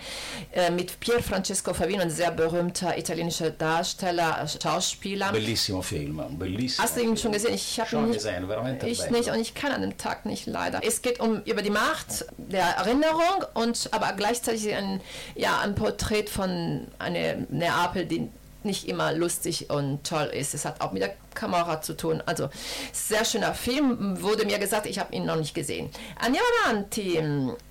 äh, 0.52 0.70
mit 0.70 0.98
Pier 1.00 1.22
Francesco 1.22 1.74
Favino, 1.74 2.02
ein 2.02 2.10
sehr 2.10 2.30
berühmter 2.30 2.96
italienischer 2.96 3.50
Darsteller, 3.50 4.46
Schauspieler. 4.46 5.32
Bellissimo 5.32 5.82
Film, 5.82 6.20
bellissimo. 6.38 6.84
Hast 6.84 6.96
du 6.96 7.02
ihn 7.02 7.16
schon 7.16 7.32
gesehen? 7.32 7.54
Ich 7.54 7.78
habe 7.80 7.88
ihn 7.88 7.90
Schon 7.90 8.04
nicht, 8.06 8.14
gesehen, 8.18 8.46
veramente 8.46 8.86
ich 8.86 9.00
bello. 9.02 9.18
nicht 9.18 9.30
und 9.30 9.40
ich 9.40 9.54
kann 9.54 9.72
an 9.72 9.82
dem 9.82 9.96
Tag 9.96 10.26
nicht 10.26 10.46
leider. 10.46 10.80
Es 10.84 11.02
geht 11.02 11.20
um 11.20 11.42
über 11.44 11.62
die 11.62 11.70
Macht 11.70 12.26
der 12.36 12.64
Erinnerung 12.64 13.44
und 13.54 13.88
aber 13.92 14.12
gleichzeitig 14.12 14.72
ein 14.74 15.00
ja 15.34 15.60
ein 15.60 15.74
Porträt 15.74 16.26
von 16.26 16.86
einer 16.98 17.34
Neapel, 17.50 18.06
die 18.06 18.28
nicht 18.64 18.88
immer 18.88 19.12
lustig 19.12 19.70
und 19.70 20.04
toll 20.04 20.30
ist. 20.32 20.54
Es 20.54 20.64
hat 20.64 20.80
auch 20.80 20.92
mit 20.92 21.02
der 21.02 21.14
Kamera 21.34 21.80
zu 21.80 21.96
tun. 21.96 22.22
Also 22.26 22.48
sehr 22.92 23.24
schöner 23.24 23.54
Film, 23.54 24.20
wurde 24.22 24.44
mir 24.44 24.58
gesagt, 24.58 24.86
ich 24.86 24.98
habe 24.98 25.14
ihn 25.14 25.24
noch 25.24 25.36
nicht 25.36 25.54
gesehen. 25.54 25.90
Andiamo 26.20 26.46
avanti. 26.64 27.16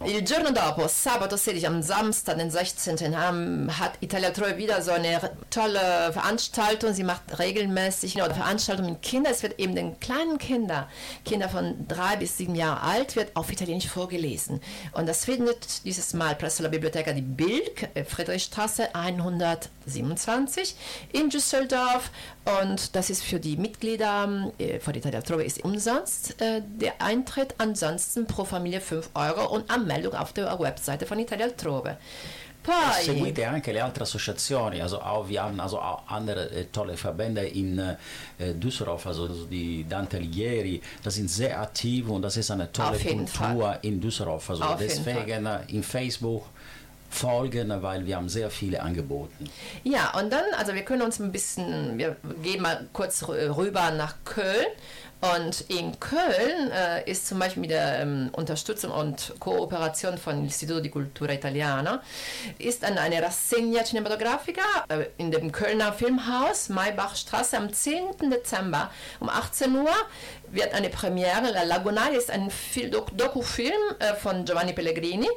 Il 0.06 0.22
giorno 0.24 0.52
dopo, 0.52 0.88
sabato 0.88 1.38
16, 1.38 1.66
am 1.66 1.82
Samstag, 1.82 2.38
den 2.38 2.52
16. 2.52 3.18
Haben, 3.18 3.70
hat 3.80 3.94
Italia 4.02 4.32
Troie 4.32 4.58
wieder 4.58 4.82
so 4.82 4.92
eine 4.92 5.20
tolle 5.50 6.12
Veranstaltung. 6.12 6.94
Sie 6.94 7.04
macht 7.04 7.40
regelmäßig 7.40 8.22
eine 8.22 8.34
Veranstaltung 8.34 8.88
mit 8.88 9.02
Kindern. 9.02 9.34
Es 9.34 9.44
wird 9.44 9.60
eben 9.60 9.76
den 9.76 10.00
kleinen 10.00 10.38
Kindern, 10.38 10.86
Kinder 11.26 11.50
von 11.50 11.88
drei 11.88 12.16
bis 12.16 12.38
sieben 12.38 12.56
Jahre 12.56 12.82
alt, 12.82 13.16
wird 13.16 13.36
auf 13.36 13.52
Italienisch 13.52 13.88
vorgelesen. 13.88 14.62
Und 14.94 15.08
das 15.08 15.26
findet 15.26 15.86
dieses 15.86 16.14
Mal 16.14 16.36
presso 16.36 16.64
la 16.64 16.70
Biblioteca 16.70 17.14
di 17.14 17.22
Bilk, 17.22 17.90
äh, 17.94 18.04
Friedrichstraße 18.04 18.94
127 18.96 20.76
in 21.12 21.30
Düsseldorf. 21.30 22.12
Und 22.62 22.96
das 22.96 23.10
ist 23.10 23.24
für 23.24 23.40
die 23.40 23.58
Mitglieder 23.58 24.52
äh, 24.58 24.80
von 24.80 24.96
Italia 24.96 25.22
Trove 25.22 25.44
ist 25.44 25.64
umsonst 25.64 26.42
äh, 26.42 26.62
der 26.66 27.02
Eintritt, 27.02 27.56
ansonsten 27.58 28.26
pro 28.28 28.46
Familie 28.46 28.82
5 28.82 29.12
Euro 29.14 29.54
und 29.54 29.70
Anmeldung 29.70 30.14
auf 30.14 30.34
der 30.34 30.60
Webseite 30.60 31.06
von 31.06 31.20
Italia 31.20 31.50
Trove. 31.50 31.98
Poi, 32.64 33.04
Seguite 33.04 33.48
anche 33.48 33.72
le 33.72 33.84
altre 33.84 34.04
associazioni, 34.04 34.82
also 34.82 35.02
auch, 35.02 35.28
wir 35.28 35.42
haben 35.42 35.60
also 35.60 35.80
auch 35.80 36.04
andere 36.08 36.52
äh, 36.52 36.66
tolle 36.66 36.96
Verbände 36.96 37.42
in 37.42 37.80
äh, 37.80 37.96
Düsseldorf, 38.54 39.08
also 39.08 39.28
die 39.46 39.84
Dante 39.90 40.18
Alighieri, 40.18 40.80
das 41.04 41.16
sind 41.16 41.28
sehr 41.28 41.60
aktiv 41.60 42.08
und 42.08 42.22
das 42.22 42.38
ist 42.38 42.52
eine 42.52 42.72
tolle 42.72 43.00
Kultur 43.00 43.80
in 43.82 44.00
Düsseldorf. 44.00 44.48
Also 44.52 44.64
Auf 44.64 44.78
deswegen 44.78 45.48
in 45.70 45.82
Facebook 45.82 46.46
folgen, 47.12 47.72
weil 47.84 48.06
wir 48.06 48.16
haben 48.16 48.30
sehr 48.30 48.50
viele 48.50 48.82
Angebote. 48.82 49.32
Ja, 49.84 50.18
und 50.20 50.32
dann, 50.32 50.44
also 50.58 50.74
wir 50.74 50.84
können 50.84 51.02
uns 51.02 51.20
ein 51.20 51.32
bisschen, 51.32 51.98
wir 51.98 52.16
gehen 52.42 52.62
mal 52.62 52.88
kurz 52.94 53.24
rü- 53.24 53.56
rüber 53.56 53.92
nach 53.92 54.16
Köln. 54.26 54.66
Und 55.22 55.66
in 55.70 56.00
Köln 56.00 56.72
äh, 56.72 57.10
ist 57.10 57.28
zum 57.28 57.38
Beispiel 57.38 57.62
mit 57.62 57.70
der 57.70 58.00
ähm, 58.00 58.32
Unterstützung 58.34 58.90
und 58.90 59.36
Kooperation 59.40 60.18
von 60.18 60.46
Istituto 60.46 60.80
di 60.80 60.90
Cultura 60.90 61.34
Italiana 61.34 62.02
ist 62.58 62.84
an 62.84 62.98
eine 62.98 63.22
Rassegna 63.22 63.84
Cinematografica 63.84 64.64
äh, 64.90 65.06
in 65.18 65.30
dem 65.30 65.52
Kölner 65.52 65.94
Filmhaus 65.94 66.70
Maybachstraße 66.70 67.56
am 67.56 67.72
10. 67.72 68.32
Dezember 68.32 68.90
um 69.20 69.30
18 69.30 69.76
Uhr 69.76 69.92
wird 70.50 70.74
eine 70.74 70.90
Premiere. 70.90 71.52
La 71.52 71.64
Lagunare 71.64 72.16
ist 72.16 72.32
ein 72.32 72.50
Fil 72.50 72.90
Dok 72.90 73.16
Dokufilm 73.16 73.72
äh, 74.00 74.16
von 74.16 74.44
Giovanni 74.46 74.74
Pellegrini 74.74 75.30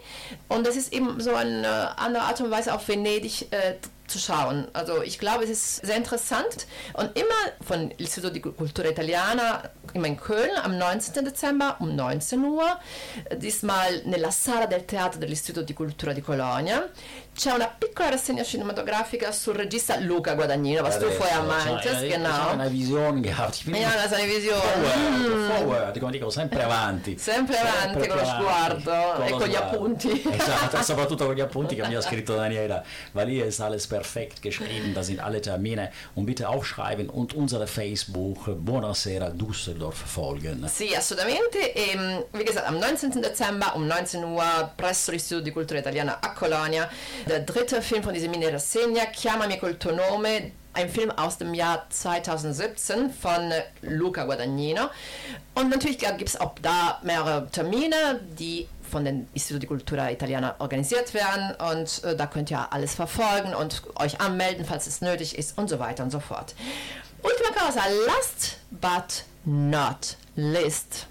und 0.49 0.67
das 0.67 0.77
ist 0.77 0.95
eben 0.95 1.21
so 1.21 1.35
eine 1.35 1.99
andere 1.99 2.25
Art 2.25 2.41
und 2.41 2.51
Weise 2.51 2.75
auf 2.75 2.89
Venedig 2.89 3.53
äh, 3.53 3.75
zu 4.07 4.19
schauen. 4.19 4.69
Also 4.73 5.03
ich 5.03 5.19
glaube, 5.19 5.45
es 5.45 5.51
ist 5.51 5.87
sehr 5.87 5.97
interessant 5.97 6.67
und 6.95 7.17
immer 7.19 7.53
von 7.63 7.91
Istituto 7.97 8.31
di 8.31 8.41
Cultura 8.41 8.89
Italiana, 8.89 9.63
immer 9.93 10.07
in 10.07 10.17
Köln 10.17 10.51
am 10.63 10.77
19. 10.79 11.25
Dezember 11.25 11.77
um 11.81 11.95
19 11.97 12.45
Uhr, 12.45 12.79
diesmal 13.37 14.03
nella 14.05 14.31
sala 14.31 14.67
del 14.67 14.85
teatro 14.85 15.19
dell'Istituto 15.19 15.63
di 15.65 15.73
Cultura 15.73 16.13
di 16.13 16.21
Colonia. 16.21 16.89
C'è 17.35 17.51
una 17.51 17.67
piccola 17.67 18.11
rassegna 18.11 18.45
cinematografica 18.45 19.33
sul 19.33 19.55
regista 19.55 19.99
Luca 19.99 20.35
Guadagnino, 20.35 20.83
was 20.83 20.99
du 20.99 21.11
vorher 21.11 21.43
meintest, 21.43 22.03
Ich 22.05 22.15
habe 22.15 22.23
genau. 22.23 22.51
eine 22.51 22.71
Vision 22.71 23.23
gehabt. 23.23 23.57
Ich 23.57 23.65
bin 23.65 23.75
Ja, 23.75 23.91
das 23.91 24.07
ist 24.07 24.15
eine 24.15 24.29
Vision. 24.29 24.61
forward, 24.61 25.59
forward, 25.59 25.99
come 25.99 26.13
dico, 26.13 26.31
sempre 26.31 26.63
avanti. 26.63 27.19
Sempre 27.19 27.59
avanti 27.59 28.07
con 28.07 28.19
lo 28.19 28.25
sguardo 28.25 29.25
e 29.25 29.31
lo 29.31 29.37
con 29.39 29.49
gli 29.49 29.57
appunti. 29.57 30.23
Esatto, 30.31 30.81
soprattutto 30.85 31.27
con 31.27 31.35
gli 31.35 31.41
appunti 31.41 31.75
che 31.75 31.87
mi 31.89 31.97
ha 31.97 32.01
scritto 32.01 32.37
Daniela. 32.37 32.85
Weil 33.13 33.29
hier 33.29 33.47
ist 33.47 33.61
alles 33.61 33.87
perfekt 33.95 34.43
geschrieben, 34.43 34.93
da 34.93 35.05
sind 35.05 35.21
alle 35.21 35.41
Termine. 35.41 35.93
Und 36.17 36.27
bitte 36.27 36.49
aufschreiben 36.49 37.09
und 37.09 37.33
unsere 37.33 37.69
Facebook 37.69 38.45
Buonasera 38.65 39.31
Düsseldorf 39.31 39.95
folgen. 39.97 40.67
Sì, 40.69 40.97
assolutamente. 40.97 41.59
E, 41.75 41.97
mh, 41.97 42.25
wie 42.33 42.45
gesagt, 42.45 42.67
am 42.67 42.81
19. 42.81 43.23
Dezember 43.23 43.77
um 43.77 43.87
19 43.87 44.25
Uhr 44.25 44.73
presso 44.77 45.13
l'Istituto 45.13 45.45
di 45.45 45.53
Cultura 45.53 45.79
Italiana 45.79 46.19
a 46.21 46.35
Colonia. 46.35 46.91
Der 47.29 47.41
dritte 47.41 47.81
Film 47.81 48.03
von 48.03 48.13
dieser 48.13 48.29
Mini-Rassegna, 48.29 49.13
Chiamami 49.13 49.59
col 49.59 49.79
tuo 49.79 49.93
nome, 49.93 50.51
ein 50.73 50.89
Film 50.89 51.13
aus 51.13 51.39
dem 51.39 51.55
Jahr 51.55 51.87
2017 51.89 53.11
von 53.11 53.53
Luca 53.83 54.25
Guadagnino. 54.25 54.91
Und 55.55 55.71
natürlich 55.71 55.99
gibt 55.99 56.29
es 56.29 56.41
auch 56.41 56.55
da 56.61 57.01
mehrere 57.05 57.49
Termine, 57.53 58.21
die 58.37 58.67
von 58.91 59.05
den 59.05 59.29
di 59.35 59.67
Cultura 59.67 60.11
Italiana 60.11 60.55
organisiert 60.59 61.15
werden 61.15 61.55
und 61.71 62.05
äh, 62.05 62.17
da 62.17 62.27
könnt 62.27 62.51
ihr 62.51 62.73
alles 62.73 62.95
verfolgen 62.95 63.55
und 63.55 63.83
euch 63.97 64.21
anmelden, 64.21 64.65
falls 64.65 64.87
es 64.87 65.01
nötig 65.01 65.37
ist 65.39 65.59
und 65.59 65.69
so 65.69 65.79
weiter 65.79 66.05
und 66.05 66.11
so 66.11 66.21
fort. 66.21 66.55
Ultima 67.23 67.51
cosa, 67.53 67.81
last 68.07 68.59
but 68.71 69.25
not 69.45 70.17
least. 70.37 71.07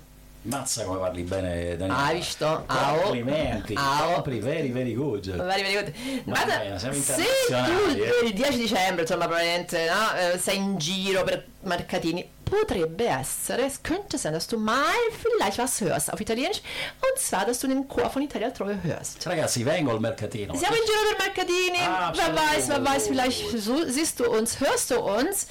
Mazza 0.46 0.84
come 0.84 1.00
parli 1.00 1.24
bene 1.24 1.78
Daniela. 1.78 2.06
Hai 2.06 2.16
visto? 2.16 2.46
Au. 2.68 3.00
Complimenti. 3.02 3.76
Au. 3.76 4.16
Compli, 4.16 4.40
very 4.40 4.72
very 4.72 4.94
good. 4.94 5.26
Very, 5.26 5.64
very 5.64 5.74
good. 5.74 5.94
Guarda, 6.26 6.60
mia, 6.60 6.78
siamo 6.78 6.96
se 6.96 7.16
tu 7.16 8.02
eh. 8.02 8.28
il 8.28 8.34
10 8.34 8.58
dicembre, 8.58 9.02
insomma, 9.04 9.26
probabilmente 9.26 9.88
no, 9.88 10.34
eh, 10.34 10.38
sei 10.38 10.58
in 10.58 10.78
giro 10.78 11.24
per 11.24 11.46
mercatini, 11.62 12.30
potrebbe 12.46 13.06
essere, 13.06 13.64
es 13.66 13.82
könnte 13.82 14.18
sein, 14.18 14.34
dass 14.34 14.48
du 14.48 14.58
mal 14.58 14.84
vielleicht 15.22 15.58
was 15.58 15.82
hörst 15.82 16.12
auf 16.12 16.20
Italienisch. 16.20 16.62
Und 17.02 17.20
zwar, 17.20 17.46
dass 17.46 17.60
du 17.60 17.68
den 17.68 17.88
Chor 17.88 18.10
von 18.10 18.22
Italia 18.22 18.50
Troie 18.52 18.78
hörst. 18.84 19.26
Ragazzi, 19.26 19.66
vengo 19.66 19.92
al 19.92 20.00
mercatino. 20.00 20.56
Siamo 20.56 20.76
in 20.76 20.82
giro 20.86 21.16
per 21.18 21.26
Mercatini, 21.28 21.80
Ah, 21.88 22.14
wer 22.16 22.36
weiß, 22.36 22.70
wer 22.70 22.86
weiß, 22.86 23.08
vielleicht 23.08 23.58
so, 23.58 23.86
siehst 23.88 24.20
du 24.20 24.30
uns, 24.30 24.60
hörst 24.60 24.92
du 24.92 25.00
uns. 25.00 25.48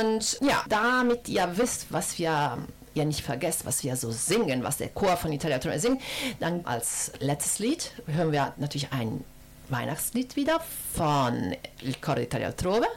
Und 0.00 0.38
ja, 0.40 0.64
damit 0.68 1.28
ihr 1.28 1.48
wisst, 1.56 1.86
was 1.90 2.18
wir 2.18 2.58
ihr 2.94 3.04
nicht 3.06 3.22
vergesst, 3.22 3.64
was 3.64 3.82
wir 3.84 3.96
so 3.96 4.10
singen, 4.10 4.64
was 4.64 4.76
der 4.76 4.88
Chor 4.90 5.16
von 5.16 5.32
Italia 5.32 5.58
Troie 5.58 5.78
singt, 5.78 6.02
dann 6.40 6.64
als 6.66 7.12
letztes 7.20 7.58
Lied 7.58 7.90
hören 8.06 8.32
wir 8.32 8.52
natürlich 8.58 8.92
ein 8.92 9.24
Weihnachtslied 9.72 10.36
wieder 10.36 10.60
von 10.94 11.56
Il 11.80 11.98
Coro 11.98 12.20
d'Italia 12.20 12.52
Trove 12.52 12.88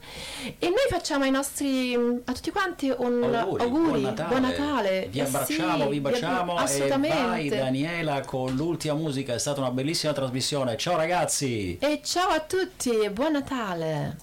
e 0.59 0.67
noi 0.67 0.85
facciamo 0.89 1.23
ai 1.23 1.31
nostri 1.31 1.95
a 1.95 2.33
tutti 2.33 2.51
quanti 2.51 2.93
un 2.95 3.23
Auguri, 3.23 3.63
auguri, 3.63 4.01
buon 4.01 4.01
Natale. 4.01 4.27
buon 4.27 4.41
Natale. 4.41 5.07
Vi 5.09 5.19
Eh 5.19 5.21
abbracciamo, 5.21 5.83
sì, 5.85 5.89
vi 5.89 5.99
baciamo 6.01 6.51
e 6.51 6.55
vai 6.55 6.63
assolutamente. 6.63 7.57
Daniela 7.57 8.19
con 8.21 8.53
l'ultima 8.53 8.93
musica, 8.95 9.33
è 9.33 9.39
stata 9.39 9.61
una 9.61 9.71
bellissima 9.71 10.11
trasmissione. 10.11 10.75
Ciao 10.75 10.97
ragazzi! 10.97 11.77
E 11.79 12.01
ciao 12.03 12.29
a 12.29 12.41
tutti 12.41 12.99
e 12.99 13.09
buon 13.09 13.31
Natale! 13.31 14.17